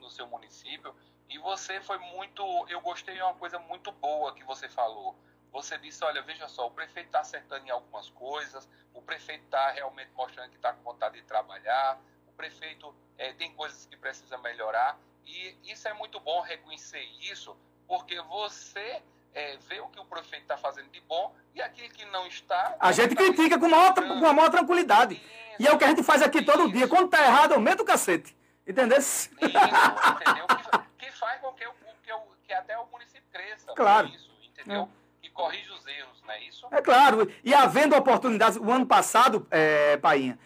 [0.01, 0.93] no seu município,
[1.29, 5.17] e você foi muito, eu gostei de uma coisa muito boa que você falou.
[5.53, 9.71] Você disse, olha, veja só, o prefeito está acertando em algumas coisas, o prefeito está
[9.71, 11.97] realmente mostrando que está com vontade de trabalhar,
[12.27, 17.55] o prefeito é, tem coisas que precisa melhorar, e isso é muito bom reconhecer isso,
[17.87, 19.01] porque você
[19.35, 22.75] é, ver o que o prefeito está fazendo de bom e aquilo que não está.
[22.79, 25.15] A gente tá critica com, maior, com a maior tranquilidade.
[25.15, 25.23] Isso,
[25.59, 26.71] e é o que a gente faz aqui todo isso.
[26.71, 26.87] dia.
[26.87, 28.35] Quando está errado, aumenta o cacete.
[28.65, 28.97] Entendeu?
[28.97, 30.47] Isso, entendeu?
[30.47, 33.73] Que, que, faz com que, o, que, o, que até o município cresça.
[33.75, 34.07] Claro.
[34.07, 34.83] Isso, entendeu?
[34.83, 35.21] É.
[35.21, 36.67] Que corrige os erros, não é isso?
[36.71, 37.31] É claro.
[37.43, 40.39] E havendo oportunidades, o ano passado, é, Painha,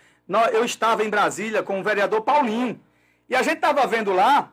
[0.52, 2.84] eu estava em Brasília com o vereador Paulinho.
[3.30, 4.52] E a gente estava vendo lá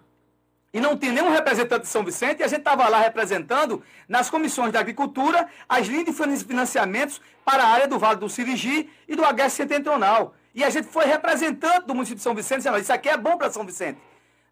[0.76, 4.28] e não tinha nenhum representante de São Vicente, e a gente estava lá representando, nas
[4.28, 9.16] comissões da agricultura, as linhas de financiamentos para a área do Vale do Sirigi e
[9.16, 10.34] do Agreste Setentrional.
[10.54, 13.38] E a gente foi representante do município de São Vicente, dizendo, isso aqui é bom
[13.38, 13.98] para São Vicente.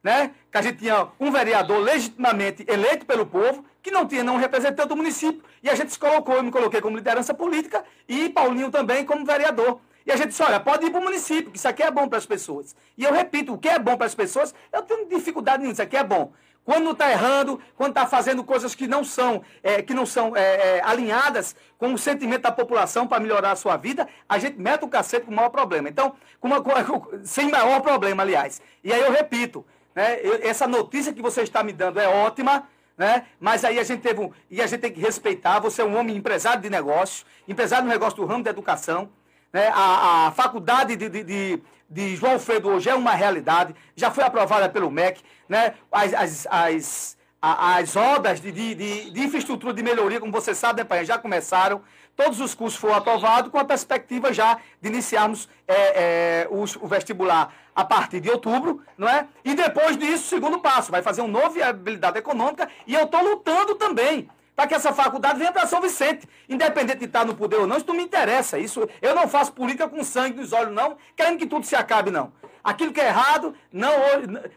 [0.02, 0.30] Né?
[0.50, 4.88] Que a gente tinha um vereador legitimamente eleito pelo povo, que não tinha nenhum representante
[4.88, 8.70] do município, e a gente se colocou, eu me coloquei como liderança política, e Paulinho
[8.70, 9.78] também como vereador.
[10.06, 12.08] E a gente disse, olha, pode ir para o município, que isso aqui é bom
[12.08, 12.76] para as pessoas.
[12.96, 15.82] E eu repito, o que é bom para as pessoas, eu tenho dificuldade nisso, isso
[15.82, 16.32] aqui é bom.
[16.64, 20.78] Quando está errando, quando está fazendo coisas que não são, é, que não são é,
[20.78, 24.82] é, alinhadas com o sentimento da população para melhorar a sua vida, a gente mete
[24.82, 25.90] o cacete com o maior problema.
[25.90, 28.62] Então, com uma, com, sem maior problema, aliás.
[28.82, 29.64] E aí eu repito,
[29.94, 32.66] né, eu, essa notícia que você está me dando é ótima,
[32.96, 33.26] né?
[33.38, 35.58] Mas aí a gente teve um, e a gente tem que respeitar.
[35.58, 39.10] Você é um homem empresário de negócio, empresário no negócio do ramo da educação.
[39.54, 39.68] Né?
[39.72, 44.68] A, a faculdade de, de, de, João Alfredo hoje é uma realidade, já foi aprovada
[44.68, 45.22] pelo MEC.
[45.48, 45.74] Né?
[45.92, 48.74] As, as, as, as obras de, de,
[49.12, 51.82] de, infraestrutura de melhoria, como você sabe, né, já começaram.
[52.16, 56.88] Todos os cursos foram aprovados, com a perspectiva já de iniciarmos é, é, o, o,
[56.88, 59.26] vestibular a partir de outubro, não é?
[59.44, 63.74] E depois disso, segundo passo, vai fazer um novo viabilidade econômica e eu estou lutando
[63.74, 66.28] também para que essa faculdade venha para São Vicente.
[66.48, 68.58] Independente de estar no poder ou não, isso não me interessa.
[68.58, 72.10] Isso, eu não faço política com sangue nos olhos, não, querendo que tudo se acabe,
[72.10, 72.32] não.
[72.62, 73.92] Aquilo que é errado, não,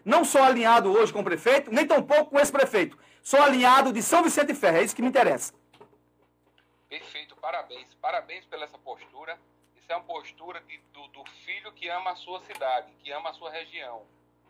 [0.06, 2.98] não sou alinhado hoje com o prefeito, nem tampouco com esse prefeito.
[3.22, 5.54] Sou alinhado de São Vicente Ferro, é isso que me interessa.
[6.88, 7.94] Perfeito, parabéns.
[7.96, 9.38] Parabéns pela essa postura.
[9.76, 13.32] Isso é uma postura de, do, do, filho que ama a sua cidade, que ama
[13.32, 14.04] a sua região.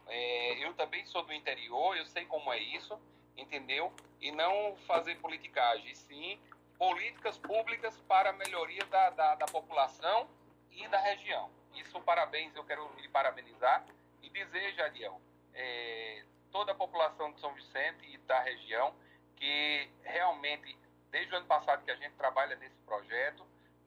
[0.08, 2.98] É, eu também sou do interior, eu sei como é isso
[3.38, 3.94] entendeu?
[4.20, 6.40] E não fazer politicagem, sim
[6.78, 10.28] políticas públicas para a melhoria da, da, da população
[10.72, 11.50] e da região.
[11.74, 13.86] Isso, parabéns, eu quero lhe parabenizar
[14.22, 15.20] e dizer, Jadiel,
[15.54, 18.94] é, toda a população de São Vicente e da região,
[19.36, 20.78] que realmente,
[21.12, 23.46] desde o ano passado que a gente trabalha nesse projeto,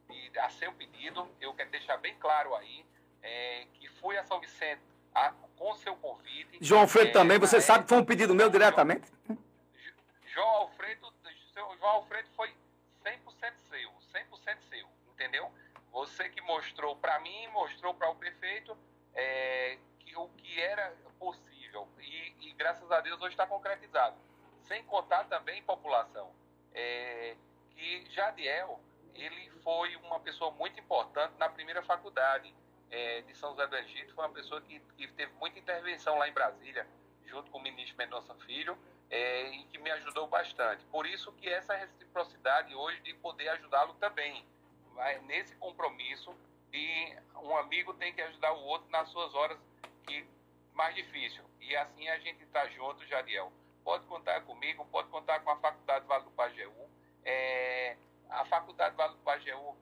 [0.09, 2.85] e a seu pedido, eu quero deixar bem claro aí,
[3.23, 4.83] é, que fui a São Vicente
[5.15, 6.57] a, com seu convite.
[6.59, 9.13] João Alfredo é, também, você sabe que foi um pedido meu diretamente?
[10.25, 11.13] João Alfredo,
[11.55, 12.49] João Alfredo foi
[13.05, 13.19] 100%
[13.69, 15.53] seu, 100% seu, entendeu?
[15.93, 18.75] Você que mostrou para mim, mostrou para o prefeito
[19.15, 21.87] é, que o que era possível.
[21.99, 24.17] E, e graças a Deus hoje está concretizado.
[24.63, 26.33] Sem contar também população.
[26.73, 27.37] É,
[27.77, 28.81] que Jadiel,
[29.15, 32.55] ele foi uma pessoa muito importante na primeira faculdade
[32.91, 34.15] é, de São José do Egito.
[34.15, 36.87] Foi uma pessoa que, que teve muita intervenção lá em Brasília,
[37.27, 38.77] junto com o ministro Mendonça Filho,
[39.09, 40.85] é, e que me ajudou bastante.
[40.87, 44.45] Por isso que essa reciprocidade hoje de poder ajudá-lo também.
[44.95, 46.35] Vai nesse compromisso
[46.73, 49.59] e um amigo tem que ajudar o outro nas suas horas
[50.07, 50.27] que
[50.75, 51.45] mais difícil.
[51.61, 53.53] E assim a gente está junto, Jadiel.
[53.85, 56.91] Pode contar comigo, pode contar com a Faculdade Vale do Pajeú.
[57.25, 57.97] É,
[58.29, 59.77] a Faculdade Vale do Pajeú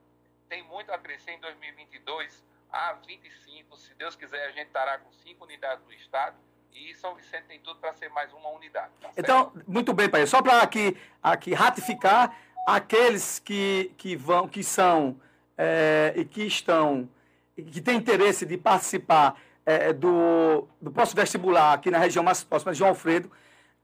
[0.49, 3.77] tem muito a crescer em 2022 a 25.
[3.77, 6.37] Se Deus quiser, a gente estará com cinco unidades no estado.
[6.73, 8.91] E São Vicente tem tudo para ser mais uma unidade.
[9.01, 9.11] tá?
[9.17, 10.27] Então, muito bem, pai.
[10.27, 12.37] Só para aqui, aqui ratificar
[12.67, 15.21] aqueles que, que vão, que são
[15.57, 17.09] é, e que estão,
[17.57, 22.45] e que têm interesse de participar é, do, do posto vestibular aqui na região mais
[22.45, 23.31] próxima de João Alfredo,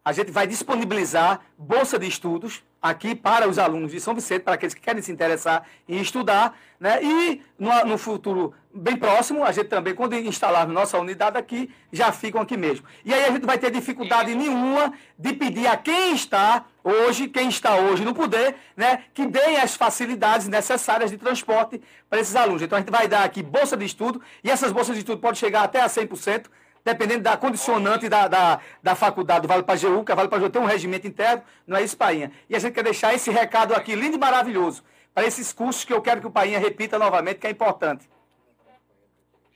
[0.05, 4.55] a gente vai disponibilizar bolsa de estudos aqui para os alunos de São Vicente, para
[4.55, 7.03] aqueles que querem se interessar em estudar, né?
[7.03, 12.11] E no, no futuro bem próximo, a gente também, quando instalar nossa unidade aqui, já
[12.11, 12.85] ficam aqui mesmo.
[13.05, 17.49] E aí a gente vai ter dificuldade nenhuma de pedir a quem está hoje, quem
[17.49, 19.05] está hoje no poder, né?
[19.15, 21.81] Que deem as facilidades necessárias de transporte
[22.11, 22.63] para esses alunos.
[22.63, 25.39] Então a gente vai dar aqui bolsa de estudo, e essas bolsas de estudo podem
[25.39, 26.47] chegar até a 100%,
[26.85, 30.61] dependendo da condicionante da, da, da faculdade do Vale Pajeú, que a Vale Pajeú tem
[30.61, 32.33] um regimento interno, não é isso, Painha?
[32.51, 34.83] E a gente quer deixar esse recado aqui lindo e maravilhoso
[35.15, 38.09] para esses cursos que eu quero que o Painha repita novamente, que é importante.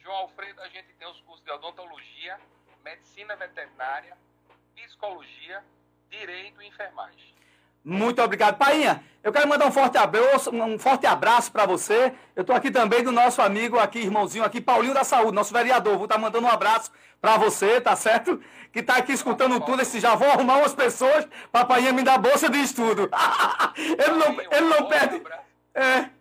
[0.09, 2.41] João Alfredo, a gente tem os cursos de odontologia,
[2.83, 4.17] medicina veterinária,
[4.75, 5.63] psicologia,
[6.09, 7.35] direito e enfermagem.
[7.85, 8.57] Muito obrigado.
[8.57, 12.15] Painha, eu quero mandar um forte abraço, um forte abraço para você.
[12.35, 15.97] Eu estou aqui também do nosso amigo aqui, irmãozinho aqui, Paulinho da Saúde, nosso vereador.
[15.97, 16.91] Vou estar mandando um abraço
[17.21, 18.43] para você, tá certo?
[18.73, 19.83] Que está aqui escutando tudo.
[19.83, 23.11] Esse, já vou arrumar umas pessoas para Painha me dar bolsa de estudo.
[23.77, 25.23] ele não, ele não perde.
[25.75, 26.19] É.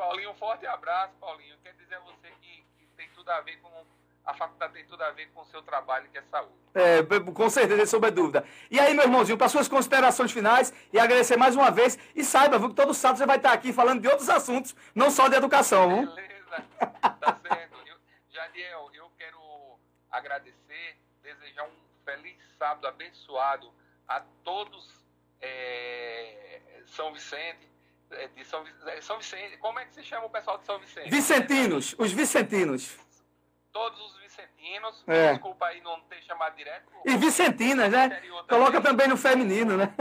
[0.00, 1.54] Paulinho, um forte abraço, Paulinho.
[1.62, 3.70] Quer dizer a você que, que tem tudo a ver com.
[4.24, 6.52] A faculdade tem tudo a ver com o seu trabalho, que é saúde.
[6.74, 6.98] É,
[7.32, 8.44] com certeza, de dúvida.
[8.70, 11.98] E aí, meu irmãozinho, para suas considerações finais e agradecer mais uma vez.
[12.14, 15.10] E saiba, viu, que todo sábado você vai estar aqui falando de outros assuntos, não
[15.10, 15.88] só de educação.
[15.88, 16.14] Viu?
[16.14, 16.64] Beleza,
[17.20, 17.76] tá certo.
[17.86, 17.96] Eu,
[18.30, 19.38] Jadiel, eu quero
[20.10, 21.72] agradecer, desejar um
[22.04, 23.72] feliz sábado abençoado
[24.06, 24.86] a todos
[25.40, 27.66] é, São Vicente.
[28.12, 30.66] é, De São, Vi- é, São Vicente, como é que se chama o pessoal de
[30.66, 31.10] São Vicente?
[31.10, 32.96] Vicentinos, os Vicentinos.
[33.72, 35.04] Todos os vicentinos.
[35.06, 35.32] É.
[35.32, 36.90] Desculpa aí não ter chamado direto.
[37.04, 38.20] E Vicentinas, né?
[38.48, 39.94] Coloca também no feminino, né?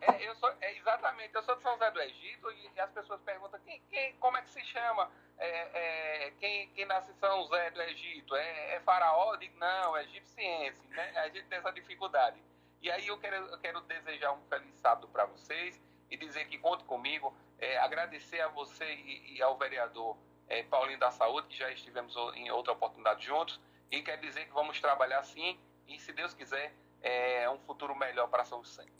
[0.00, 2.90] É, eu sou, é, exatamente, eu sou de São José do Egito e, e as
[2.90, 7.14] pessoas perguntam quem, quem, como é que se chama é, é, quem, quem nasce em
[7.14, 8.34] São José do Egito?
[8.34, 9.34] É, é faraó?
[9.34, 11.12] Eu digo, não, é egipciense, né?
[11.16, 12.42] A gente tem essa dificuldade.
[12.80, 16.58] E aí eu quero, eu quero desejar um feliz sábado para vocês e dizer que
[16.58, 20.16] conte comigo, é, agradecer a você e, e ao vereador
[20.48, 23.60] é, Paulinho da Saúde, que já estivemos em outra oportunidade juntos,
[23.90, 26.72] e quer dizer que vamos trabalhar sim e, se Deus quiser,
[27.02, 28.92] é um futuro melhor para São Vicente.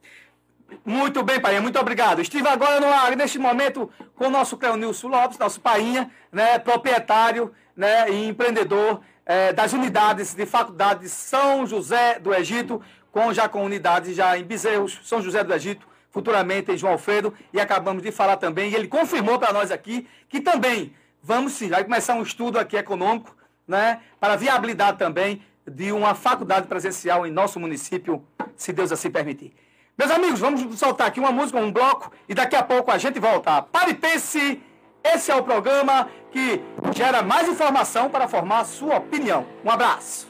[0.85, 2.20] Muito bem, Painha, muito obrigado.
[2.20, 7.55] Estive agora no ar, neste momento com o nosso Cleonilson Lopes, nosso Painha, né, proprietário
[7.75, 13.49] né, e empreendedor eh, das unidades de faculdade de São José do Egito, com, já
[13.49, 18.03] com unidades já em Bezerros, São José do Egito, futuramente em João Alfredo, e acabamos
[18.03, 22.15] de falar também, e ele confirmou para nós aqui que também vamos sim, vai começar
[22.15, 23.36] um estudo aqui econômico,
[23.66, 28.24] né, para a viabilidade também de uma faculdade presencial em nosso município,
[28.57, 29.55] se Deus assim permitir.
[29.97, 33.19] Meus amigos, vamos soltar aqui uma música, um bloco, e daqui a pouco a gente
[33.19, 33.61] volta.
[33.62, 34.62] Pare e pense,
[35.03, 36.61] esse é o programa que
[36.95, 39.45] gera mais informação para formar a sua opinião.
[39.65, 40.28] Um abraço.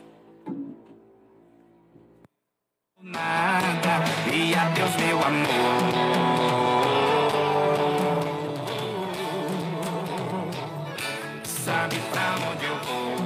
[3.08, 6.27] nada e adeus meu amor
[12.28, 13.16] pra onde eu vou.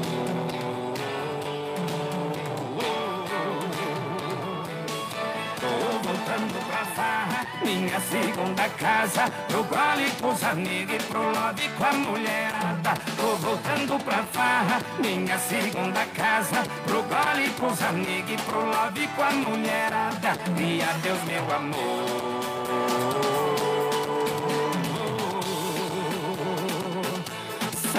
[5.60, 11.68] Tô voltando pra farra minha segunda casa pro gole com os amigos e pro love
[11.76, 12.94] com a mulherada.
[13.16, 19.08] Tô voltando pra farra minha segunda casa pro gole com os amigos e pro love
[19.08, 20.38] com a mulherada.
[20.58, 22.31] E adeus meu amor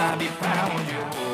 [0.04, 1.34] sabe pra onde eu vou.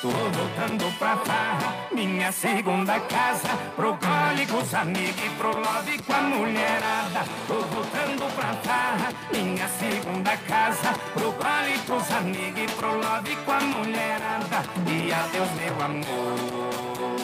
[0.00, 3.48] Tô voltando pra farra, minha segunda casa.
[3.74, 7.24] Pro gole com os amigos e pro love com a mulherada.
[7.48, 10.92] Tô voltando pra farra, minha segunda casa.
[11.14, 14.58] Pro gole com os amigos e pro love com a mulherada.
[14.86, 17.17] E adeus, meu amor.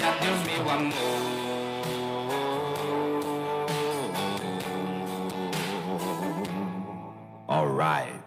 [0.00, 0.94] Meu amor.
[7.48, 8.17] All right.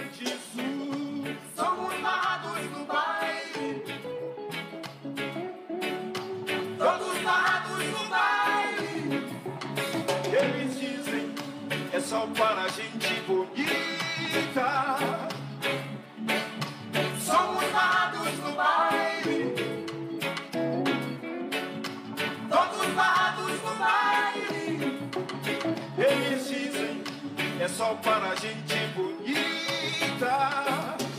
[0.00, 0.62] feitiço
[1.54, 3.84] Somos barrados do baile
[6.78, 9.24] Todos barrados do baile
[10.32, 11.34] Eles dizem
[11.92, 14.96] É só para gente bonita.
[17.20, 18.52] Somos narrados do
[26.48, 27.04] dizem
[27.60, 28.70] É só para a gente
[30.20, 31.09] cantar.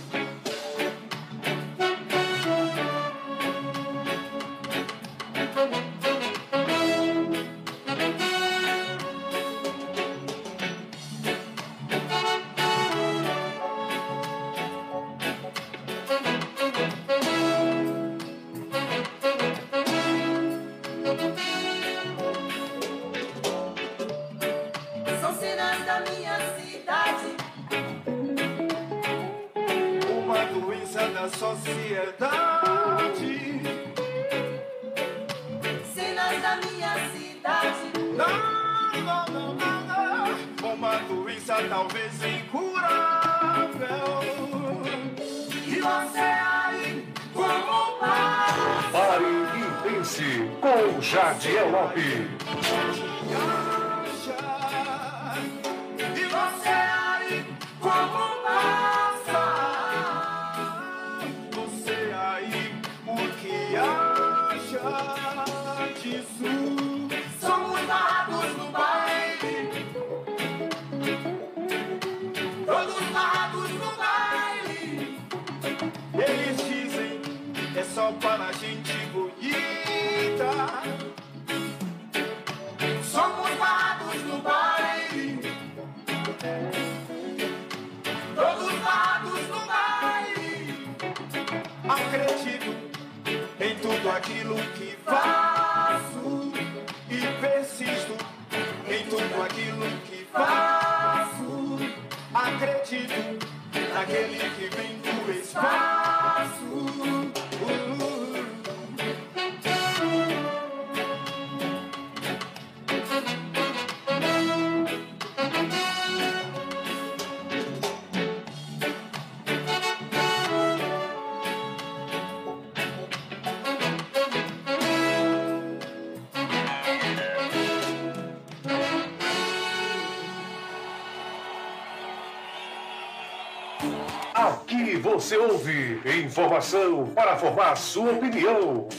[135.31, 138.89] Você ouve informação para formar sua opinião.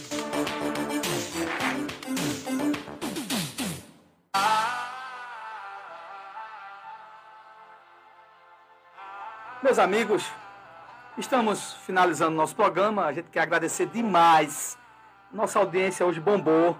[9.62, 10.26] Meus amigos,
[11.18, 13.04] estamos finalizando nosso programa.
[13.04, 14.78] A gente quer agradecer demais.
[15.30, 16.78] Nossa audiência hoje bombou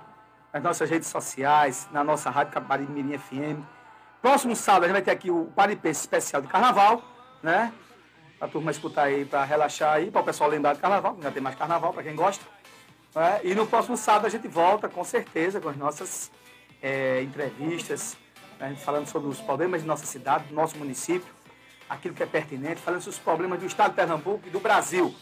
[0.50, 3.62] nas nossas redes sociais, na nossa Rádio Capibaribe Mirim FM.
[4.22, 7.02] Próximo sábado a gente vai ter aqui o Paripense especial de carnaval,
[7.42, 7.70] né?
[8.42, 11.40] Pra turma escutar aí, pra relaxar aí, para o pessoal lembrar de carnaval, já tem
[11.40, 12.44] mais carnaval para quem gosta.
[13.14, 13.40] né?
[13.44, 16.28] E no próximo sábado a gente volta com certeza com as nossas
[16.82, 18.16] eh, entrevistas,
[18.58, 18.74] né?
[18.76, 21.32] a falando sobre os problemas de nossa cidade, do nosso município,
[21.88, 25.14] aquilo que é pertinente, falando sobre os problemas do estado de Pernambuco e do Brasil.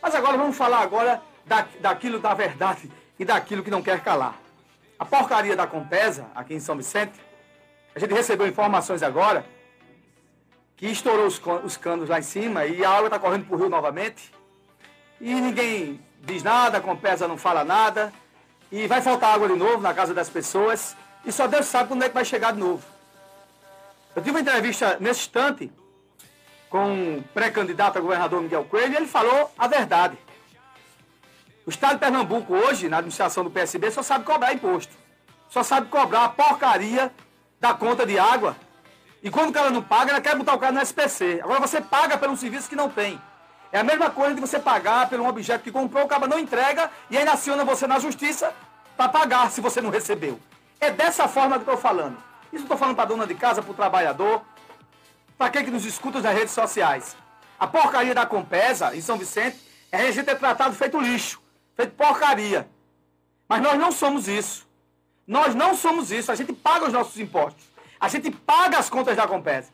[0.00, 4.40] Mas agora vamos falar agora da, daquilo da verdade e daquilo que não quer calar.
[4.98, 7.20] A porcaria da Compesa, aqui em São Vicente,
[7.94, 9.44] a gente recebeu informações agora
[10.82, 13.58] que estourou os, os canos lá em cima e a água está correndo para o
[13.60, 14.32] rio novamente.
[15.20, 18.12] E ninguém diz nada, a Compesa não fala nada.
[18.72, 20.96] E vai faltar água de novo na casa das pessoas.
[21.24, 22.82] E só Deus sabe quando é que vai chegar de novo.
[24.16, 25.70] Eu tive uma entrevista nesse instante
[26.68, 30.18] com o pré-candidato a governador Miguel Coelho e ele falou a verdade.
[31.64, 34.96] O estado de Pernambuco hoje, na administração do PSB, só sabe cobrar imposto.
[35.48, 37.12] Só sabe cobrar a porcaria
[37.60, 38.56] da conta de água.
[39.22, 41.40] E quando o cara não paga, ela quer botar o cara no SPC.
[41.42, 43.20] Agora você paga pelo serviço que não tem.
[43.70, 46.38] É a mesma coisa de você pagar por um objeto que comprou, o cara não
[46.38, 48.52] entrega e ainda aciona você na justiça
[48.96, 50.38] para pagar se você não recebeu.
[50.80, 52.16] É dessa forma que eu estou falando.
[52.52, 54.42] Isso eu estou falando para dona de casa, para o trabalhador,
[55.38, 57.16] para quem que nos escuta nas redes sociais.
[57.58, 59.56] A porcaria da Compesa, em São Vicente,
[59.90, 61.40] é a gente é tratado feito lixo,
[61.76, 62.68] feito porcaria.
[63.48, 64.68] Mas nós não somos isso.
[65.26, 66.30] Nós não somos isso.
[66.30, 67.71] A gente paga os nossos impostos.
[68.02, 69.70] A gente paga as contas da Compesa.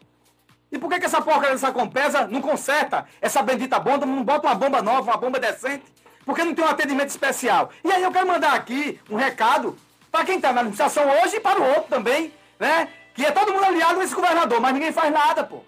[0.70, 4.46] E por que, que essa porcaria dessa Compesa não conserta essa bendita bomba, não bota
[4.46, 5.86] uma bomba nova, uma bomba decente?
[6.26, 7.70] Porque não tem um atendimento especial.
[7.82, 9.78] E aí eu quero mandar aqui um recado
[10.12, 12.30] para quem está na administração hoje e para o outro também,
[12.60, 12.88] né?
[13.14, 15.64] Que é todo mundo aliado nesse governador, mas ninguém faz nada, pô.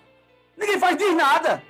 [0.55, 1.63] Ninguém faz diz nada.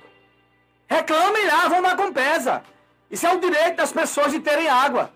[0.89, 2.63] Reclamem lá, vão na Compesa.
[3.09, 5.09] Isso é o direito das pessoas de terem água.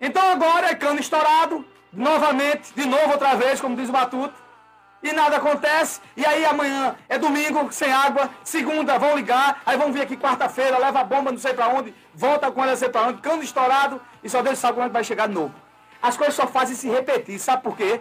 [0.00, 4.46] Então agora é cano estourado, novamente, de novo outra vez, como diz o Batuto.
[5.02, 9.92] E nada acontece, e aí amanhã é domingo, sem água, segunda vão ligar, aí vão
[9.92, 13.02] vir aqui quarta-feira, leva a bomba não sei pra onde, volta com não sei pra
[13.02, 15.54] onde, cano estourado, e só Deus sabe quando vai chegar de novo.
[16.02, 18.00] As coisas só fazem se repetir, sabe por quê?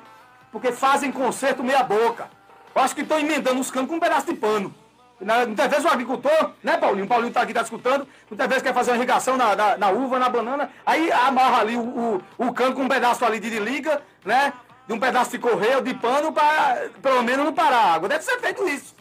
[0.52, 2.30] Porque fazem conserto meia boca.
[2.74, 4.74] Eu acho que estão emendando os canos com um pedaço de pano.
[5.20, 7.06] Muitas vezes o agricultor, né, Paulinho?
[7.06, 8.08] O Paulinho tá aqui, tá escutando.
[8.30, 10.70] Muitas vezes quer fazer uma irrigação na, na, na uva, na banana.
[10.86, 14.54] Aí amarra ali o, o, o cano com um pedaço ali de liga, né?
[14.88, 18.10] De um pedaço de correio, de pano, para pelo menos não parar a água.
[18.10, 18.96] Deve ser feito isso.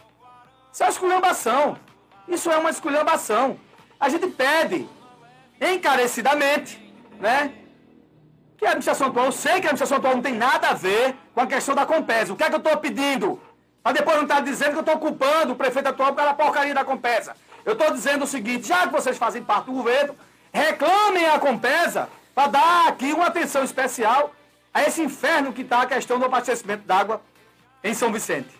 [0.72, 1.78] Isso é uma esculhambação.
[2.28, 3.58] Isso é uma esculhambação.
[3.98, 4.88] A gente pede
[5.60, 6.78] encarecidamente,
[7.18, 7.52] né?
[8.58, 11.14] Que a administração atual, eu sei que a administração atual não tem nada a ver
[11.34, 12.32] com a questão da Compesa.
[12.32, 13.40] O que é que eu estou pedindo?
[13.82, 16.84] Para depois não estar dizendo que eu estou culpando o prefeito atual pela porcaria da
[16.84, 17.36] Compesa.
[17.64, 20.16] Eu estou dizendo o seguinte, já que vocês fazem parte do governo,
[20.52, 24.32] reclamem a Compesa para dar aqui uma atenção especial
[24.76, 27.22] a esse inferno que está a questão do abastecimento d'água
[27.82, 28.54] em São Vicente.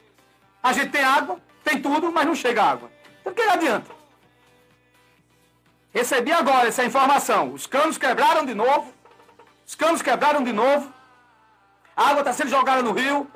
[0.62, 2.90] A gente tem água, tem tudo, mas não chega água.
[3.20, 3.90] Então que adianta?
[5.92, 7.52] Recebi agora essa informação.
[7.52, 8.94] Os canos quebraram de novo.
[9.66, 10.90] Os canos quebraram de novo.
[11.94, 13.30] A água está sendo jogada no rio,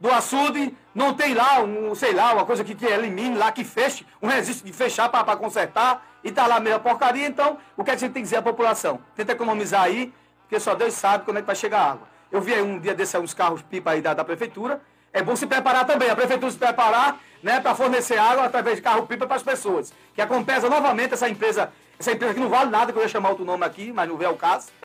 [0.00, 0.74] do açude.
[0.94, 4.28] Não tem lá, um, sei lá, uma coisa que, que elimine lá, que feche, um
[4.28, 6.06] registro de fechar para consertar.
[6.24, 7.26] E tá lá meio porcaria.
[7.26, 8.98] Então, o que a gente tem que dizer à população?
[9.14, 10.10] Tenta economizar aí,
[10.48, 12.08] porque só Deus sabe quando é que vai chegar a água.
[12.32, 14.80] Eu vi aí um dia desse aí uns carros pipa aí da, da prefeitura.
[15.12, 18.82] É bom se preparar também, a prefeitura se preparar, né, para fornecer água através de
[18.82, 19.92] carro pipa para as pessoas.
[20.14, 20.26] Que a
[20.70, 23.64] novamente essa empresa, essa empresa que não vale nada, que eu ia chamar outro nome
[23.64, 24.68] aqui, mas não vê o caso,